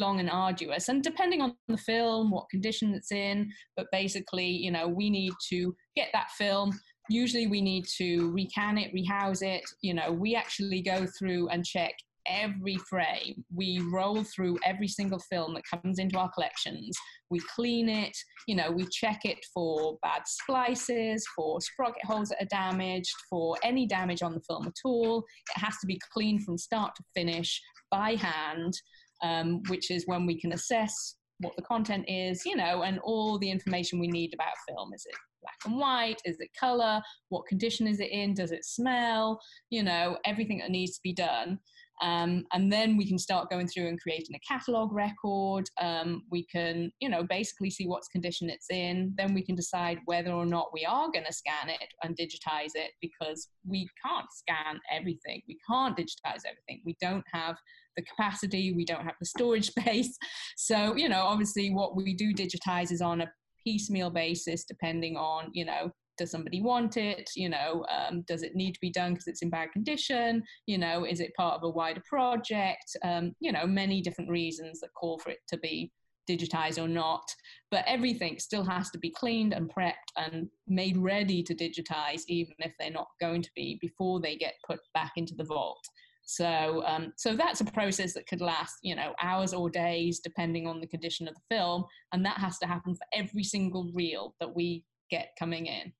long 0.00 0.20
and 0.20 0.30
arduous. 0.30 0.88
And 0.88 1.02
depending 1.02 1.42
on 1.42 1.56
the 1.66 1.76
film 1.76 2.30
what 2.30 2.48
condition 2.50 2.94
it's 2.94 3.10
in 3.10 3.50
but 3.76 3.86
basically 3.90 4.46
you 4.46 4.70
know 4.70 4.86
we 4.86 5.10
need 5.10 5.32
to 5.50 5.74
get 5.96 6.08
that 6.12 6.30
film 6.30 6.78
usually 7.08 7.46
we 7.46 7.60
need 7.60 7.86
to 7.96 8.30
recan 8.32 8.80
it 8.80 8.92
rehouse 8.92 9.42
it. 9.42 9.62
You 9.82 9.94
know 9.94 10.12
we 10.12 10.34
actually 10.34 10.82
go 10.82 11.06
through 11.18 11.48
and 11.48 11.64
check 11.64 11.92
every 12.26 12.76
frame. 12.90 13.42
We 13.54 13.80
roll 13.90 14.22
through 14.22 14.58
every 14.64 14.88
single 14.88 15.18
film 15.18 15.54
that 15.54 15.62
comes 15.72 15.98
into 15.98 16.18
our 16.18 16.30
collections. 16.30 16.96
We 17.30 17.40
clean 17.54 17.88
it. 17.88 18.16
You 18.46 18.56
know 18.56 18.70
we 18.70 18.86
check 18.90 19.20
it 19.24 19.38
for 19.54 19.98
bad 20.02 20.22
splices 20.26 21.24
for 21.34 21.60
sprocket 21.60 22.04
holes 22.04 22.28
that 22.30 22.42
are 22.42 22.70
damaged 22.70 23.14
for 23.30 23.56
any 23.62 23.86
damage 23.86 24.22
on 24.22 24.34
the 24.34 24.42
film 24.48 24.66
at 24.66 24.74
all. 24.84 25.24
It 25.56 25.60
has 25.60 25.76
to 25.80 25.86
be 25.86 26.00
cleaned 26.12 26.44
from 26.44 26.58
start 26.58 26.94
to 26.96 27.02
finish 27.14 27.60
by 27.90 28.14
hand 28.14 28.74
um, 29.22 29.62
which 29.68 29.90
is 29.90 30.06
when 30.06 30.26
we 30.26 30.40
can 30.40 30.52
assess 30.52 31.16
what 31.40 31.54
the 31.56 31.62
content 31.62 32.04
is, 32.08 32.44
you 32.44 32.56
know, 32.56 32.82
and 32.82 32.98
all 33.00 33.38
the 33.38 33.50
information 33.50 33.98
we 33.98 34.08
need 34.08 34.34
about 34.34 34.52
film. 34.68 34.92
Is 34.94 35.06
it 35.06 35.14
black 35.42 35.58
and 35.64 35.76
white? 35.78 36.20
Is 36.24 36.36
it 36.40 36.50
color? 36.58 37.00
What 37.28 37.46
condition 37.46 37.86
is 37.86 38.00
it 38.00 38.10
in? 38.10 38.34
Does 38.34 38.52
it 38.52 38.64
smell? 38.64 39.40
You 39.70 39.82
know, 39.82 40.18
everything 40.24 40.58
that 40.58 40.70
needs 40.70 40.94
to 40.96 41.00
be 41.02 41.12
done. 41.12 41.58
Um, 42.00 42.44
and 42.52 42.72
then 42.72 42.96
we 42.96 43.06
can 43.06 43.18
start 43.18 43.50
going 43.50 43.66
through 43.66 43.88
and 43.88 44.00
creating 44.00 44.36
a 44.36 44.52
catalog 44.52 44.92
record. 44.92 45.68
Um, 45.80 46.22
we 46.30 46.46
can, 46.46 46.92
you 47.00 47.08
know, 47.08 47.24
basically 47.24 47.70
see 47.70 47.86
what's 47.86 48.08
condition 48.08 48.48
it's 48.50 48.70
in. 48.70 49.14
Then 49.16 49.34
we 49.34 49.44
can 49.44 49.56
decide 49.56 49.98
whether 50.04 50.30
or 50.30 50.46
not 50.46 50.72
we 50.72 50.84
are 50.84 51.10
going 51.10 51.24
to 51.26 51.32
scan 51.32 51.68
it 51.68 51.88
and 52.02 52.16
digitize 52.16 52.70
it 52.74 52.92
because 53.00 53.48
we 53.66 53.88
can't 54.04 54.26
scan 54.30 54.78
everything. 54.92 55.42
We 55.48 55.58
can't 55.68 55.96
digitize 55.96 56.42
everything. 56.46 56.82
We 56.84 56.96
don't 57.00 57.24
have 57.32 57.56
the 57.96 58.04
capacity, 58.04 58.72
we 58.72 58.84
don't 58.84 59.04
have 59.04 59.16
the 59.18 59.26
storage 59.26 59.70
space. 59.76 60.16
So, 60.56 60.94
you 60.94 61.08
know, 61.08 61.22
obviously 61.22 61.70
what 61.70 61.96
we 61.96 62.14
do 62.14 62.32
digitize 62.32 62.92
is 62.92 63.00
on 63.00 63.22
a 63.22 63.30
piecemeal 63.68 64.10
basis, 64.10 64.64
depending 64.64 65.16
on, 65.16 65.50
you 65.52 65.64
know, 65.64 65.92
does 66.16 66.30
somebody 66.30 66.60
want 66.60 66.96
it? 66.96 67.30
You 67.36 67.50
know, 67.50 67.84
um, 67.96 68.22
does 68.22 68.42
it 68.42 68.56
need 68.56 68.72
to 68.72 68.80
be 68.80 68.90
done 68.90 69.12
because 69.12 69.28
it's 69.28 69.42
in 69.42 69.50
bad 69.50 69.72
condition? 69.72 70.42
You 70.66 70.78
know, 70.78 71.04
is 71.04 71.20
it 71.20 71.34
part 71.34 71.54
of 71.54 71.62
a 71.62 71.70
wider 71.70 72.02
project? 72.08 72.96
Um, 73.04 73.34
you 73.40 73.52
know, 73.52 73.66
many 73.66 74.00
different 74.00 74.30
reasons 74.30 74.80
that 74.80 74.94
call 74.94 75.18
for 75.18 75.30
it 75.30 75.38
to 75.48 75.58
be 75.58 75.92
digitized 76.28 76.82
or 76.82 76.88
not. 76.88 77.22
But 77.70 77.84
everything 77.86 78.38
still 78.38 78.64
has 78.64 78.90
to 78.90 78.98
be 78.98 79.10
cleaned 79.10 79.52
and 79.52 79.72
prepped 79.72 80.10
and 80.16 80.48
made 80.66 80.96
ready 80.96 81.42
to 81.42 81.54
digitize, 81.54 82.22
even 82.26 82.54
if 82.58 82.72
they're 82.78 82.90
not 82.90 83.08
going 83.20 83.42
to 83.42 83.50
be 83.54 83.78
before 83.80 84.20
they 84.20 84.36
get 84.36 84.54
put 84.66 84.80
back 84.94 85.12
into 85.16 85.34
the 85.34 85.44
vault. 85.44 85.84
So, 86.30 86.84
um, 86.84 87.14
so 87.16 87.34
that's 87.34 87.62
a 87.62 87.64
process 87.64 88.12
that 88.12 88.26
could 88.26 88.42
last, 88.42 88.74
you 88.82 88.94
know, 88.94 89.14
hours 89.22 89.54
or 89.54 89.70
days, 89.70 90.20
depending 90.22 90.66
on 90.66 90.78
the 90.78 90.86
condition 90.86 91.26
of 91.26 91.34
the 91.34 91.56
film, 91.56 91.86
and 92.12 92.22
that 92.26 92.36
has 92.36 92.58
to 92.58 92.66
happen 92.66 92.94
for 92.94 93.06
every 93.14 93.42
single 93.42 93.90
reel 93.94 94.34
that 94.38 94.54
we 94.54 94.84
get 95.10 95.30
coming 95.38 95.64
in. 95.64 95.90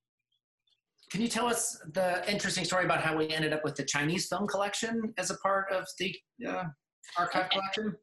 Can 1.11 1.23
you 1.23 1.29
tell 1.29 1.47
us 1.47 1.81
the 1.95 2.31
interesting 2.31 2.67
story 2.67 2.85
about 2.85 3.01
how 3.01 3.17
we 3.17 3.31
ended 3.31 3.55
up 3.55 3.65
with 3.65 3.75
the 3.75 3.85
Chinese 3.85 4.29
film 4.29 4.47
collection 4.47 5.15
as 5.17 5.31
a 5.31 5.39
part 5.39 5.73
of 5.73 5.87
the 5.99 6.15
uh, 6.47 6.65
archive 7.17 7.49
collection? 7.49 7.97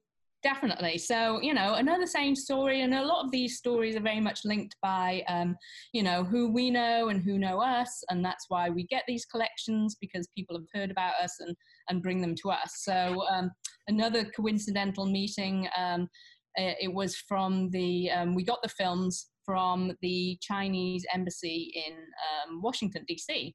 Definitely. 0.45 0.99
So 0.99 1.41
you 1.41 1.55
know 1.55 1.73
another 1.73 2.05
same 2.05 2.35
story 2.35 2.81
and 2.81 2.93
a 2.93 3.03
lot 3.03 3.25
of 3.25 3.31
these 3.31 3.57
stories 3.57 3.95
are 3.95 4.07
very 4.11 4.21
much 4.21 4.41
linked 4.45 4.75
by 4.79 5.23
um, 5.27 5.57
you 5.91 6.03
know 6.03 6.23
who 6.23 6.51
we 6.51 6.69
know 6.69 7.09
and 7.09 7.19
who 7.21 7.39
know 7.39 7.59
us 7.59 7.91
and 8.09 8.23
that's 8.23 8.45
why 8.47 8.69
we 8.69 8.83
get 8.83 9.03
these 9.07 9.25
collections 9.25 9.97
because 9.99 10.29
people 10.37 10.55
have 10.55 10.67
heard 10.79 10.91
about 10.91 11.15
us 11.21 11.35
and 11.39 11.55
and 11.89 12.03
bring 12.03 12.21
them 12.21 12.35
to 12.43 12.51
us. 12.51 12.83
So 12.83 13.23
um, 13.33 13.49
another 13.87 14.23
coincidental 14.23 15.07
meeting 15.07 15.67
um, 15.75 16.07
it 16.57 16.93
was 16.93 17.15
from 17.15 17.69
the 17.71 18.11
um, 18.11 18.35
we 18.35 18.43
got 18.43 18.61
the 18.61 18.69
films 18.69 19.31
from 19.45 19.91
the 20.01 20.37
chinese 20.41 21.05
embassy 21.13 21.71
in 21.85 21.93
um, 21.93 22.61
washington 22.61 23.05
dc 23.09 23.53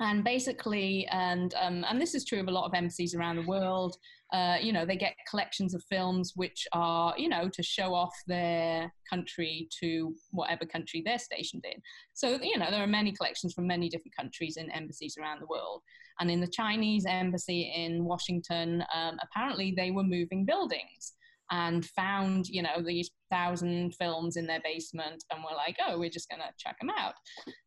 and 0.00 0.24
basically 0.24 1.06
and 1.10 1.54
um, 1.60 1.84
and 1.88 2.00
this 2.00 2.14
is 2.14 2.24
true 2.24 2.40
of 2.40 2.48
a 2.48 2.50
lot 2.50 2.66
of 2.66 2.74
embassies 2.74 3.14
around 3.14 3.36
the 3.36 3.46
world 3.46 3.96
uh, 4.32 4.56
you 4.60 4.72
know, 4.72 4.86
they 4.86 4.96
get 4.96 5.14
collections 5.28 5.74
of 5.74 5.82
films 5.90 6.32
which 6.36 6.66
are, 6.72 7.14
you 7.18 7.28
know, 7.28 7.48
to 7.48 7.62
show 7.62 7.94
off 7.94 8.14
their 8.28 8.92
country 9.08 9.68
to 9.80 10.14
whatever 10.30 10.64
country 10.64 11.02
they're 11.04 11.18
stationed 11.18 11.64
in. 11.64 11.80
So, 12.14 12.38
you 12.40 12.56
know, 12.56 12.70
there 12.70 12.82
are 12.82 12.86
many 12.86 13.12
collections 13.12 13.54
from 13.54 13.66
many 13.66 13.88
different 13.88 14.14
countries 14.16 14.56
in 14.56 14.70
embassies 14.70 15.16
around 15.20 15.40
the 15.40 15.46
world. 15.46 15.82
And 16.20 16.30
in 16.30 16.40
the 16.40 16.46
Chinese 16.46 17.06
embassy 17.08 17.72
in 17.74 18.04
Washington, 18.04 18.84
um, 18.94 19.18
apparently 19.22 19.74
they 19.76 19.90
were 19.90 20.04
moving 20.04 20.44
buildings 20.44 21.14
and 21.50 21.84
found, 21.84 22.46
you 22.48 22.62
know, 22.62 22.82
these 22.84 23.10
thousand 23.30 23.94
films 23.94 24.36
in 24.36 24.46
their 24.46 24.60
basement 24.62 25.24
and 25.30 25.42
were 25.42 25.56
like, 25.56 25.76
oh, 25.86 25.98
we're 25.98 26.10
just 26.10 26.28
going 26.28 26.40
to 26.40 26.52
check 26.58 26.76
them 26.80 26.90
out. 26.90 27.14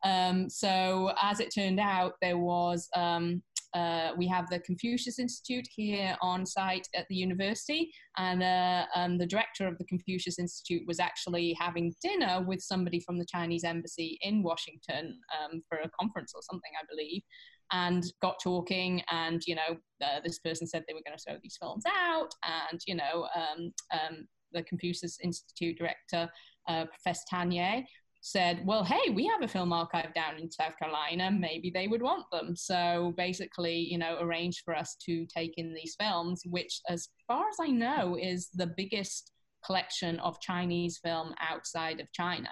Um, 0.03 0.49
so 0.49 1.11
as 1.21 1.39
it 1.39 1.53
turned 1.53 1.79
out, 1.79 2.13
there 2.21 2.37
was 2.37 2.87
um, 2.95 3.41
uh, 3.73 4.11
we 4.15 4.27
have 4.27 4.47
the 4.49 4.59
Confucius 4.59 5.17
Institute 5.17 5.67
here 5.75 6.15
on 6.21 6.45
site 6.45 6.87
at 6.95 7.07
the 7.09 7.15
university, 7.15 7.91
and 8.17 8.43
uh, 8.43 8.85
um, 8.95 9.17
the 9.17 9.25
director 9.25 9.67
of 9.67 9.77
the 9.79 9.85
Confucius 9.85 10.37
Institute 10.37 10.83
was 10.85 10.99
actually 10.99 11.57
having 11.59 11.93
dinner 12.01 12.43
with 12.47 12.61
somebody 12.61 12.99
from 12.99 13.17
the 13.17 13.25
Chinese 13.25 13.63
embassy 13.63 14.19
in 14.21 14.43
Washington 14.43 15.17
um, 15.33 15.63
for 15.67 15.79
a 15.79 15.89
conference 15.99 16.33
or 16.35 16.41
something, 16.43 16.71
I 16.79 16.85
believe, 16.87 17.23
and 17.71 18.03
got 18.21 18.35
talking. 18.43 19.01
And 19.09 19.41
you 19.45 19.55
know, 19.55 19.77
uh, 20.01 20.19
this 20.23 20.39
person 20.39 20.67
said 20.67 20.83
they 20.87 20.93
were 20.93 21.01
going 21.05 21.17
to 21.17 21.23
throw 21.23 21.37
these 21.41 21.57
films 21.59 21.83
out, 21.87 22.33
and 22.69 22.79
you 22.87 22.95
know, 22.95 23.27
um, 23.35 23.73
um 23.93 24.27
the 24.53 24.63
Confucius 24.63 25.17
Institute 25.23 25.77
director. 25.77 26.29
Uh, 26.67 26.85
Professor 26.85 27.23
Tanya 27.29 27.83
said, 28.21 28.65
well, 28.65 28.85
hey, 28.85 29.09
we 29.11 29.27
have 29.27 29.41
a 29.41 29.47
film 29.47 29.73
archive 29.73 30.13
down 30.13 30.37
in 30.39 30.49
South 30.49 30.77
Carolina. 30.79 31.29
Maybe 31.29 31.69
they 31.69 31.87
would 31.87 32.01
want 32.01 32.25
them. 32.31 32.55
So 32.55 33.13
basically, 33.17 33.75
you 33.75 33.97
know, 33.97 34.17
arranged 34.21 34.61
for 34.63 34.73
us 34.73 34.95
to 35.05 35.25
take 35.25 35.55
in 35.57 35.73
these 35.73 35.95
films, 35.99 36.41
which, 36.45 36.79
as 36.87 37.09
far 37.27 37.49
as 37.49 37.57
I 37.61 37.67
know, 37.67 38.17
is 38.19 38.49
the 38.53 38.73
biggest 38.77 39.33
collection 39.65 40.19
of 40.19 40.39
Chinese 40.39 40.99
film 41.03 41.33
outside 41.41 41.99
of 41.99 42.11
China. 42.13 42.49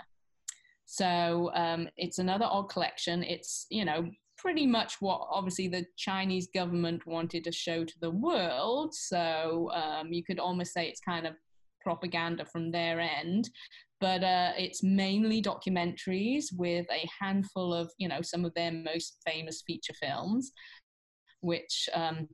So 0.85 1.51
um, 1.55 1.87
it's 1.95 2.19
another 2.19 2.45
odd 2.49 2.69
collection. 2.69 3.23
It's, 3.23 3.65
you 3.69 3.85
know, 3.85 4.09
pretty 4.41 4.65
much 4.65 5.01
what 5.01 5.27
obviously 5.29 5.67
the 5.67 5.85
Chinese 5.97 6.47
government 6.53 7.05
wanted 7.05 7.43
to 7.43 7.51
show 7.51 7.85
to 7.85 7.99
the 8.01 8.11
world. 8.11 8.93
So 8.93 9.69
um, 9.73 10.11
you 10.11 10.23
could 10.23 10.39
almost 10.39 10.73
say 10.73 10.87
it's 10.87 11.01
kind 11.01 11.27
of 11.27 11.33
propaganda 11.81 12.45
from 12.45 12.71
their 12.71 12.99
end 12.99 13.49
but 14.01 14.23
uh, 14.23 14.51
it's 14.57 14.83
mainly 14.83 15.41
documentaries 15.41 16.45
with 16.57 16.85
a 16.91 17.07
handful 17.19 17.73
of 17.73 17.89
you 17.97 18.07
know 18.07 18.21
some 18.21 18.43
of 18.43 18.53
their 18.55 18.71
most 18.71 19.17
famous 19.25 19.63
feature 19.65 19.93
films 20.01 20.51
which 21.41 21.89
um, 21.93 22.27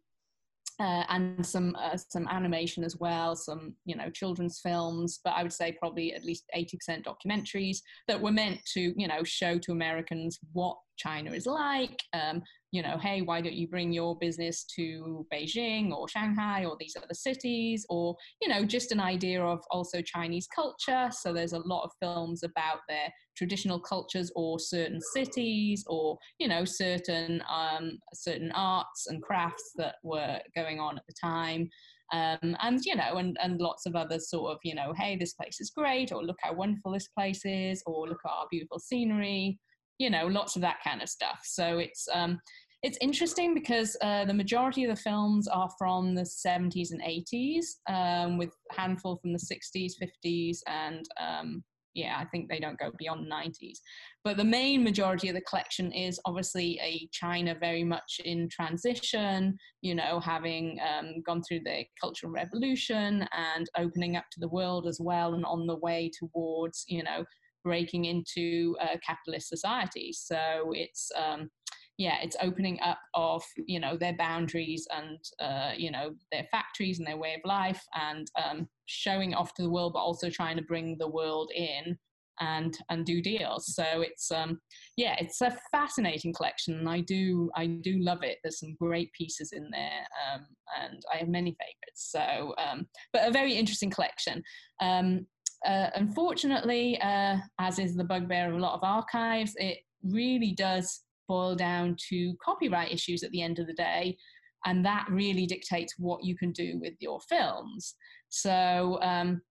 uh, 0.80 1.04
and 1.10 1.46
some 1.46 1.76
uh, 1.80 1.98
some 1.98 2.28
animation 2.28 2.84
as 2.84 2.98
well, 2.98 3.36
some 3.36 3.74
you 3.86 3.96
know 3.96 4.10
children's 4.10 4.60
films, 4.60 5.20
but 5.24 5.34
I 5.36 5.44
would 5.44 5.54
say 5.54 5.72
probably 5.72 6.14
at 6.14 6.24
least 6.24 6.46
eighty 6.54 6.78
percent 6.78 7.06
documentaries 7.06 7.78
that 8.08 8.22
were 8.22 8.32
meant 8.32 8.60
to 8.74 8.94
you 8.96 9.08
know 9.08 9.24
show 9.24 9.58
to 9.58 9.72
Americans 9.72 10.40
what 10.54 10.78
China 10.98 11.32
is 11.32 11.46
like. 11.46 12.02
Um, 12.14 12.44
you 12.72 12.82
know, 12.82 12.98
hey, 12.98 13.22
why 13.22 13.42
don't 13.42 13.54
you 13.54 13.68
bring 13.68 13.92
your 13.92 14.18
business 14.18 14.66
to 14.76 15.26
Beijing 15.34 15.92
or 15.92 16.08
Shanghai 16.08 16.66
or 16.66 16.76
these 16.80 16.96
other 16.98 17.14
cities, 17.14 17.86
or 17.90 18.16
you 18.42 18.50
know, 18.50 18.66
just 18.66 18.92
an 18.92 19.00
idea 19.00 19.42
of 19.42 19.62
also 19.72 20.02
Chinese 20.02 20.48
culture. 20.54 21.10
So 21.12 21.34
there's 21.34 21.54
a 21.54 21.60
lot 21.60 21.84
of 21.84 21.92
films 22.02 22.44
about 22.44 22.80
their 22.90 23.12
traditional 23.38 23.80
cultures 23.80 24.32
or 24.36 24.60
certain 24.60 25.00
cities 25.00 25.84
or 25.88 26.18
you 26.40 26.48
know 26.48 26.66
certain 26.66 27.42
um, 27.50 28.00
certain 28.14 28.52
arts 28.54 29.08
and 29.08 29.22
crafts 29.22 29.72
that 29.78 29.96
were 30.04 30.40
going 30.56 30.80
on 30.80 30.98
at 30.98 31.04
the 31.08 31.14
time. 31.20 31.70
Um, 32.14 32.56
and 32.62 32.80
you 32.86 32.96
know, 32.96 33.18
and, 33.18 33.38
and 33.42 33.60
lots 33.60 33.86
of 33.86 33.96
other 33.96 34.20
sort 34.20 34.54
of, 34.54 34.60
you 34.64 34.74
know, 34.76 34.94
hey, 34.98 35.18
this 35.18 35.34
place 35.34 35.60
is 35.60 35.72
great, 35.72 36.12
or 36.14 36.24
look 36.24 36.38
how 36.42 36.54
wonderful 36.54 36.94
this 36.94 37.10
place 37.10 37.42
is, 37.44 37.84
or 37.86 38.08
look 38.08 38.22
at 38.26 38.32
our 38.32 38.48
beautiful 38.50 38.80
scenery, 38.80 39.60
you 40.00 40.10
know, 40.10 40.28
lots 40.28 40.56
of 40.56 40.62
that 40.62 40.78
kind 40.84 41.02
of 41.02 41.10
stuff. 41.10 41.40
So 41.44 41.80
it's 41.80 42.08
um, 42.14 42.40
it's 42.84 42.98
interesting 43.02 43.54
because 43.54 43.98
uh, 44.02 44.26
the 44.26 44.34
majority 44.34 44.84
of 44.84 44.96
the 44.96 45.02
films 45.02 45.48
are 45.48 45.70
from 45.78 46.14
the 46.14 46.22
70s 46.22 46.92
and 46.92 47.02
80s, 47.02 47.66
um, 47.90 48.38
with 48.38 48.52
a 48.72 48.80
handful 48.80 49.18
from 49.18 49.34
the 49.34 49.40
60s, 49.40 49.94
50s, 50.02 50.60
and 50.68 51.04
um, 51.20 51.64
yeah, 51.96 52.18
I 52.20 52.26
think 52.26 52.48
they 52.48 52.60
don't 52.60 52.78
go 52.78 52.92
beyond 53.00 53.26
the 53.26 53.32
90s. 53.32 53.80
But 54.24 54.38
the 54.38 54.44
main 54.44 54.84
majority 54.84 55.30
of 55.30 55.36
the 55.36 55.42
collection 55.42 55.92
is 55.92 56.20
obviously 56.26 56.80
a 56.84 57.10
China 57.12 57.56
very 57.60 57.84
much 57.84 58.22
in 58.24 58.48
transition, 58.50 59.58
you 59.82 59.96
know, 59.96 60.20
having 60.20 60.80
um, 60.88 61.24
gone 61.26 61.42
through 61.42 61.62
the 61.62 61.84
Cultural 62.00 62.32
Revolution 62.32 63.28
and 63.36 63.68
opening 63.76 64.16
up 64.16 64.26
to 64.34 64.40
the 64.40 64.50
world 64.50 64.88
as 64.88 65.00
well, 65.02 65.34
and 65.34 65.44
on 65.46 65.66
the 65.66 65.78
way 65.78 66.12
towards, 66.20 66.86
you 66.88 67.02
know, 67.02 67.26
breaking 67.68 68.06
into 68.06 68.76
uh, 68.82 68.98
capitalist 69.06 69.50
society. 69.50 70.12
So 70.14 70.72
it's 70.74 71.12
um, 71.16 71.50
yeah, 71.98 72.18
it's 72.22 72.38
opening 72.42 72.80
up 72.82 73.00
of 73.14 73.44
you 73.66 73.80
know 73.80 73.98
their 73.98 74.16
boundaries 74.18 74.88
and 74.96 75.20
uh, 75.42 75.72
you 75.76 75.92
know 75.92 76.12
their 76.32 76.48
factories 76.52 77.00
and 77.00 77.08
their 77.08 77.18
way 77.18 77.34
of 77.34 77.42
life, 77.44 77.84
and 78.00 78.28
um, 78.44 78.68
showing 78.86 79.34
off 79.34 79.54
to 79.56 79.64
the 79.64 79.70
world, 79.70 79.94
but 79.94 80.00
also 80.00 80.30
trying 80.30 80.58
to 80.58 80.64
bring 80.64 80.98
the 80.98 81.10
world 81.10 81.52
in 81.56 81.98
and 82.40 82.78
and 82.90 83.06
do 83.06 83.22
deals. 83.22 83.74
So 83.74 83.84
it's 84.02 84.32
um, 84.32 84.60
yeah, 84.96 85.16
it's 85.20 85.42
a 85.42 85.58
fascinating 85.72 86.34
collection, 86.34 86.76
and 86.76 86.90
I 86.90 87.02
do 87.02 87.50
I 87.56 87.66
do 87.68 87.98
love 88.00 88.24
it. 88.24 88.38
There's 88.44 88.60
some 88.60 88.76
great 88.80 89.12
pieces 89.14 89.52
in 89.54 89.68
there, 89.72 90.06
um, 90.34 90.46
and 90.82 91.02
I 91.14 91.18
have 91.18 91.30
many 91.30 91.52
favorites. 91.52 92.12
So, 92.12 92.54
um, 92.58 92.88
but 93.12 93.28
a 93.28 93.32
very 93.32 93.54
interesting 93.54 93.90
collection. 93.90 94.44
Um, 94.82 95.26
uh, 95.68 95.90
unfortunately, 95.96 97.00
uh, 97.02 97.38
as 97.60 97.78
is 97.78 97.96
the 97.96 98.04
bugbear 98.04 98.50
of 98.50 98.56
a 98.56 98.60
lot 98.60 98.76
of 98.76 98.84
archives, 98.84 99.54
it 99.58 99.80
really 100.04 100.54
does 100.54 101.04
boil 101.28 101.56
down 101.56 101.96
to 102.10 102.34
copyright 102.44 102.92
issues 102.92 103.22
at 103.22 103.32
the 103.32 103.42
end 103.42 103.60
of 103.60 103.68
the 103.68 103.74
day. 103.74 104.18
And 104.66 104.86
that 104.86 105.06
really 105.10 105.46
dictates 105.46 105.94
what 105.98 106.24
you 106.24 106.36
can 106.38 106.52
do 106.52 106.80
with 106.82 106.94
your 107.00 107.20
films. 107.30 107.96
So, 108.30 108.98
um, 109.02 109.42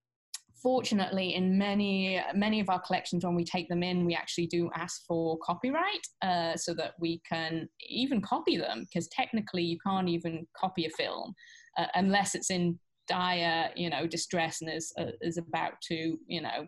fortunately, 0.63 1.35
in 1.35 1.57
many 1.59 2.21
many 2.35 2.61
of 2.61 2.69
our 2.69 2.81
collections, 2.81 3.25
when 3.25 3.35
we 3.35 3.45
take 3.45 3.69
them 3.69 3.83
in, 3.83 4.05
we 4.05 4.15
actually 4.15 4.47
do 4.47 4.71
ask 4.75 5.03
for 5.07 5.39
copyright 5.45 6.07
uh, 6.23 6.57
so 6.57 6.75
that 6.75 6.95
we 6.99 7.21
can 7.29 7.69
even 7.89 8.21
copy 8.21 8.57
them. 8.57 8.87
Because 8.87 9.09
technically, 9.09 9.63
you 9.63 9.79
can't 9.87 10.09
even 10.09 10.47
copy 10.59 10.87
a 10.87 10.91
film 10.91 11.35
uh, 11.79 11.87
unless 11.95 12.35
it's 12.35 12.51
in 12.51 12.79
dire, 13.09 13.71
you 13.77 13.91
know, 13.91 14.07
distress 14.07 14.61
and 14.61 14.71
is 14.71 14.93
uh, 14.99 15.13
is 15.21 15.39
about 15.39 15.75
to, 15.89 16.19
you 16.27 16.41
know, 16.41 16.67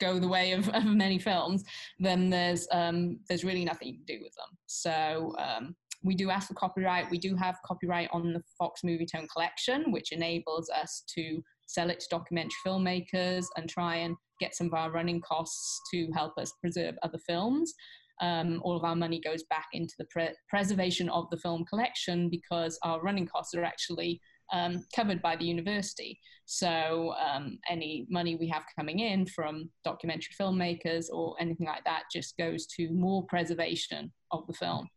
go 0.00 0.18
the 0.18 0.28
way 0.28 0.52
of, 0.52 0.68
of 0.74 0.84
many 0.84 1.18
films, 1.18 1.64
then 1.98 2.30
there's 2.30 2.66
um, 2.72 3.18
there's 3.28 3.44
really 3.44 3.64
nothing 3.64 3.88
you 3.88 3.94
can 3.94 4.16
do 4.18 4.22
with 4.22 4.34
them. 4.34 4.56
So 4.66 5.34
um, 5.38 5.74
we 6.02 6.14
do 6.14 6.30
ask 6.30 6.48
for 6.48 6.54
copyright. 6.54 7.10
We 7.10 7.18
do 7.18 7.34
have 7.36 7.56
copyright 7.64 8.08
on 8.12 8.32
the 8.32 8.42
Fox 8.58 8.82
Movietone 8.84 9.28
collection, 9.32 9.92
which 9.92 10.12
enables 10.12 10.70
us 10.70 11.02
to 11.14 11.42
sell 11.66 11.90
it 11.90 12.00
to 12.00 12.06
documentary 12.10 12.52
filmmakers 12.64 13.46
and 13.56 13.68
try 13.68 13.96
and 13.96 14.16
get 14.38 14.54
some 14.54 14.68
of 14.68 14.74
our 14.74 14.92
running 14.92 15.20
costs 15.20 15.80
to 15.92 16.08
help 16.14 16.38
us 16.38 16.52
preserve 16.60 16.94
other 17.02 17.18
films. 17.26 17.74
Um, 18.20 18.60
all 18.64 18.76
of 18.76 18.84
our 18.84 18.96
money 18.96 19.20
goes 19.20 19.42
back 19.50 19.66
into 19.72 19.94
the 19.98 20.06
pre- 20.06 20.34
preservation 20.48 21.08
of 21.10 21.28
the 21.30 21.36
film 21.36 21.64
collection 21.66 22.30
because 22.30 22.78
our 22.82 23.02
running 23.02 23.26
costs 23.26 23.54
are 23.54 23.64
actually 23.64 24.20
um, 24.52 24.84
covered 24.94 25.22
by 25.22 25.36
the 25.36 25.44
university. 25.44 26.18
So 26.46 27.14
um, 27.24 27.58
any 27.68 28.06
money 28.08 28.36
we 28.36 28.48
have 28.48 28.62
coming 28.78 29.00
in 29.00 29.26
from 29.26 29.68
documentary 29.84 30.34
filmmakers 30.40 31.06
or 31.12 31.34
anything 31.40 31.66
like 31.66 31.84
that 31.84 32.04
just 32.12 32.36
goes 32.36 32.66
to 32.76 32.90
more 32.90 33.24
preservation 33.26 34.12
of 34.30 34.46
the 34.46 34.54
film. 34.54 34.88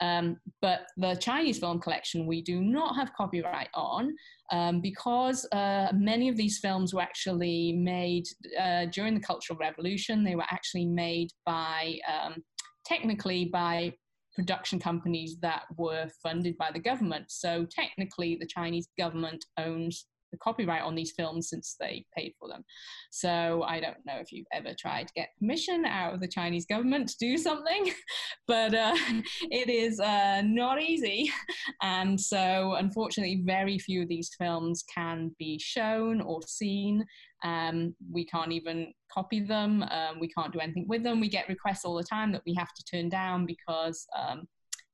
Um, 0.00 0.36
but 0.60 0.80
the 0.98 1.14
Chinese 1.14 1.58
film 1.58 1.80
collection 1.80 2.26
we 2.26 2.42
do 2.42 2.60
not 2.60 2.96
have 2.96 3.14
copyright 3.14 3.68
on 3.74 4.14
um, 4.52 4.80
because 4.80 5.46
uh, 5.52 5.88
many 5.94 6.28
of 6.28 6.36
these 6.36 6.58
films 6.58 6.92
were 6.92 7.00
actually 7.00 7.72
made 7.72 8.24
uh, 8.60 8.86
during 8.86 9.14
the 9.14 9.20
Cultural 9.20 9.58
Revolution. 9.58 10.22
They 10.22 10.36
were 10.36 10.44
actually 10.50 10.86
made 10.86 11.30
by, 11.46 11.98
um, 12.12 12.42
technically, 12.84 13.46
by 13.46 13.94
production 14.36 14.78
companies 14.78 15.38
that 15.40 15.62
were 15.76 16.08
funded 16.22 16.56
by 16.58 16.70
the 16.70 16.78
government. 16.78 17.24
So 17.28 17.66
technically, 17.66 18.36
the 18.36 18.46
Chinese 18.46 18.88
government 18.98 19.44
owns 19.58 20.06
the 20.36 20.44
copyright 20.44 20.82
on 20.82 20.94
these 20.94 21.12
films 21.16 21.48
since 21.48 21.76
they 21.78 22.04
paid 22.16 22.32
for 22.38 22.48
them. 22.48 22.62
So 23.10 23.64
I 23.66 23.80
don't 23.80 24.04
know 24.06 24.16
if 24.20 24.32
you've 24.32 24.46
ever 24.52 24.74
tried 24.78 25.08
to 25.08 25.14
get 25.14 25.30
permission 25.38 25.84
out 25.84 26.14
of 26.14 26.20
the 26.20 26.28
Chinese 26.28 26.66
government 26.66 27.08
to 27.08 27.16
do 27.18 27.36
something, 27.38 27.92
but 28.46 28.74
uh, 28.74 28.96
it 29.50 29.68
is 29.68 30.00
uh, 30.00 30.42
not 30.44 30.80
easy. 30.80 31.30
And 31.82 32.20
so, 32.20 32.74
unfortunately, 32.78 33.42
very 33.44 33.78
few 33.78 34.02
of 34.02 34.08
these 34.08 34.30
films 34.38 34.84
can 34.92 35.34
be 35.38 35.58
shown 35.58 36.20
or 36.20 36.40
seen. 36.46 37.04
Um, 37.44 37.94
we 38.10 38.24
can't 38.24 38.52
even 38.52 38.92
copy 39.12 39.40
them. 39.40 39.82
Um, 39.84 40.18
we 40.20 40.28
can't 40.28 40.52
do 40.52 40.58
anything 40.58 40.86
with 40.88 41.02
them. 41.02 41.20
We 41.20 41.28
get 41.28 41.48
requests 41.48 41.84
all 41.84 41.96
the 41.96 42.04
time 42.04 42.32
that 42.32 42.42
we 42.46 42.54
have 42.54 42.72
to 42.74 42.84
turn 42.84 43.08
down 43.08 43.46
because 43.46 44.06
um, 44.16 44.46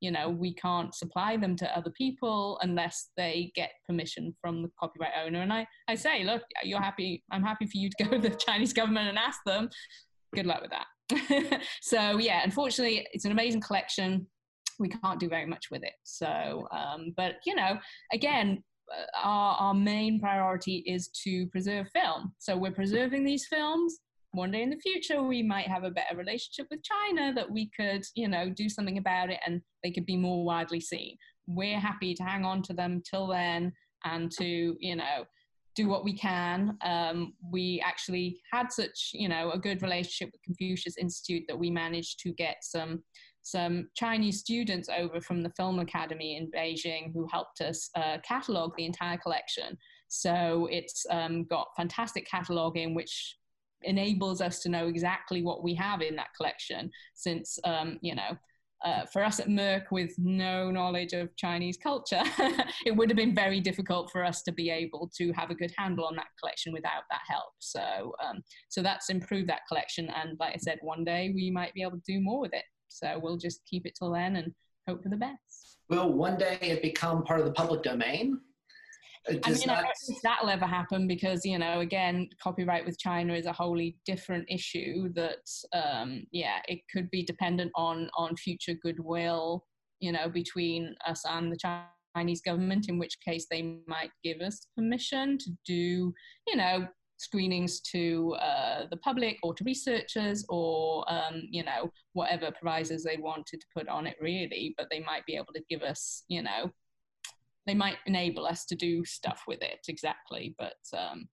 you 0.03 0.11
know 0.11 0.29
we 0.29 0.53
can't 0.53 0.95
supply 0.95 1.37
them 1.37 1.57
to 1.57 1.79
other 1.79 1.91
people 1.91 2.59
unless 2.61 3.11
they 3.17 3.53
get 3.55 3.71
permission 3.87 4.35
from 4.41 4.61
the 4.61 4.69
copyright 4.79 5.12
owner. 5.25 5.41
And 5.41 5.53
i 5.53 5.67
i 5.88 5.95
say 5.95 6.25
look 6.25 6.43
you're 6.62 6.83
happy 6.83 7.23
i'm 7.31 7.45
happy 7.45 7.67
for 7.67 7.79
you 7.79 7.88
to 7.88 8.05
go 8.05 8.11
to 8.11 8.29
the 8.29 8.37
chinese 8.47 8.73
government 8.75 9.09
and 9.09 9.17
ask 9.17 9.41
them. 9.47 9.71
Good 10.35 10.47
luck 10.47 10.61
with 10.61 10.73
that. 10.73 11.62
So 11.83 12.19
yeah 12.19 12.41
unfortunately 12.43 13.07
it's 13.12 13.25
an 13.25 13.33
amazing 13.33 13.62
collection. 13.62 14.27
We 14.79 14.88
can't 14.88 15.21
do 15.21 15.29
very 15.29 15.47
much 15.47 15.67
with 15.71 15.85
it. 15.85 15.95
So 16.03 16.67
um, 16.73 17.15
but 17.17 17.37
you 17.47 17.55
know 17.55 17.79
again 18.12 18.62
uh, 18.93 19.27
our, 19.27 19.57
our 19.57 19.75
main 19.75 20.19
priority 20.21 20.79
is 20.87 21.09
to 21.25 21.47
preserve 21.47 21.87
film. 21.95 22.33
So 22.38 22.57
we're 22.57 22.73
preserving 22.73 23.25
these 23.25 23.47
films 23.47 24.01
one 24.33 24.51
day 24.51 24.62
in 24.62 24.71
the 24.71 24.81
future 24.81 25.23
we 25.23 25.42
might 25.42 25.68
have 25.68 25.85
a 25.85 25.90
better 25.90 26.16
relationship 26.16 26.66
with 26.71 26.81
China 26.83 27.33
that 27.35 27.51
we 27.51 27.71
could, 27.79 28.03
you 28.14 28.29
know, 28.29 28.49
do 28.51 28.68
something 28.68 28.99
about 28.99 29.31
it 29.31 29.40
and 29.47 29.61
they 29.83 29.90
could 29.90 30.07
be 30.07 30.16
more 30.16 30.45
widely 30.45 30.81
seen. 30.81 31.16
We're 31.47 31.79
happy 31.79 32.14
to 32.14 32.23
hang 32.23 32.45
on 32.45 32.62
to 32.62 32.73
them 32.73 33.03
till 33.09 33.27
then 33.29 33.73
and 34.05 34.31
to, 34.33 34.77
you 34.81 34.97
know, 34.97 35.25
do 35.75 35.88
what 35.88 36.05
we 36.05 36.16
can. 36.16 36.77
Um, 36.83 37.35
we 37.51 37.83
actually 37.85 38.40
had 38.53 38.73
such, 38.73 39.11
you 39.12 39.29
know, 39.29 39.53
a 39.53 39.59
good 39.59 39.83
relationship 39.83 40.31
with 40.33 40.42
Confucius 40.42 40.97
Institute 40.99 41.45
that 41.49 41.59
we 41.59 41.71
managed 41.71 42.21
to 42.21 42.33
get 42.33 42.57
some 42.62 43.03
some 43.45 43.88
Chinese 43.97 44.38
students 44.38 44.88
over 44.88 45.21
from 45.21 45.42
the 45.42 45.51
Film 45.57 45.81
Academy 45.81 46.37
in 46.37 46.49
Beijing 46.53 47.12
who 47.12 47.27
helped 47.31 47.61
us 47.61 47.90
uh, 47.97 48.18
catalog 48.25 48.73
the 48.77 48.87
entire 48.87 49.16
collection. 49.16 49.77
So 50.07 50.68
it's 50.71 51.05
um, 51.11 51.45
got 51.45 51.66
fantastic 51.77 52.29
cataloging, 52.33 52.95
which 52.95 53.37
enables 53.85 54.40
us 54.40 54.61
to 54.61 54.68
know 54.68 54.87
exactly 54.87 55.42
what 55.42 55.62
we 55.62 55.75
have 55.75 56.03
in 56.03 56.16
that 56.16 56.29
collection 56.37 56.90
since 57.14 57.59
um, 57.64 57.99
you 58.03 58.14
know 58.14 58.37
uh, 58.85 59.07
for 59.07 59.23
us 59.23 59.38
at 59.38 59.49
MIRC, 59.49 59.85
with 59.90 60.12
no 60.18 60.71
knowledge 60.71 61.12
of 61.12 61.35
Chinese 61.37 61.77
culture, 61.77 62.23
it 62.87 62.97
would 62.97 63.09
have 63.09 63.16
been 63.16 63.35
very 63.35 63.61
difficult 63.61 64.11
for 64.11 64.25
us 64.25 64.42
to 64.42 64.53
be 64.53 64.71
able 64.71 65.11
to 65.16 65.33
have 65.33 65.51
a 65.51 65.55
good 65.55 65.73
handle 65.79 66.05
on 66.05 66.16
that 66.16 66.27
collection 66.40 66.73
without 66.73 67.05
that 67.11 67.21
help. 67.27 67.53
So, 67.61 68.12
um, 68.23 68.42
so 68.68 68.83
that's 68.83 69.09
improved 69.09 69.49
that 69.49 69.61
collection. 69.68 70.11
And 70.11 70.37
like 70.40 70.55
I 70.55 70.59
said, 70.59 70.79
one 70.83 71.05
day 71.05 71.33
we 71.35 71.51
might 71.51 71.73
be 71.75 71.83
able 71.83 71.99
to 71.99 72.03
do 72.07 72.21
more 72.21 72.40
with 72.40 72.55
it. 72.55 72.64
So 72.88 73.21
we'll 73.23 73.38
just 73.38 73.64
keep 73.66 73.87
it 73.87 73.95
till 73.97 74.12
then 74.12 74.37
and 74.37 74.53
hope 74.88 75.03
for 75.03 75.09
the 75.09 75.16
best. 75.16 75.79
Will 75.88 76.12
one 76.12 76.37
day 76.37 76.59
it 76.61 76.83
become 76.83 77.23
part 77.23 77.40
of 77.40 77.47
the 77.47 77.53
public 77.53 77.83
domain? 77.83 78.40
I 79.29 79.33
mean, 79.33 79.63
not... 79.67 79.79
I 79.79 79.83
don't 79.83 79.93
think 80.07 80.21
that'll 80.23 80.51
ever 80.51 80.67
happen 80.67 81.07
because, 81.07 81.45
you 81.45 81.59
know, 81.59 81.81
again, 81.81 82.29
copyright 82.43 82.85
with 82.85 82.99
China 82.99 83.35
is 83.35 83.47
a 83.47 83.53
wholly 83.53 83.97
different 84.05 84.47
issue 84.49 85.13
that, 85.15 85.49
um, 85.73 86.25
yeah, 86.33 86.59
it 86.67 86.81
could 86.93 87.11
be 87.11 87.23
dependent 87.23 87.71
on, 87.77 88.11
on 88.17 88.37
future 88.37 88.75
goodwill, 88.83 89.65
you 90.01 90.13
know, 90.13 90.29
between 90.29 90.95
us 91.07 91.23
and 91.29 91.53
the 91.53 91.85
Chinese 92.17 92.43
government, 92.43 92.89
in 92.89 92.99
which 92.99 93.19
case 93.25 93.47
they 93.51 93.79
might 93.87 94.11
give 94.25 94.41
us 94.41 94.67
permission 94.77 95.39
to 95.39 95.51
do, 95.65 96.13
you 96.49 96.57
know, 96.57 96.87
screenings 97.19 97.81
to 97.81 98.35
uh, 98.41 98.87
the 98.91 98.97
public 98.97 99.39
or 99.45 99.55
to 99.55 99.63
researchers 99.63 100.45
or 100.49 101.05
um, 101.11 101.43
you 101.51 101.63
know 101.63 101.89
whatever 102.15 102.51
provisos 102.51 103.05
they 103.05 103.17
wanted 103.17 103.61
to 103.61 103.67
put 103.75 103.89
on 103.89 104.09
it 104.09 104.17
really. 104.21 104.75
But 104.77 104.89
they 104.91 104.99
might 104.99 105.25
be 105.25 105.37
able 105.37 105.53
to 105.55 105.63
give 105.71 105.83
us 105.83 106.25
you 106.29 106.43
know 106.43 106.73
they 107.66 107.75
might 107.75 107.96
enable 108.07 108.46
us 108.46 108.64
to 108.66 108.75
do 108.75 109.05
stuff 109.05 109.42
with 109.46 109.62
it 109.62 109.81
exactly 109.88 110.55
but 110.59 110.77
um, 110.96 111.29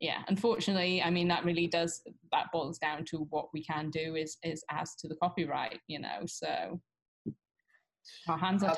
yeah 0.00 0.22
unfortunately 0.28 1.02
i 1.02 1.10
mean 1.10 1.28
that 1.28 1.44
really 1.44 1.66
does 1.66 2.02
that 2.32 2.46
boils 2.52 2.78
down 2.78 3.04
to 3.04 3.26
what 3.30 3.48
we 3.52 3.62
can 3.62 3.90
do 3.90 4.16
is 4.16 4.36
is 4.42 4.64
as 4.70 4.94
to 4.94 5.08
the 5.08 5.16
copyright 5.16 5.80
you 5.88 5.98
know 5.98 6.20
so 6.26 6.80
our 8.28 8.38
hands 8.38 8.62
are 8.62 8.70
uh, 8.70 8.76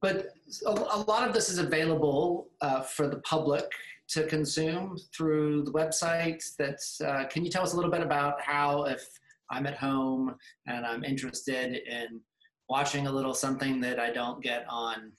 but 0.00 0.28
a, 0.66 0.70
a, 0.70 1.00
lot 1.08 1.26
of 1.26 1.34
this 1.34 1.48
is 1.48 1.58
available 1.58 2.48
uh, 2.60 2.82
for 2.82 3.08
the 3.08 3.16
public 3.20 3.64
to 4.08 4.24
consume 4.26 4.96
through 5.16 5.62
the 5.62 5.72
website. 5.72 6.44
That's 6.58 7.00
uh, 7.00 7.24
can 7.30 7.44
you 7.44 7.50
tell 7.50 7.62
us 7.62 7.72
a 7.72 7.76
little 7.76 7.90
bit 7.90 8.02
about 8.02 8.40
how 8.40 8.84
if 8.84 9.02
i'm 9.50 9.66
at 9.66 9.76
home 9.76 10.34
and 10.66 10.86
i'm 10.86 11.04
interested 11.04 11.82
in 11.86 12.20
watching 12.68 13.06
a 13.06 13.12
little 13.12 13.34
something 13.34 13.80
that 13.80 13.98
i 13.98 14.10
don't 14.10 14.42
get 14.42 14.64
on 14.68 15.12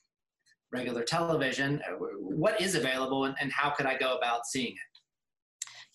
regular 0.72 1.02
television. 1.02 1.80
Uh, 1.88 1.94
what 2.18 2.60
is 2.60 2.74
available 2.74 3.24
and, 3.24 3.34
and 3.40 3.52
how 3.52 3.70
could 3.70 3.86
I 3.86 3.96
go 3.96 4.16
about 4.16 4.46
seeing 4.46 4.72
it? 4.72 4.92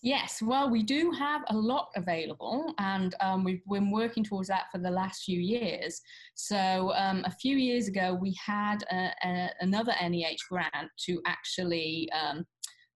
Yes, 0.00 0.40
well, 0.40 0.70
we 0.70 0.84
do 0.84 1.10
have 1.10 1.42
a 1.48 1.56
lot 1.56 1.88
available, 1.96 2.72
and 2.78 3.16
um, 3.20 3.42
we've 3.42 3.64
been 3.68 3.90
working 3.90 4.22
towards 4.22 4.46
that 4.46 4.66
for 4.70 4.78
the 4.78 4.90
last 4.90 5.24
few 5.24 5.40
years. 5.40 6.00
So, 6.36 6.92
um, 6.94 7.24
a 7.24 7.32
few 7.32 7.56
years 7.56 7.88
ago, 7.88 8.16
we 8.20 8.36
had 8.44 8.84
a, 8.92 9.10
a, 9.24 9.50
another 9.60 9.92
NEH 10.00 10.36
grant 10.48 10.88
to 11.06 11.20
actually 11.26 12.08
um, 12.12 12.46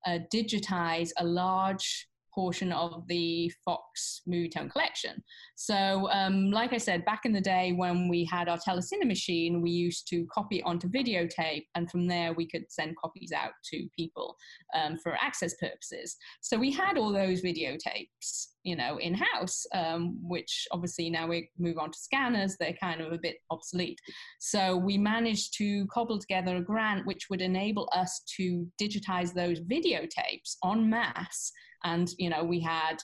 uh, 0.07 0.19
digitize 0.33 1.11
a 1.19 1.25
large 1.25 2.07
portion 2.35 2.73
of 2.73 3.07
the 3.09 3.53
Fox 3.65 4.23
Movietone 4.29 4.71
collection. 4.71 5.23
So, 5.57 6.09
um, 6.11 6.51
like 6.51 6.73
I 6.73 6.79
said, 6.79 7.05
back 7.05 7.21
in 7.25 7.33
the 7.33 7.41
day 7.41 7.73
when 7.73 8.09
we 8.09 8.25
had 8.25 8.49
our 8.49 8.59
telecine 8.59 9.07
machine, 9.07 9.63
we 9.63 9.71
used 9.71 10.09
to 10.09 10.27
copy 10.33 10.63
onto 10.63 10.89
videotape, 10.89 11.67
and 11.75 11.91
from 11.91 12.07
there 12.07 12.33
we 12.33 12.49
could 12.49 12.65
send 12.69 12.97
copies 12.97 13.33
out 13.33 13.53
to 13.73 13.87
people 13.97 14.37
um, 14.75 14.99
for 14.99 15.17
access 15.21 15.55
purposes. 15.55 16.17
So 16.41 16.59
we 16.59 16.73
had 16.73 16.99
all 16.99 17.13
those 17.13 17.43
videotapes, 17.43 18.49
you 18.65 18.77
know, 18.77 18.99
in 18.99 19.15
house, 19.15 19.65
um, 19.75 20.19
which 20.23 20.67
obviously 20.71 21.11
now 21.11 21.27
we 21.27 21.51
move 21.59 21.79
on 21.79 21.91
to 21.91 21.99
scanners, 21.99 22.57
they're 22.59 22.77
kind 22.81 23.01
of 23.01 23.13
a 23.13 23.19
bit 23.19 23.37
obsolete. 23.51 23.99
So 24.41 24.77
we 24.77 24.99
managed 24.99 25.57
to 25.59 25.87
cobble 25.87 26.19
together 26.19 26.57
a 26.57 26.63
grant 26.63 27.07
which 27.07 27.29
would 27.31 27.43
enable 27.43 27.89
us 27.93 28.23
to 28.37 28.67
digitize 28.81 29.33
those 29.33 29.61
videotapes 29.61 30.57
en 30.65 30.89
masse 30.89 31.53
and 31.85 32.11
you 32.19 32.31
know 32.31 32.45
we 32.45 32.61
had 32.61 32.99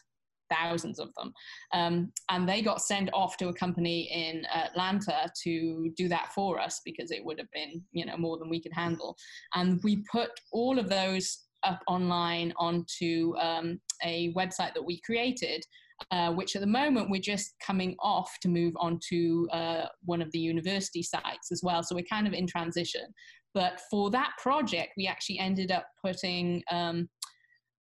thousands 0.50 0.98
of 0.98 1.08
them. 1.14 1.32
Um, 1.72 2.12
and 2.30 2.48
they 2.48 2.62
got 2.62 2.80
sent 2.80 3.10
off 3.12 3.36
to 3.38 3.48
a 3.48 3.54
company 3.54 4.10
in 4.12 4.44
Atlanta 4.46 5.30
to 5.44 5.92
do 5.96 6.08
that 6.08 6.32
for 6.34 6.60
us 6.60 6.80
because 6.84 7.10
it 7.10 7.24
would 7.24 7.38
have 7.38 7.50
been, 7.52 7.82
you 7.92 8.06
know, 8.06 8.16
more 8.16 8.38
than 8.38 8.48
we 8.48 8.60
could 8.60 8.72
handle. 8.72 9.16
And 9.54 9.80
we 9.84 10.04
put 10.10 10.30
all 10.52 10.78
of 10.78 10.88
those 10.88 11.44
up 11.64 11.80
online 11.88 12.52
onto 12.56 13.34
um, 13.38 13.80
a 14.04 14.32
website 14.34 14.74
that 14.74 14.84
we 14.84 15.00
created. 15.00 15.64
Uh, 16.12 16.30
which 16.30 16.54
at 16.54 16.60
the 16.60 16.66
moment 16.66 17.10
we're 17.10 17.20
just 17.20 17.56
coming 17.60 17.96
off 17.98 18.30
to 18.40 18.46
move 18.46 18.72
on 18.78 19.00
to 19.08 19.48
uh, 19.50 19.86
one 20.04 20.22
of 20.22 20.30
the 20.30 20.38
university 20.38 21.02
sites 21.02 21.50
as 21.50 21.60
well. 21.64 21.82
So 21.82 21.96
we're 21.96 22.04
kind 22.08 22.28
of 22.28 22.32
in 22.32 22.46
transition. 22.46 23.12
But 23.52 23.80
for 23.90 24.08
that 24.12 24.30
project, 24.40 24.92
we 24.96 25.08
actually 25.08 25.40
ended 25.40 25.72
up 25.72 25.86
putting 26.00 26.62
um, 26.70 27.08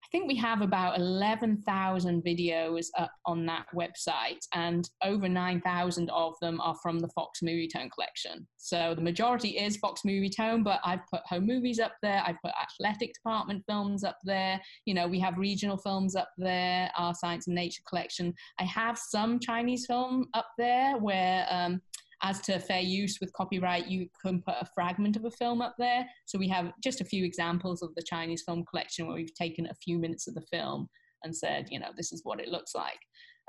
I 0.06 0.08
think 0.12 0.28
we 0.28 0.36
have 0.36 0.62
about 0.62 0.98
11,000 0.98 2.22
videos 2.22 2.86
up 2.96 3.10
on 3.24 3.44
that 3.46 3.66
website, 3.74 4.46
and 4.54 4.88
over 5.02 5.28
9,000 5.28 6.10
of 6.10 6.34
them 6.40 6.60
are 6.60 6.76
from 6.80 7.00
the 7.00 7.08
Fox 7.08 7.40
Movietone 7.40 7.90
collection. 7.90 8.46
So 8.56 8.94
the 8.94 9.02
majority 9.02 9.58
is 9.58 9.76
Fox 9.76 10.02
Movietone, 10.06 10.62
but 10.62 10.78
I've 10.84 11.04
put 11.10 11.22
home 11.26 11.46
movies 11.46 11.80
up 11.80 11.94
there, 12.02 12.22
I've 12.24 12.40
put 12.44 12.52
athletic 12.62 13.14
department 13.14 13.64
films 13.66 14.04
up 14.04 14.18
there, 14.22 14.60
you 14.84 14.94
know, 14.94 15.08
we 15.08 15.18
have 15.18 15.38
regional 15.38 15.76
films 15.76 16.14
up 16.14 16.30
there, 16.38 16.88
our 16.96 17.12
science 17.12 17.48
and 17.48 17.56
nature 17.56 17.82
collection. 17.88 18.32
I 18.60 18.64
have 18.64 18.96
some 18.96 19.40
Chinese 19.40 19.86
film 19.86 20.28
up 20.34 20.46
there 20.56 20.98
where 20.98 21.48
um, 21.50 21.82
as 22.22 22.40
to 22.40 22.58
fair 22.58 22.80
use 22.80 23.18
with 23.20 23.32
copyright, 23.32 23.88
you 23.88 24.08
can 24.24 24.42
put 24.42 24.54
a 24.60 24.68
fragment 24.74 25.16
of 25.16 25.24
a 25.24 25.30
film 25.30 25.60
up 25.60 25.74
there. 25.78 26.06
So 26.24 26.38
we 26.38 26.48
have 26.48 26.72
just 26.82 27.00
a 27.00 27.04
few 27.04 27.24
examples 27.24 27.82
of 27.82 27.94
the 27.94 28.02
Chinese 28.02 28.42
film 28.42 28.64
collection 28.64 29.06
where 29.06 29.16
we've 29.16 29.34
taken 29.34 29.66
a 29.66 29.74
few 29.74 29.98
minutes 29.98 30.26
of 30.26 30.34
the 30.34 30.46
film 30.50 30.88
and 31.24 31.36
said, 31.36 31.68
you 31.70 31.78
know, 31.78 31.90
this 31.96 32.12
is 32.12 32.22
what 32.24 32.40
it 32.40 32.48
looks 32.48 32.74
like. 32.74 32.98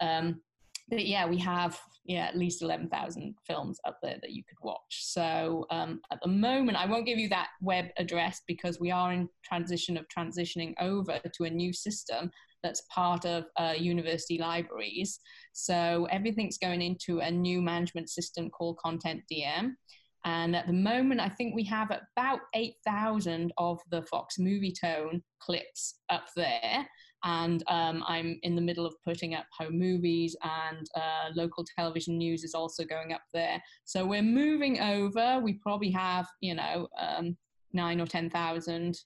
Um, 0.02 0.42
but 0.90 1.06
yeah, 1.06 1.26
we 1.28 1.38
have 1.40 1.78
yeah 2.06 2.28
at 2.28 2.38
least 2.38 2.62
eleven 2.62 2.88
thousand 2.88 3.36
films 3.46 3.78
up 3.86 3.98
there 4.02 4.18
that 4.22 4.32
you 4.32 4.44
could 4.48 4.58
watch. 4.62 4.80
So 4.90 5.66
um, 5.70 6.00
at 6.12 6.20
the 6.22 6.30
moment, 6.30 6.78
I 6.78 6.86
won't 6.86 7.06
give 7.06 7.20
you 7.20 7.28
that 7.30 7.50
web 7.62 7.88
address 7.98 8.42
because 8.48 8.80
we 8.80 8.90
are 8.90 9.12
in 9.12 9.28
transition 9.44 9.98
of 9.98 10.06
transitioning 10.08 10.74
over 10.80 11.20
to 11.20 11.44
a 11.44 11.50
new 11.50 11.74
system 11.74 12.32
that's 12.64 12.82
part 12.94 13.26
of 13.26 13.46
uh, 13.58 13.74
university 13.78 14.38
libraries. 14.38 15.20
So 15.54 16.08
everything's 16.12 16.58
going 16.58 16.82
into 16.82 17.20
a 17.20 17.32
new 17.32 17.62
management 17.62 18.10
system 18.10 18.50
called 18.50 18.78
Content 18.78 19.22
DM. 19.32 19.74
And 20.26 20.56
at 20.56 20.68
the 20.68 20.74
moment, 20.74 21.22
I 21.22 21.30
think 21.30 21.56
we 21.56 21.64
have 21.66 21.90
about 21.90 22.40
8,000 22.54 23.54
of 23.58 23.80
the 23.92 24.02
Fox 24.04 24.36
Movietone 24.38 25.22
clips 25.40 26.00
up 26.10 26.26
there. 26.36 26.86
And 27.24 27.64
um, 27.68 28.04
I'm 28.08 28.38
in 28.44 28.56
the 28.56 28.62
middle 28.62 28.86
of 28.86 28.94
putting 29.04 29.36
up 29.36 29.46
home 29.58 29.80
movies, 29.80 30.36
and 30.44 30.88
uh, 30.96 31.32
local 31.36 31.66
television 31.78 32.18
news 32.18 32.44
is 32.44 32.54
also 32.54 32.84
going 32.84 33.14
up 33.14 33.24
there. 33.34 33.62
So 33.86 34.06
we're 34.06 34.22
moving 34.22 34.80
over. 34.80 35.40
We 35.40 35.54
probably 35.54 35.92
have, 35.92 36.28
you 36.42 36.56
know, 36.56 36.88
um, 37.00 37.36
nine 37.74 38.00
or 38.00 38.06
10,000 38.06 39.00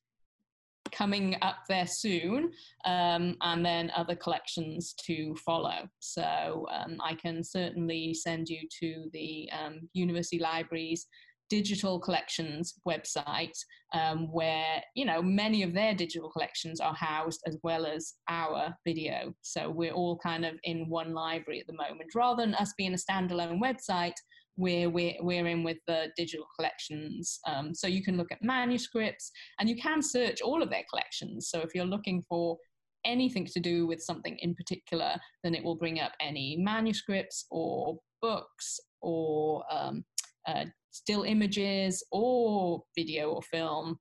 coming 0.91 1.35
up 1.41 1.57
there 1.67 1.87
soon, 1.87 2.51
um, 2.85 3.35
and 3.41 3.65
then 3.65 3.91
other 3.95 4.15
collections 4.15 4.93
to 5.05 5.35
follow. 5.45 5.89
So 5.99 6.67
um, 6.71 6.97
I 7.03 7.15
can 7.15 7.43
certainly 7.43 8.13
send 8.13 8.49
you 8.49 8.67
to 8.79 9.09
the 9.13 9.49
um, 9.51 9.89
University 9.93 10.39
Libraries 10.39 11.07
digital 11.51 11.99
collections 11.99 12.75
website 12.87 13.57
um, 13.93 14.31
where 14.31 14.81
you 14.95 15.03
know 15.03 15.21
many 15.21 15.63
of 15.63 15.73
their 15.73 15.93
digital 15.93 16.29
collections 16.29 16.79
are 16.79 16.95
housed 16.95 17.41
as 17.45 17.57
well 17.61 17.85
as 17.85 18.13
our 18.29 18.73
video 18.87 19.33
so 19.41 19.69
we're 19.69 19.91
all 19.91 20.17
kind 20.23 20.45
of 20.45 20.53
in 20.63 20.87
one 20.87 21.13
library 21.13 21.59
at 21.59 21.67
the 21.67 21.73
moment 21.73 22.09
rather 22.15 22.41
than 22.41 22.55
us 22.55 22.73
being 22.77 22.93
a 22.93 23.11
standalone 23.11 23.59
website 23.59 24.15
where 24.61 24.91
we're, 24.91 25.15
we're 25.21 25.47
in 25.47 25.63
with 25.63 25.77
the 25.87 26.09
digital 26.15 26.45
collections. 26.55 27.39
Um, 27.47 27.73
so 27.73 27.87
you 27.87 28.03
can 28.03 28.15
look 28.15 28.31
at 28.31 28.43
manuscripts 28.43 29.31
and 29.59 29.67
you 29.67 29.75
can 29.75 30.03
search 30.03 30.39
all 30.41 30.61
of 30.61 30.69
their 30.69 30.83
collections. 30.87 31.49
So 31.49 31.61
if 31.61 31.73
you're 31.73 31.83
looking 31.83 32.23
for 32.29 32.57
anything 33.03 33.47
to 33.47 33.59
do 33.59 33.87
with 33.87 34.01
something 34.01 34.37
in 34.37 34.53
particular, 34.53 35.15
then 35.43 35.55
it 35.55 35.63
will 35.63 35.75
bring 35.75 35.99
up 35.99 36.11
any 36.21 36.57
manuscripts 36.59 37.47
or 37.49 37.97
books 38.21 38.79
or 39.01 39.63
um, 39.71 40.05
uh, 40.47 40.65
still 40.91 41.23
images 41.23 42.03
or 42.11 42.83
video 42.95 43.31
or 43.31 43.41
film. 43.41 43.97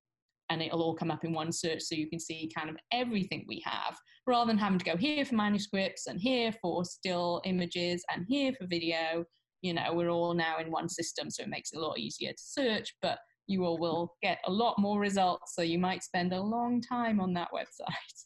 And 0.50 0.60
it'll 0.60 0.82
all 0.82 0.96
come 0.96 1.10
up 1.10 1.24
in 1.24 1.32
one 1.32 1.52
search 1.52 1.80
so 1.80 1.94
you 1.94 2.10
can 2.10 2.20
see 2.20 2.52
kind 2.54 2.68
of 2.68 2.76
everything 2.92 3.46
we 3.48 3.62
have 3.64 3.96
rather 4.26 4.48
than 4.48 4.58
having 4.58 4.80
to 4.80 4.84
go 4.84 4.96
here 4.96 5.24
for 5.24 5.36
manuscripts 5.36 6.06
and 6.06 6.20
here 6.20 6.52
for 6.60 6.84
still 6.84 7.40
images 7.46 8.04
and 8.12 8.26
here 8.28 8.52
for 8.58 8.66
video 8.66 9.24
you 9.62 9.74
know 9.74 9.92
we're 9.92 10.10
all 10.10 10.34
now 10.34 10.58
in 10.58 10.70
one 10.70 10.88
system 10.88 11.30
so 11.30 11.42
it 11.42 11.48
makes 11.48 11.72
it 11.72 11.78
a 11.78 11.80
lot 11.80 11.98
easier 11.98 12.32
to 12.32 12.42
search 12.42 12.94
but 13.02 13.18
you 13.46 13.64
all 13.64 13.78
will 13.78 14.14
get 14.22 14.38
a 14.46 14.50
lot 14.50 14.78
more 14.78 15.00
results 15.00 15.54
so 15.54 15.62
you 15.62 15.78
might 15.78 16.02
spend 16.02 16.32
a 16.32 16.40
long 16.40 16.80
time 16.80 17.20
on 17.20 17.32
that 17.32 17.48
website 17.52 18.24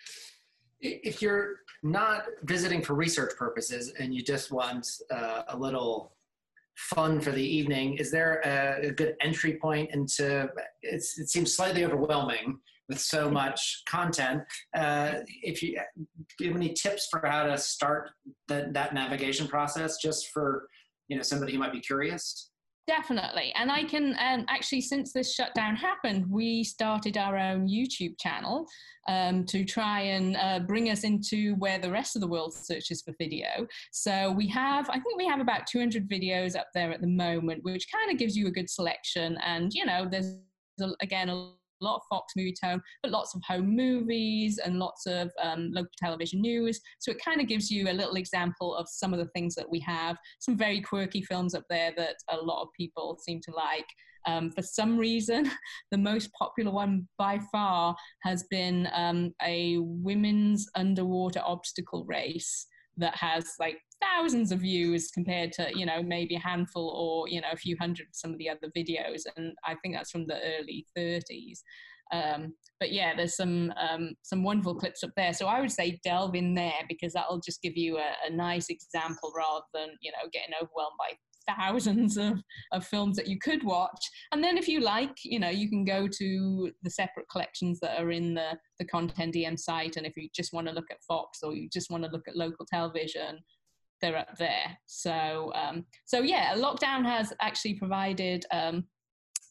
if 0.80 1.22
you're 1.22 1.56
not 1.82 2.24
visiting 2.42 2.82
for 2.82 2.94
research 2.94 3.32
purposes 3.36 3.92
and 3.98 4.14
you 4.14 4.22
just 4.22 4.52
want 4.52 4.86
uh, 5.10 5.42
a 5.48 5.56
little 5.56 6.12
fun 6.76 7.20
for 7.20 7.30
the 7.30 7.42
evening 7.42 7.96
is 7.96 8.10
there 8.10 8.42
a, 8.44 8.88
a 8.88 8.90
good 8.92 9.16
entry 9.22 9.58
point 9.60 9.90
into 9.92 10.48
it 10.82 11.02
seems 11.02 11.54
slightly 11.54 11.84
overwhelming 11.84 12.58
with 12.88 13.00
so 13.00 13.30
much 13.30 13.82
content. 13.88 14.42
Uh, 14.74 15.14
if 15.42 15.62
you 15.62 15.78
do 16.38 16.44
you 16.44 16.50
have 16.50 16.56
any 16.56 16.72
tips 16.72 17.08
for 17.10 17.20
how 17.24 17.44
to 17.44 17.58
start 17.58 18.10
the, 18.48 18.68
that 18.72 18.94
navigation 18.94 19.48
process, 19.48 19.98
just 19.98 20.28
for 20.32 20.68
you 21.08 21.16
know 21.16 21.22
somebody 21.22 21.52
who 21.52 21.58
might 21.58 21.72
be 21.72 21.80
curious? 21.80 22.50
Definitely. 22.86 23.52
And 23.56 23.70
I 23.70 23.82
can 23.82 24.16
um, 24.20 24.44
actually, 24.48 24.80
since 24.80 25.12
this 25.12 25.34
shutdown 25.34 25.74
happened, 25.74 26.24
we 26.30 26.62
started 26.62 27.16
our 27.16 27.36
own 27.36 27.68
YouTube 27.68 28.14
channel 28.20 28.64
um, 29.08 29.44
to 29.46 29.64
try 29.64 30.02
and 30.02 30.36
uh, 30.36 30.60
bring 30.60 30.90
us 30.90 31.02
into 31.02 31.56
where 31.56 31.80
the 31.80 31.90
rest 31.90 32.14
of 32.14 32.20
the 32.20 32.28
world 32.28 32.54
searches 32.54 33.02
for 33.02 33.12
video. 33.18 33.66
So 33.90 34.30
we 34.30 34.46
have, 34.48 34.88
I 34.88 35.00
think 35.00 35.16
we 35.18 35.26
have 35.26 35.40
about 35.40 35.66
200 35.66 36.08
videos 36.08 36.56
up 36.56 36.68
there 36.74 36.92
at 36.92 37.00
the 37.00 37.08
moment, 37.08 37.64
which 37.64 37.88
kind 37.92 38.12
of 38.12 38.18
gives 38.18 38.36
you 38.36 38.46
a 38.46 38.52
good 38.52 38.70
selection. 38.70 39.36
And, 39.44 39.72
you 39.74 39.84
know, 39.84 40.06
there's, 40.08 40.36
again, 41.00 41.28
a 41.28 41.54
lot 41.80 41.96
of 41.96 42.02
Fox 42.08 42.32
Movietone, 42.38 42.80
but 43.02 43.12
lots 43.12 43.34
of 43.34 43.42
home 43.46 43.74
movies 43.74 44.58
and 44.58 44.78
lots 44.78 45.06
of 45.06 45.30
um, 45.42 45.70
local 45.72 45.90
television 45.98 46.40
news. 46.40 46.80
So 46.98 47.10
it 47.10 47.22
kind 47.24 47.40
of 47.40 47.48
gives 47.48 47.70
you 47.70 47.88
a 47.88 47.92
little 47.92 48.16
example 48.16 48.74
of 48.74 48.88
some 48.88 49.12
of 49.12 49.18
the 49.18 49.28
things 49.34 49.54
that 49.54 49.70
we 49.70 49.80
have. 49.80 50.16
Some 50.40 50.56
very 50.56 50.80
quirky 50.80 51.22
films 51.22 51.54
up 51.54 51.64
there 51.68 51.92
that 51.96 52.16
a 52.30 52.36
lot 52.36 52.62
of 52.62 52.68
people 52.76 53.18
seem 53.20 53.40
to 53.42 53.52
like. 53.54 53.86
Um, 54.26 54.50
for 54.50 54.62
some 54.62 54.98
reason, 54.98 55.50
the 55.90 55.98
most 55.98 56.30
popular 56.32 56.72
one 56.72 57.06
by 57.16 57.38
far 57.52 57.94
has 58.22 58.44
been 58.50 58.88
um, 58.92 59.32
a 59.42 59.78
women's 59.78 60.68
underwater 60.74 61.40
obstacle 61.44 62.04
race 62.06 62.66
that 62.96 63.14
has 63.16 63.52
like 63.60 63.78
thousands 64.00 64.52
of 64.52 64.60
views 64.60 65.10
compared 65.10 65.52
to 65.52 65.68
you 65.74 65.86
know 65.86 66.02
maybe 66.02 66.34
a 66.34 66.40
handful 66.40 66.88
or 66.90 67.28
you 67.28 67.40
know 67.40 67.48
a 67.52 67.56
few 67.56 67.76
hundred 67.80 68.06
some 68.12 68.32
of 68.32 68.38
the 68.38 68.48
other 68.48 68.70
videos 68.76 69.22
and 69.36 69.52
i 69.64 69.74
think 69.76 69.94
that's 69.94 70.10
from 70.10 70.26
the 70.26 70.38
early 70.58 70.86
30s 70.96 71.60
um, 72.12 72.52
but 72.78 72.92
yeah 72.92 73.16
there's 73.16 73.36
some 73.36 73.72
um, 73.76 74.12
some 74.22 74.44
wonderful 74.44 74.74
clips 74.74 75.02
up 75.02 75.10
there 75.16 75.32
so 75.32 75.46
i 75.46 75.60
would 75.60 75.72
say 75.72 75.98
delve 76.04 76.34
in 76.34 76.54
there 76.54 76.84
because 76.88 77.12
that'll 77.12 77.40
just 77.40 77.62
give 77.62 77.76
you 77.76 77.98
a, 77.98 78.12
a 78.26 78.30
nice 78.30 78.68
example 78.68 79.32
rather 79.36 79.64
than 79.74 79.88
you 80.00 80.12
know 80.12 80.28
getting 80.32 80.54
overwhelmed 80.54 80.96
by 80.98 81.14
thousands 81.46 82.16
of, 82.16 82.42
of 82.72 82.86
films 82.86 83.16
that 83.16 83.28
you 83.28 83.38
could 83.38 83.62
watch. 83.64 84.04
And 84.32 84.42
then 84.42 84.58
if 84.58 84.68
you 84.68 84.80
like, 84.80 85.16
you 85.24 85.38
know, 85.38 85.48
you 85.48 85.68
can 85.68 85.84
go 85.84 86.08
to 86.08 86.70
the 86.82 86.90
separate 86.90 87.28
collections 87.30 87.78
that 87.80 88.00
are 88.00 88.10
in 88.10 88.34
the, 88.34 88.58
the 88.78 88.84
Content 88.84 89.34
DM 89.34 89.58
site. 89.58 89.96
And 89.96 90.06
if 90.06 90.16
you 90.16 90.28
just 90.34 90.52
want 90.52 90.66
to 90.66 90.72
look 90.72 90.90
at 90.90 91.02
Fox 91.06 91.40
or 91.42 91.54
you 91.54 91.68
just 91.72 91.90
want 91.90 92.04
to 92.04 92.10
look 92.10 92.26
at 92.28 92.36
local 92.36 92.66
television, 92.66 93.38
they're 94.00 94.16
up 94.16 94.36
there. 94.38 94.76
So, 94.86 95.52
um, 95.54 95.84
so 96.04 96.20
yeah, 96.20 96.54
lockdown 96.54 97.04
has 97.04 97.32
actually 97.40 97.74
provided 97.74 98.44
um, 98.52 98.84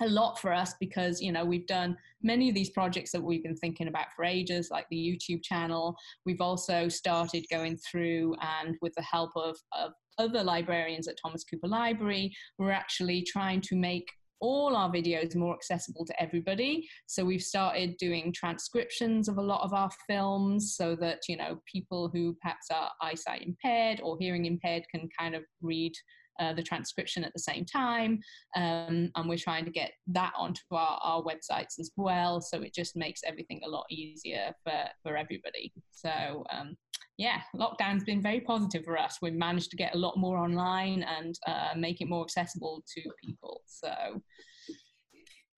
a 0.01 0.07
lot 0.07 0.39
for 0.39 0.51
us 0.53 0.73
because 0.79 1.21
you 1.21 1.31
know 1.31 1.45
we've 1.45 1.67
done 1.67 1.97
many 2.21 2.49
of 2.49 2.55
these 2.55 2.69
projects 2.69 3.11
that 3.11 3.21
we've 3.21 3.43
been 3.43 3.55
thinking 3.55 3.87
about 3.87 4.07
for 4.15 4.25
ages 4.25 4.69
like 4.69 4.85
the 4.89 4.97
youtube 4.97 5.41
channel 5.41 5.95
we've 6.25 6.41
also 6.41 6.89
started 6.89 7.45
going 7.49 7.77
through 7.77 8.35
and 8.41 8.75
with 8.81 8.93
the 8.95 9.03
help 9.03 9.31
of, 9.37 9.55
of 9.71 9.91
other 10.17 10.43
librarians 10.43 11.07
at 11.07 11.15
thomas 11.21 11.43
cooper 11.45 11.67
library 11.67 12.29
we're 12.57 12.71
actually 12.71 13.21
trying 13.21 13.61
to 13.61 13.75
make 13.75 14.11
all 14.45 14.75
our 14.75 14.89
videos 14.91 15.35
more 15.35 15.55
accessible 15.55 16.05
to 16.05 16.21
everybody 16.21 16.87
so 17.07 17.25
we've 17.25 17.41
started 17.41 17.97
doing 17.97 18.31
transcriptions 18.31 19.27
of 19.27 19.37
a 19.37 19.41
lot 19.41 19.63
of 19.63 19.73
our 19.73 19.89
films 20.07 20.75
so 20.77 20.95
that 20.95 21.19
you 21.27 21.35
know 21.35 21.59
people 21.71 22.09
who 22.13 22.35
perhaps 22.41 22.67
are 22.71 22.89
eyesight 23.01 23.41
impaired 23.41 23.99
or 24.03 24.17
hearing 24.19 24.45
impaired 24.45 24.83
can 24.91 25.09
kind 25.19 25.35
of 25.35 25.43
read 25.61 25.93
uh, 26.39 26.53
the 26.53 26.61
transcription 26.61 27.23
at 27.23 27.33
the 27.33 27.39
same 27.39 27.65
time. 27.65 28.19
Um, 28.55 29.09
and 29.15 29.29
we're 29.29 29.37
trying 29.37 29.65
to 29.65 29.71
get 29.71 29.91
that 30.07 30.33
onto 30.37 30.61
our, 30.71 30.99
our 31.01 31.23
websites 31.23 31.79
as 31.79 31.91
well. 31.95 32.41
So 32.41 32.61
it 32.61 32.73
just 32.73 32.95
makes 32.95 33.21
everything 33.25 33.61
a 33.65 33.69
lot 33.69 33.85
easier 33.89 34.53
for, 34.63 34.83
for 35.01 35.15
everybody. 35.15 35.71
So, 35.91 36.43
um, 36.51 36.75
yeah, 37.17 37.41
lockdown's 37.55 38.03
been 38.03 38.21
very 38.21 38.41
positive 38.41 38.83
for 38.83 38.97
us. 38.97 39.19
We've 39.21 39.33
managed 39.33 39.71
to 39.71 39.77
get 39.77 39.95
a 39.95 39.97
lot 39.97 40.17
more 40.17 40.37
online 40.37 41.03
and 41.03 41.37
uh, 41.47 41.69
make 41.77 42.01
it 42.01 42.09
more 42.09 42.23
accessible 42.23 42.83
to 42.93 43.01
people. 43.23 43.61
So, 43.65 44.21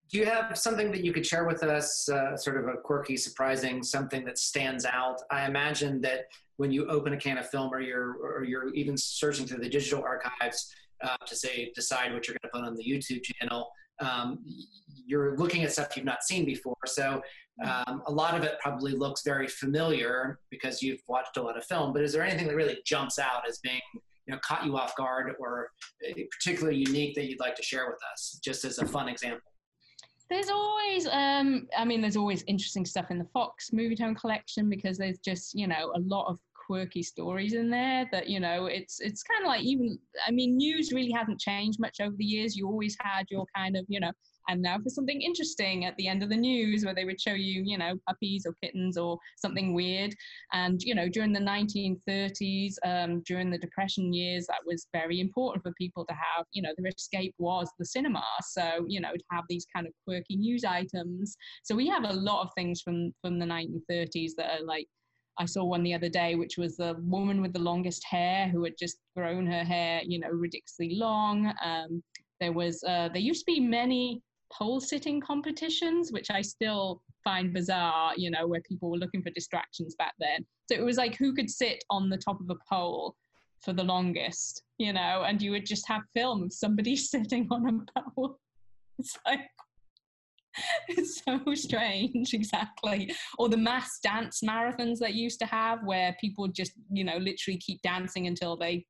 do 0.10 0.20
you 0.20 0.26
have 0.26 0.58
something 0.58 0.91
that 0.91 1.03
you 1.03 1.12
could 1.12 1.26
share 1.26 1.45
with 1.45 1.64
us, 1.64 2.08
uh, 2.08 2.38
sort 2.38 2.58
of 2.58 2.68
a 2.68 2.78
quirky, 2.78 3.18
surprising, 3.18 3.84
something 3.84 4.24
that 4.26 4.38
stands 4.38 4.86
out? 4.86 5.22
I 5.32 5.45
imagine 5.45 5.99
that 6.01 6.26
when 6.58 6.72
you 6.72 6.86
open 6.88 7.14
a 7.14 7.18
can 7.18 7.38
of 7.38 7.49
film 7.49 7.74
or 7.74 7.82
you're, 7.82 8.16
or 8.22 8.43
you're 8.43 8.74
even 8.74 8.95
searching 8.95 9.45
through 9.45 9.60
the 9.60 9.70
digital 9.70 10.03
archives 10.03 10.74
uh, 11.03 11.18
to 11.26 11.36
say, 11.36 11.72
decide 11.76 12.14
what 12.14 12.28
you're 12.28 12.38
going 12.41 12.51
to 12.51 12.60
put 12.60 12.64
on 12.64 12.76
the 12.76 12.84
YouTube 12.84 13.22
channel, 13.24 13.70
um, 13.99 14.39
you're 15.05 15.37
looking 15.37 15.63
at 15.63 15.71
stuff 15.71 15.95
you've 15.95 16.05
not 16.05 16.23
seen 16.23 16.45
before. 16.45 16.75
So 16.85 17.21
um, 17.63 18.03
a 18.07 18.11
lot 18.11 18.35
of 18.35 18.43
it 18.43 18.53
probably 18.61 18.91
looks 18.91 19.23
very 19.23 19.47
familiar 19.47 20.39
because 20.49 20.81
you've 20.81 21.01
watched 21.07 21.37
a 21.37 21.41
lot 21.41 21.57
of 21.57 21.65
film, 21.65 21.93
but 21.93 22.03
is 22.03 22.13
there 22.13 22.23
anything 22.23 22.47
that 22.47 22.55
really 22.55 22.77
jumps 22.85 23.17
out 23.17 23.47
as 23.47 23.59
being 23.59 23.81
you 23.93 24.33
know, 24.33 24.39
caught 24.43 24.65
you 24.65 24.77
off 24.77 24.95
guard 24.95 25.33
or 25.39 25.69
particularly 26.31 26.77
unique 26.77 27.15
that 27.15 27.25
you'd 27.25 27.39
like 27.39 27.55
to 27.55 27.63
share 27.63 27.87
with 27.87 27.99
us, 28.13 28.39
just 28.43 28.65
as 28.65 28.77
a 28.79 28.85
fun 28.85 29.07
example? 29.07 29.51
there's 30.29 30.49
always 30.49 31.07
um 31.07 31.67
i 31.77 31.85
mean 31.85 32.01
there's 32.01 32.17
always 32.17 32.43
interesting 32.47 32.85
stuff 32.85 33.05
in 33.11 33.17
the 33.17 33.27
fox 33.33 33.71
Movie 33.71 33.95
Movietone 33.95 34.15
collection 34.17 34.69
because 34.69 34.97
there's 34.97 35.19
just 35.19 35.55
you 35.55 35.67
know 35.67 35.91
a 35.95 35.99
lot 35.99 36.27
of 36.27 36.39
quirky 36.68 37.01
stories 37.01 37.53
in 37.53 37.70
there 37.70 38.07
that 38.11 38.28
you 38.28 38.39
know 38.39 38.65
it's 38.65 38.99
it's 38.99 39.24
kind 39.24 39.43
of 39.43 39.47
like 39.47 39.63
even 39.63 39.97
i 40.28 40.32
mean 40.32 40.57
news 40.57 40.91
really 40.91 41.11
hasn't 41.11 41.39
changed 41.39 41.80
much 41.80 41.99
over 42.01 42.15
the 42.18 42.26
years. 42.26 42.55
You 42.55 42.68
always 42.68 42.97
had 42.99 43.26
your 43.30 43.45
kind 43.55 43.78
of 43.78 43.86
you 43.88 43.99
know 43.99 44.11
and 44.49 44.61
now 44.61 44.78
for 44.80 44.89
something 44.89 45.22
interesting 45.22 45.86
at 45.86 45.95
the 45.97 46.07
end 46.07 46.24
of 46.24 46.30
the 46.30 46.38
news 46.38 46.86
where 46.86 46.95
they 46.95 47.05
would 47.05 47.20
show 47.20 47.34
you 47.34 47.63
you 47.65 47.78
know 47.78 47.95
puppies 48.07 48.45
or 48.45 48.53
kittens 48.63 48.97
or 48.97 49.18
something 49.38 49.74
weird. 49.74 50.13
And 50.53 50.82
you 50.82 50.95
know 50.95 51.09
during 51.09 51.34
the 51.34 51.39
1930s 51.39 52.76
um, 52.86 53.22
during 53.26 53.49
the 53.49 53.57
depression 53.57 54.13
years 54.13 54.47
that 54.47 54.61
was 54.65 54.88
very 54.93 55.20
important 55.20 55.63
for 55.63 55.74
people 55.78 56.05
to 56.05 56.13
have 56.13 56.45
you 56.51 56.61
know 56.61 56.72
their 56.78 56.91
escape 56.91 57.34
was 57.38 57.70
the 57.80 57.86
cinema. 57.86 58.24
So 58.41 58.86
you 58.88 59.01
know 59.01 59.11
to 59.11 59.24
have 59.32 59.45
these 59.49 59.65
kind 59.74 59.88
of 59.88 59.93
quirky 60.05 60.36
news 60.36 60.63
items. 60.63 61.36
So 61.63 61.76
we 61.76 61.88
have 61.88 62.03
a 62.03 62.13
lot 62.13 62.43
of 62.43 62.49
things 62.55 62.82
from 62.82 63.13
from 63.22 63.39
the 63.39 63.45
1930s 63.45 64.32
that 64.38 64.59
are 64.59 64.65
like 64.65 64.88
I 65.39 65.45
saw 65.45 65.63
one 65.63 65.83
the 65.83 65.93
other 65.93 66.09
day, 66.09 66.35
which 66.35 66.57
was 66.57 66.77
the 66.77 66.95
woman 66.99 67.41
with 67.41 67.53
the 67.53 67.59
longest 67.59 68.03
hair 68.05 68.47
who 68.47 68.63
had 68.63 68.77
just 68.77 68.97
grown 69.15 69.45
her 69.45 69.63
hair, 69.63 70.01
you 70.03 70.19
know, 70.19 70.29
ridiculously 70.29 70.95
long. 70.95 71.53
Um, 71.63 72.03
there 72.39 72.53
was, 72.53 72.83
uh, 72.83 73.09
there 73.09 73.21
used 73.21 73.45
to 73.45 73.51
be 73.51 73.59
many 73.59 74.21
pole 74.51 74.79
sitting 74.79 75.21
competitions, 75.21 76.11
which 76.11 76.31
I 76.31 76.41
still 76.41 77.01
find 77.23 77.53
bizarre, 77.53 78.13
you 78.15 78.31
know, 78.31 78.47
where 78.47 78.61
people 78.61 78.89
were 78.89 78.97
looking 78.97 79.21
for 79.21 79.29
distractions 79.31 79.95
back 79.95 80.13
then. 80.19 80.45
So 80.69 80.75
it 80.75 80.83
was 80.83 80.97
like 80.97 81.15
who 81.15 81.33
could 81.33 81.49
sit 81.49 81.83
on 81.89 82.09
the 82.09 82.17
top 82.17 82.39
of 82.39 82.49
a 82.49 82.55
pole 82.69 83.15
for 83.61 83.73
the 83.73 83.83
longest, 83.83 84.63
you 84.77 84.93
know, 84.93 85.23
and 85.27 85.41
you 85.41 85.51
would 85.51 85.65
just 85.65 85.88
have 85.88 86.03
film 86.13 86.43
of 86.43 86.53
somebody 86.53 86.95
sitting 86.95 87.47
on 87.51 87.88
a 87.95 88.01
pole. 88.01 88.39
It's 88.99 89.17
like 89.25 89.41
it's 90.88 91.22
so 91.24 91.39
strange, 91.53 92.34
exactly. 92.34 93.12
Or 93.38 93.49
the 93.49 93.58
mass 93.58 93.99
dance 94.03 94.41
marathons 94.43 94.99
that 94.99 95.14
used 95.14 95.39
to 95.39 95.45
have 95.45 95.80
where 95.84 96.16
people 96.20 96.47
just, 96.47 96.74
you 96.91 97.03
know, 97.03 97.18
literally 97.18 97.60
keep 97.60 97.82
dancing 97.82 98.28
until 98.28 98.58
they 98.58 98.86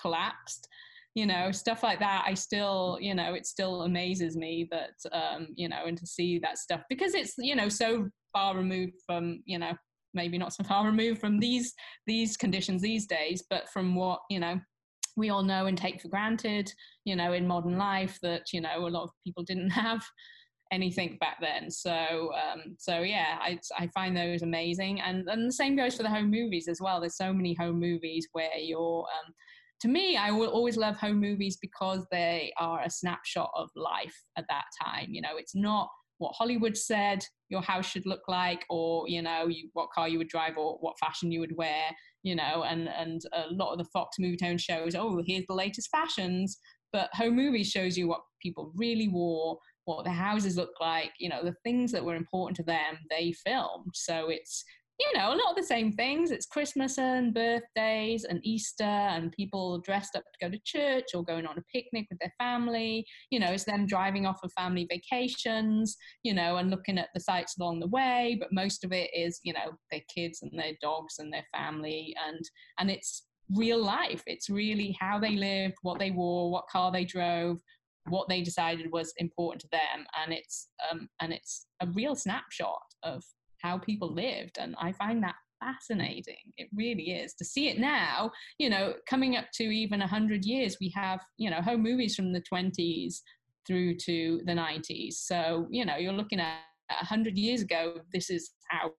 collapsed. 0.00 0.68
You 1.14 1.26
know, 1.26 1.50
stuff 1.50 1.82
like 1.82 1.98
that. 1.98 2.24
I 2.24 2.34
still, 2.34 2.96
you 3.00 3.16
know, 3.16 3.34
it 3.34 3.44
still 3.44 3.82
amazes 3.82 4.36
me 4.36 4.68
that, 4.70 4.92
um, 5.12 5.48
you 5.56 5.68
know, 5.68 5.86
and 5.86 5.98
to 5.98 6.06
see 6.06 6.38
that 6.38 6.56
stuff 6.56 6.82
because 6.88 7.14
it's, 7.14 7.34
you 7.36 7.56
know, 7.56 7.68
so 7.68 8.08
far 8.32 8.56
removed 8.56 8.94
from, 9.06 9.42
you 9.44 9.58
know, 9.58 9.72
maybe 10.14 10.38
not 10.38 10.52
so 10.52 10.62
far 10.68 10.86
removed 10.86 11.20
from 11.20 11.40
these 11.40 11.74
these 12.06 12.36
conditions 12.36 12.80
these 12.80 13.06
days, 13.06 13.42
but 13.50 13.68
from 13.70 13.96
what, 13.96 14.20
you 14.30 14.38
know, 14.38 14.60
we 15.16 15.30
all 15.30 15.42
know 15.42 15.66
and 15.66 15.76
take 15.76 16.00
for 16.00 16.08
granted, 16.08 16.72
you 17.04 17.16
know, 17.16 17.32
in 17.32 17.46
modern 17.46 17.76
life 17.76 18.18
that, 18.22 18.52
you 18.52 18.60
know, 18.60 18.86
a 18.86 18.88
lot 18.88 19.04
of 19.04 19.10
people 19.24 19.44
didn't 19.44 19.70
have 19.84 20.02
anything 20.70 21.16
back 21.20 21.38
then. 21.40 21.70
So 21.70 22.30
um, 22.34 22.76
so 22.78 23.00
yeah, 23.00 23.38
I 23.40 23.58
I 23.78 23.88
find 23.88 24.16
those 24.16 24.42
amazing, 24.42 25.00
and 25.00 25.28
and 25.28 25.48
the 25.48 25.52
same 25.52 25.76
goes 25.76 25.96
for 25.96 26.02
the 26.02 26.10
home 26.10 26.30
movies 26.30 26.68
as 26.68 26.80
well. 26.80 27.00
There's 27.00 27.16
so 27.16 27.32
many 27.32 27.54
home 27.54 27.78
movies 27.78 28.28
where 28.32 28.56
you're. 28.58 29.00
Um, 29.00 29.32
to 29.80 29.88
me, 29.88 30.14
I 30.14 30.30
will 30.30 30.50
always 30.50 30.76
love 30.76 30.96
home 30.96 31.18
movies 31.18 31.56
because 31.56 32.06
they 32.10 32.52
are 32.58 32.82
a 32.82 32.90
snapshot 32.90 33.50
of 33.56 33.70
life 33.74 34.14
at 34.36 34.44
that 34.50 34.64
time. 34.84 35.06
You 35.08 35.22
know, 35.22 35.38
it's 35.38 35.54
not 35.54 35.88
what 36.18 36.34
Hollywood 36.36 36.76
said 36.76 37.24
your 37.48 37.62
house 37.62 37.86
should 37.86 38.06
look 38.06 38.22
like, 38.28 38.64
or 38.68 39.08
you 39.08 39.22
know, 39.22 39.48
you, 39.48 39.70
what 39.72 39.90
car 39.90 40.08
you 40.08 40.18
would 40.18 40.28
drive, 40.28 40.56
or 40.56 40.76
what 40.80 40.98
fashion 40.98 41.32
you 41.32 41.40
would 41.40 41.56
wear. 41.56 41.84
You 42.22 42.36
know, 42.36 42.64
and 42.68 42.88
and 42.88 43.22
a 43.32 43.46
lot 43.50 43.72
of 43.72 43.78
the 43.78 43.88
Fox 43.92 44.16
Movietone 44.20 44.60
shows, 44.60 44.94
oh, 44.94 45.22
here's 45.26 45.46
the 45.46 45.54
latest 45.54 45.88
fashions. 45.90 46.58
But 46.92 47.08
home 47.12 47.36
movies 47.36 47.70
shows 47.70 47.96
you 47.96 48.08
what 48.08 48.20
people 48.42 48.72
really 48.74 49.08
wore, 49.08 49.58
what 49.96 50.04
the 50.04 50.10
houses 50.10 50.56
look 50.56 50.74
like, 50.80 51.10
you 51.18 51.28
know, 51.28 51.42
the 51.42 51.56
things 51.64 51.90
that 51.92 52.04
were 52.04 52.14
important 52.14 52.56
to 52.56 52.62
them, 52.62 52.98
they 53.10 53.32
filmed. 53.32 53.90
So 53.94 54.28
it's, 54.28 54.64
you 55.00 55.18
know, 55.18 55.30
a 55.30 55.34
lot 55.34 55.50
of 55.50 55.56
the 55.56 55.64
same 55.64 55.92
things. 55.92 56.30
It's 56.30 56.46
Christmas 56.46 56.96
and 56.98 57.34
birthdays 57.34 58.24
and 58.24 58.40
Easter 58.44 58.84
and 58.84 59.32
people 59.32 59.80
dressed 59.80 60.14
up 60.14 60.22
to 60.22 60.46
go 60.46 60.50
to 60.50 60.60
church 60.64 61.06
or 61.14 61.24
going 61.24 61.46
on 61.46 61.58
a 61.58 61.62
picnic 61.74 62.06
with 62.08 62.20
their 62.20 62.32
family. 62.38 63.04
You 63.30 63.40
know, 63.40 63.50
it's 63.50 63.64
them 63.64 63.86
driving 63.86 64.26
off 64.26 64.38
of 64.44 64.52
family 64.52 64.86
vacations, 64.88 65.96
you 66.22 66.34
know, 66.34 66.58
and 66.58 66.70
looking 66.70 66.98
at 66.98 67.08
the 67.14 67.20
sights 67.20 67.56
along 67.58 67.80
the 67.80 67.88
way. 67.88 68.36
But 68.38 68.52
most 68.52 68.84
of 68.84 68.92
it 68.92 69.10
is, 69.12 69.40
you 69.42 69.54
know, 69.54 69.72
their 69.90 70.02
kids 70.14 70.40
and 70.42 70.52
their 70.56 70.74
dogs 70.80 71.14
and 71.18 71.32
their 71.32 71.46
family. 71.52 72.14
And, 72.28 72.40
and 72.78 72.90
it's 72.90 73.26
real 73.56 73.82
life. 73.82 74.22
It's 74.26 74.48
really 74.48 74.96
how 75.00 75.18
they 75.18 75.36
lived, 75.36 75.76
what 75.82 75.98
they 75.98 76.10
wore, 76.10 76.52
what 76.52 76.68
car 76.70 76.92
they 76.92 77.04
drove, 77.04 77.58
what 78.10 78.28
they 78.28 78.42
decided 78.42 78.92
was 78.92 79.12
important 79.18 79.60
to 79.62 79.68
them. 79.72 80.06
And 80.22 80.32
it's 80.32 80.68
um, 80.90 81.08
and 81.20 81.32
it's 81.32 81.66
a 81.80 81.86
real 81.88 82.14
snapshot 82.14 82.82
of 83.02 83.24
how 83.58 83.78
people 83.78 84.12
lived. 84.12 84.58
And 84.58 84.74
i 84.80 84.92
find 84.92 85.22
that 85.22 85.34
fascinating. 85.60 86.52
It 86.56 86.68
really 86.74 87.10
is. 87.10 87.34
To 87.34 87.44
see 87.44 87.68
it 87.68 87.78
now 87.78 88.30
you 88.58 88.70
know 88.70 88.94
coming 89.08 89.36
up 89.36 89.46
to 89.54 89.64
even 89.64 90.00
100 90.00 90.44
years 90.44 90.78
we 90.80 90.90
have 90.94 91.20
you 91.36 91.50
know 91.50 91.60
home 91.60 91.82
movies 91.82 92.16
from 92.16 92.32
the 92.32 92.42
20s 92.52 93.16
through 93.66 93.94
to 93.94 94.40
the 94.46 94.52
90s 94.52 95.14
so 95.14 95.66
you 95.70 95.84
know 95.84 95.96
you're 95.96 96.14
looking 96.14 96.40
at 96.40 96.60
100 96.88 97.36
years 97.36 97.60
ago 97.60 97.96
this 98.12 98.30
is 98.30 98.52
how 98.68 98.90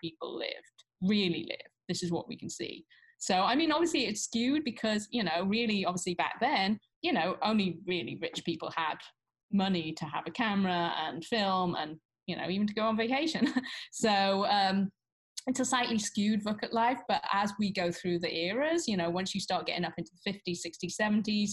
people 0.00 0.38
lived 0.38 0.74
really 1.02 1.46
lived. 1.48 1.68
This 1.88 2.02
is 2.02 2.10
what 2.10 2.28
we 2.28 2.36
can 2.36 2.50
see. 2.50 2.84
So 3.18 3.40
i 3.42 3.54
mean 3.54 3.72
obviously 3.72 4.04
it's 4.06 4.22
skewed 4.22 4.64
because 4.64 5.08
you 5.10 5.22
know 5.24 5.44
really 5.46 5.86
obviously 5.86 6.14
back 6.14 6.34
then 6.40 6.78
you 7.04 7.12
know, 7.12 7.36
only 7.42 7.78
really 7.86 8.18
rich 8.20 8.42
people 8.46 8.72
had 8.74 8.96
money 9.52 9.92
to 9.92 10.06
have 10.06 10.24
a 10.26 10.30
camera 10.30 10.94
and 11.06 11.22
film 11.22 11.76
and, 11.78 11.96
you 12.26 12.34
know, 12.34 12.48
even 12.48 12.66
to 12.66 12.72
go 12.72 12.82
on 12.82 12.96
vacation. 12.96 13.52
so, 13.92 14.46
um, 14.46 14.90
it's 15.46 15.60
a 15.60 15.64
slightly 15.66 15.98
skewed 15.98 16.46
look 16.46 16.62
at 16.62 16.72
life, 16.72 17.00
but 17.06 17.22
as 17.30 17.52
we 17.58 17.70
go 17.70 17.92
through 17.92 18.20
the 18.20 18.34
eras, 18.34 18.88
you 18.88 18.96
know, 18.96 19.10
once 19.10 19.34
you 19.34 19.40
start 19.42 19.66
getting 19.66 19.84
up 19.84 19.92
into 19.98 20.10
the 20.24 20.32
50s, 20.32 20.60
60s, 20.66 20.94
70s, 20.98 21.50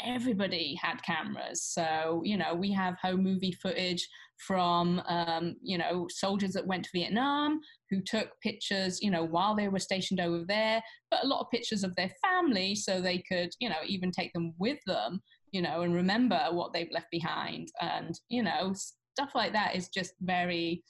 everybody 0.00 0.78
had 0.80 1.02
cameras. 1.02 1.62
So, 1.62 2.22
you 2.24 2.36
know, 2.36 2.54
we 2.54 2.72
have 2.72 2.96
home 3.00 3.22
movie 3.22 3.52
footage 3.52 4.06
from, 4.38 5.00
um, 5.06 5.56
you 5.62 5.78
know, 5.78 6.06
soldiers 6.10 6.52
that 6.52 6.66
went 6.66 6.84
to 6.84 6.90
Vietnam 6.92 7.60
who 7.90 8.00
took 8.00 8.30
pictures, 8.42 9.00
you 9.00 9.10
know, 9.10 9.24
while 9.24 9.54
they 9.54 9.68
were 9.68 9.78
stationed 9.78 10.20
over 10.20 10.44
there, 10.46 10.82
but 11.10 11.22
a 11.22 11.26
lot 11.26 11.40
of 11.40 11.50
pictures 11.50 11.84
of 11.84 11.94
their 11.96 12.10
family 12.22 12.74
so 12.74 13.00
they 13.00 13.18
could, 13.18 13.50
you 13.60 13.68
know, 13.68 13.76
even 13.86 14.10
take 14.10 14.32
them 14.32 14.52
with 14.58 14.78
them, 14.86 15.20
you 15.52 15.62
know, 15.62 15.82
and 15.82 15.94
remember 15.94 16.48
what 16.50 16.72
they've 16.72 16.90
left 16.92 17.10
behind. 17.10 17.68
And, 17.80 18.18
you 18.28 18.42
know, 18.42 18.74
stuff 19.14 19.32
like 19.34 19.52
that 19.52 19.76
is 19.76 19.88
just 19.88 20.14
very 20.22 20.82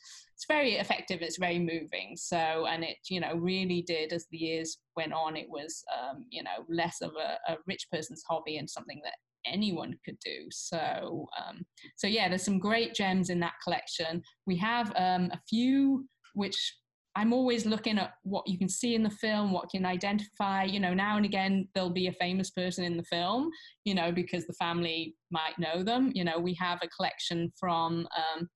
it's 0.43 0.47
very 0.49 0.75
effective 0.75 1.23
it's 1.23 1.39
very 1.39 1.59
moving 1.59 2.17
so 2.17 2.67
and 2.67 2.83
it 2.83 2.97
you 3.09 3.21
know 3.21 3.35
really 3.35 3.81
did 3.83 4.13
as 4.13 4.27
the 4.33 4.39
years 4.39 4.79
went 4.97 5.13
on 5.13 5.37
it 5.37 5.49
was 5.49 5.85
um, 5.97 6.25
you 6.31 6.43
know 6.43 6.65
less 6.69 7.01
of 7.01 7.13
a, 7.13 7.53
a 7.53 7.57
rich 7.69 7.87
person's 7.93 8.25
hobby 8.29 8.57
and 8.57 8.69
something 8.69 9.01
that 9.05 9.15
anyone 9.45 9.97
could 10.05 10.19
do. 10.25 10.47
So, 10.51 11.27
um, 11.37 11.65
so 11.97 12.07
yeah, 12.07 12.29
there's 12.29 12.45
some 12.45 12.61
great 12.61 12.95
gems 12.95 13.29
in 13.29 13.41
that 13.41 13.55
collection. 13.65 14.23
We 14.47 14.57
have 14.59 14.93
um, 14.97 15.31
a 15.33 15.41
few 15.49 16.07
which 16.35 16.77
I'm 17.15 17.35
always 17.35 17.67
looking 17.67 17.99
at 17.99 18.15
what 18.23 18.49
you 18.49 18.57
can 18.57 18.71
see 18.71 18.95
in 18.95 19.03
the 19.03 19.11
film, 19.11 19.53
what 19.53 19.69
can 19.69 19.85
identify. 19.85 20.65
You 20.65 20.81
know, 20.81 20.95
now 20.95 21.17
and 21.17 21.27
again 21.27 21.69
there'll 21.75 21.91
be 21.91 22.07
a 22.07 22.13
famous 22.13 22.51
person 22.51 22.85
in 22.85 22.97
the 22.97 23.03
film, 23.05 23.51
you 23.85 23.95
know, 23.95 24.13
because 24.13 24.47
the 24.47 24.55
family 24.55 25.15
might 25.31 25.59
know 25.59 25.83
them. 25.83 26.11
You 26.15 26.25
know, 26.25 26.39
we 26.39 26.55
have 26.55 26.79
a 26.83 26.89
collection 26.89 27.53
from 27.59 28.07
um, 28.17 28.49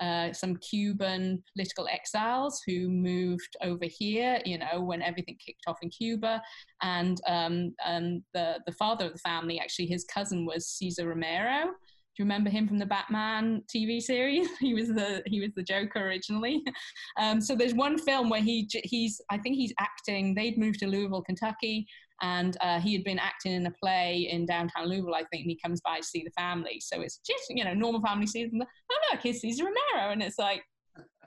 uh, 0.00 0.32
some 0.32 0.56
Cuban 0.56 1.42
political 1.54 1.88
exiles 1.88 2.60
who 2.66 2.88
moved 2.88 3.56
over 3.62 3.84
here, 3.84 4.40
you 4.44 4.58
know, 4.58 4.80
when 4.80 5.02
everything 5.02 5.36
kicked 5.44 5.62
off 5.66 5.78
in 5.82 5.90
Cuba. 5.90 6.42
And 6.82 7.20
um, 7.26 7.74
um, 7.84 8.22
the, 8.34 8.60
the 8.66 8.72
father 8.72 9.06
of 9.06 9.12
the 9.12 9.18
family, 9.18 9.58
actually, 9.58 9.86
his 9.86 10.04
cousin 10.04 10.46
was 10.46 10.66
Cesar 10.68 11.08
Romero, 11.08 11.64
Do 11.64 11.70
you 12.18 12.24
remember 12.24 12.50
him 12.50 12.68
from 12.68 12.78
the 12.78 12.86
Batman 12.86 13.62
TV 13.74 14.00
series? 14.00 14.48
he 14.60 14.74
was 14.74 14.88
the 14.88 15.22
he 15.26 15.40
was 15.40 15.50
the 15.54 15.62
Joker 15.62 16.00
originally. 16.00 16.62
Um, 17.20 17.40
so 17.40 17.56
there's 17.56 17.74
one 17.74 17.98
film 17.98 18.28
where 18.30 18.42
he 18.42 18.68
he's 18.84 19.20
I 19.28 19.38
think 19.38 19.56
he's 19.56 19.74
acting. 19.80 20.34
They'd 20.34 20.56
moved 20.56 20.78
to 20.80 20.86
Louisville, 20.86 21.22
Kentucky, 21.22 21.84
and 22.20 22.56
uh, 22.60 22.80
he 22.80 22.92
had 22.92 23.04
been 23.04 23.18
acting 23.18 23.52
in 23.52 23.66
a 23.66 23.70
play 23.70 24.28
in 24.30 24.46
downtown 24.46 24.88
Louisville, 24.88 25.14
I 25.14 25.24
think. 25.24 25.42
And 25.42 25.50
he 25.50 25.60
comes 25.64 25.80
by 25.80 25.98
to 25.98 26.04
see 26.04 26.22
the 26.22 26.30
family. 26.30 26.80
So 26.80 27.00
it's 27.00 27.18
just 27.18 27.44
you 27.50 27.64
know 27.64 27.74
normal 27.74 28.00
family 28.00 28.26
sees 28.26 28.50
them. 28.50 28.62
Oh 28.62 28.98
look, 29.12 29.22
here's 29.22 29.40
Cesar 29.40 29.64
Romero, 29.64 30.12
and 30.12 30.22
it's 30.22 30.38
like. 30.38 30.62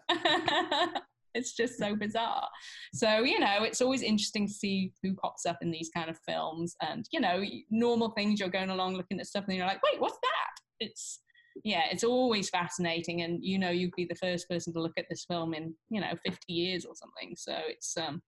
it's 1.34 1.54
just 1.54 1.78
so 1.78 1.96
bizarre. 1.96 2.46
So, 2.94 3.20
you 3.20 3.40
know, 3.40 3.64
it's 3.64 3.80
always 3.80 4.02
interesting 4.02 4.48
to 4.48 4.54
see 4.54 4.92
who 5.02 5.14
pops 5.14 5.46
up 5.46 5.60
in 5.62 5.72
these 5.72 5.90
kind 5.96 6.10
of 6.10 6.20
films 6.28 6.76
and, 6.82 7.06
you 7.14 7.22
know, 7.22 7.42
normal 7.70 8.10
things 8.10 8.38
you're 8.38 8.50
going 8.50 8.70
along 8.70 8.96
looking 8.96 9.18
at 9.22 9.28
stuff 9.28 9.46
and 9.48 9.56
you're 9.56 9.66
like, 9.66 9.82
wait, 9.82 10.02
what's 10.02 10.18
that? 10.22 10.62
it's 10.82 11.20
yeah, 11.64 11.84
it's 11.92 12.04
always 12.04 12.50
fascinating, 12.50 13.22
and 13.22 13.44
you 13.44 13.60
know, 13.60 13.70
you'd 13.70 13.96
be 13.96 14.06
the 14.06 14.16
first 14.16 14.50
person 14.50 14.74
to 14.74 14.82
look 14.82 14.98
at 14.98 15.06
this 15.10 15.26
film 15.26 15.54
in 15.54 15.74
you 15.90 16.02
know 16.02 16.14
50 16.26 16.40
years 16.48 16.86
or 16.86 16.96
something. 16.96 17.36
So 17.38 17.54
it's 17.68 17.96
um, 17.98 18.22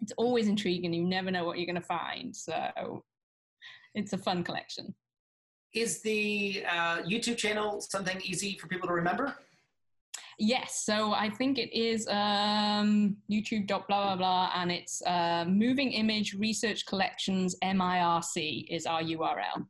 it's 0.00 0.12
always 0.16 0.48
intriguing. 0.48 0.92
You 0.92 1.04
never 1.04 1.30
know 1.30 1.44
what 1.44 1.58
you're 1.58 1.66
going 1.66 1.80
to 1.80 1.86
find. 1.86 2.34
So 2.34 3.02
it's 3.94 4.12
a 4.12 4.18
fun 4.18 4.44
collection. 4.44 4.94
Is 5.74 6.00
the 6.00 6.64
uh, 6.68 7.02
YouTube 7.02 7.36
channel 7.36 7.80
something 7.80 8.20
easy 8.22 8.56
for 8.56 8.66
people 8.66 8.88
to 8.88 8.94
remember? 8.94 9.36
Yes, 10.38 10.82
so 10.84 11.12
I 11.12 11.30
think 11.30 11.58
it 11.58 11.72
is 11.72 12.06
um, 12.08 13.16
YouTube 13.30 13.66
blah 13.66 13.84
blah 13.86 14.16
blah, 14.16 14.50
and 14.54 14.70
it's 14.70 15.02
uh, 15.06 15.46
Moving 15.48 15.92
Image 15.92 16.34
Research 16.34 16.84
Collections 16.84 17.56
MIRC 17.62 18.66
is 18.68 18.84
our 18.84 19.02
URL. 19.02 19.66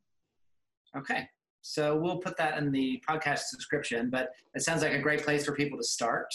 Okay, 0.96 1.28
so 1.62 1.96
we'll 1.96 2.18
put 2.18 2.36
that 2.38 2.58
in 2.58 2.72
the 2.72 3.00
podcast 3.08 3.42
description, 3.54 4.10
but 4.10 4.30
it 4.54 4.62
sounds 4.62 4.82
like 4.82 4.92
a 4.92 4.98
great 4.98 5.22
place 5.22 5.44
for 5.44 5.52
people 5.52 5.78
to 5.78 5.84
start. 5.84 6.32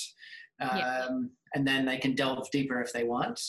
Um, 0.61 0.77
yeah. 0.77 1.07
And 1.53 1.67
then 1.67 1.85
they 1.85 1.97
can 1.97 2.15
delve 2.15 2.49
deeper 2.51 2.81
if 2.81 2.93
they 2.93 3.03
want. 3.03 3.41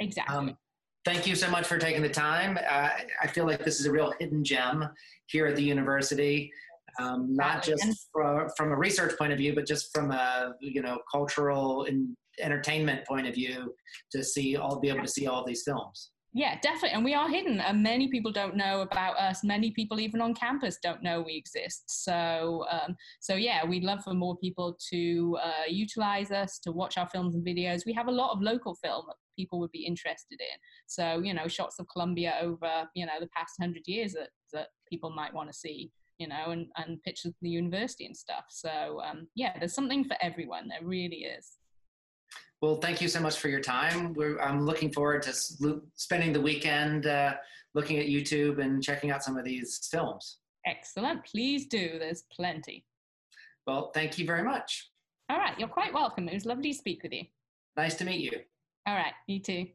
Exactly. 0.00 0.36
Um, 0.36 0.56
thank 1.04 1.26
you 1.26 1.34
so 1.34 1.50
much 1.50 1.66
for 1.66 1.78
taking 1.78 2.02
the 2.02 2.08
time. 2.08 2.58
Uh, 2.58 2.90
I 3.22 3.26
feel 3.26 3.46
like 3.46 3.64
this 3.64 3.80
is 3.80 3.86
a 3.86 3.90
real 3.90 4.12
hidden 4.18 4.44
gem 4.44 4.88
here 5.26 5.46
at 5.46 5.56
the 5.56 5.62
university. 5.62 6.50
Um, 6.98 7.34
not 7.34 7.62
just 7.62 8.08
from, 8.12 8.48
from 8.56 8.72
a 8.72 8.76
research 8.76 9.16
point 9.16 9.32
of 9.32 9.38
view, 9.38 9.54
but 9.54 9.66
just 9.66 9.94
from 9.94 10.10
a 10.10 10.54
you 10.60 10.82
know 10.82 10.98
cultural 11.10 11.84
and 11.84 12.16
entertainment 12.40 13.06
point 13.06 13.26
of 13.26 13.34
view 13.34 13.74
to 14.12 14.24
see 14.24 14.56
all 14.56 14.80
be 14.80 14.88
able 14.88 15.02
to 15.02 15.08
see 15.08 15.26
all 15.26 15.44
these 15.44 15.62
films. 15.62 16.10
Yeah, 16.34 16.58
definitely. 16.60 16.90
And 16.90 17.04
we 17.04 17.14
are 17.14 17.28
hidden, 17.28 17.58
and 17.58 17.82
many 17.82 18.08
people 18.08 18.30
don't 18.30 18.54
know 18.54 18.82
about 18.82 19.16
us. 19.16 19.42
Many 19.42 19.70
people, 19.70 19.98
even 19.98 20.20
on 20.20 20.34
campus, 20.34 20.76
don't 20.82 21.02
know 21.02 21.22
we 21.22 21.34
exist. 21.34 21.84
So, 21.86 22.66
um, 22.70 22.96
so 23.20 23.34
yeah, 23.34 23.64
we'd 23.64 23.82
love 23.82 24.04
for 24.04 24.12
more 24.12 24.36
people 24.36 24.76
to 24.90 25.38
uh, 25.42 25.64
utilize 25.68 26.30
us, 26.30 26.58
to 26.60 26.72
watch 26.72 26.98
our 26.98 27.08
films 27.08 27.34
and 27.34 27.44
videos. 27.44 27.86
We 27.86 27.94
have 27.94 28.08
a 28.08 28.12
lot 28.12 28.32
of 28.32 28.42
local 28.42 28.74
film 28.74 29.04
that 29.08 29.16
people 29.38 29.58
would 29.60 29.72
be 29.72 29.86
interested 29.86 30.38
in. 30.38 30.58
So, 30.86 31.20
you 31.20 31.32
know, 31.32 31.48
shots 31.48 31.78
of 31.78 31.86
Columbia 31.88 32.34
over, 32.42 32.88
you 32.94 33.06
know, 33.06 33.18
the 33.20 33.28
past 33.34 33.54
hundred 33.58 33.82
years 33.86 34.12
that, 34.12 34.28
that 34.52 34.68
people 34.88 35.10
might 35.10 35.32
want 35.32 35.50
to 35.50 35.56
see 35.56 35.90
you 36.18 36.26
know, 36.26 36.50
and, 36.50 36.66
and 36.76 37.00
pictures 37.04 37.30
of 37.30 37.34
the 37.42 37.48
university 37.48 38.04
and 38.04 38.16
stuff. 38.16 38.44
So 38.48 39.00
um, 39.08 39.28
yeah, 39.36 39.52
there's 39.56 39.72
something 39.72 40.02
for 40.02 40.16
everyone. 40.20 40.66
There 40.66 40.80
really 40.82 41.18
is. 41.18 41.57
Well, 42.60 42.76
thank 42.76 43.00
you 43.00 43.06
so 43.08 43.20
much 43.20 43.38
for 43.38 43.48
your 43.48 43.60
time. 43.60 44.14
We're, 44.14 44.40
I'm 44.40 44.66
looking 44.66 44.92
forward 44.92 45.22
to 45.22 45.32
spending 45.94 46.32
the 46.32 46.40
weekend 46.40 47.06
uh, 47.06 47.34
looking 47.74 47.98
at 47.98 48.06
YouTube 48.06 48.60
and 48.60 48.82
checking 48.82 49.12
out 49.12 49.22
some 49.22 49.36
of 49.36 49.44
these 49.44 49.88
films. 49.90 50.38
Excellent. 50.66 51.24
Please 51.24 51.66
do. 51.66 51.98
There's 52.00 52.24
plenty. 52.34 52.84
Well, 53.66 53.92
thank 53.94 54.18
you 54.18 54.26
very 54.26 54.42
much. 54.42 54.90
All 55.30 55.38
right. 55.38 55.56
You're 55.58 55.68
quite 55.68 55.94
welcome. 55.94 56.28
It 56.28 56.34
was 56.34 56.46
lovely 56.46 56.72
to 56.72 56.78
speak 56.78 57.02
with 57.04 57.12
you. 57.12 57.24
Nice 57.76 57.94
to 57.96 58.04
meet 58.04 58.20
you. 58.20 58.40
All 58.86 58.94
right. 58.94 59.12
You 59.28 59.38
too. 59.38 59.66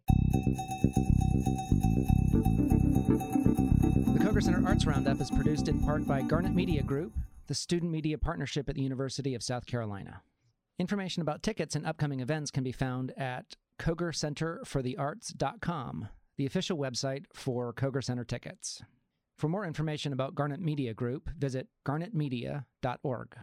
The 4.11 4.19
Koger 4.19 4.43
Center 4.43 4.67
Arts 4.67 4.85
Roundup 4.85 5.21
is 5.21 5.31
produced 5.31 5.69
in 5.69 5.79
part 5.79 6.05
by 6.05 6.21
Garnet 6.21 6.53
Media 6.53 6.83
Group, 6.83 7.13
the 7.47 7.55
student 7.55 7.91
media 7.93 8.17
partnership 8.17 8.67
at 8.67 8.75
the 8.75 8.81
University 8.81 9.35
of 9.35 9.43
South 9.43 9.65
Carolina. 9.65 10.21
Information 10.79 11.21
about 11.21 11.43
tickets 11.43 11.75
and 11.75 11.85
upcoming 11.85 12.19
events 12.19 12.49
can 12.49 12.63
be 12.63 12.71
found 12.71 13.13
at 13.17 13.55
kogercenterforthearts.com, 13.79 16.07
the 16.37 16.47
official 16.47 16.77
website 16.77 17.25
for 17.33 17.73
Koger 17.73 18.03
Center 18.03 18.23
tickets. 18.23 18.81
For 19.37 19.47
more 19.47 19.65
information 19.65 20.13
about 20.13 20.33
Garnet 20.35 20.61
Media 20.61 20.95
Group, 20.95 21.29
visit 21.37 21.67
garnetmedia.org. 21.85 23.35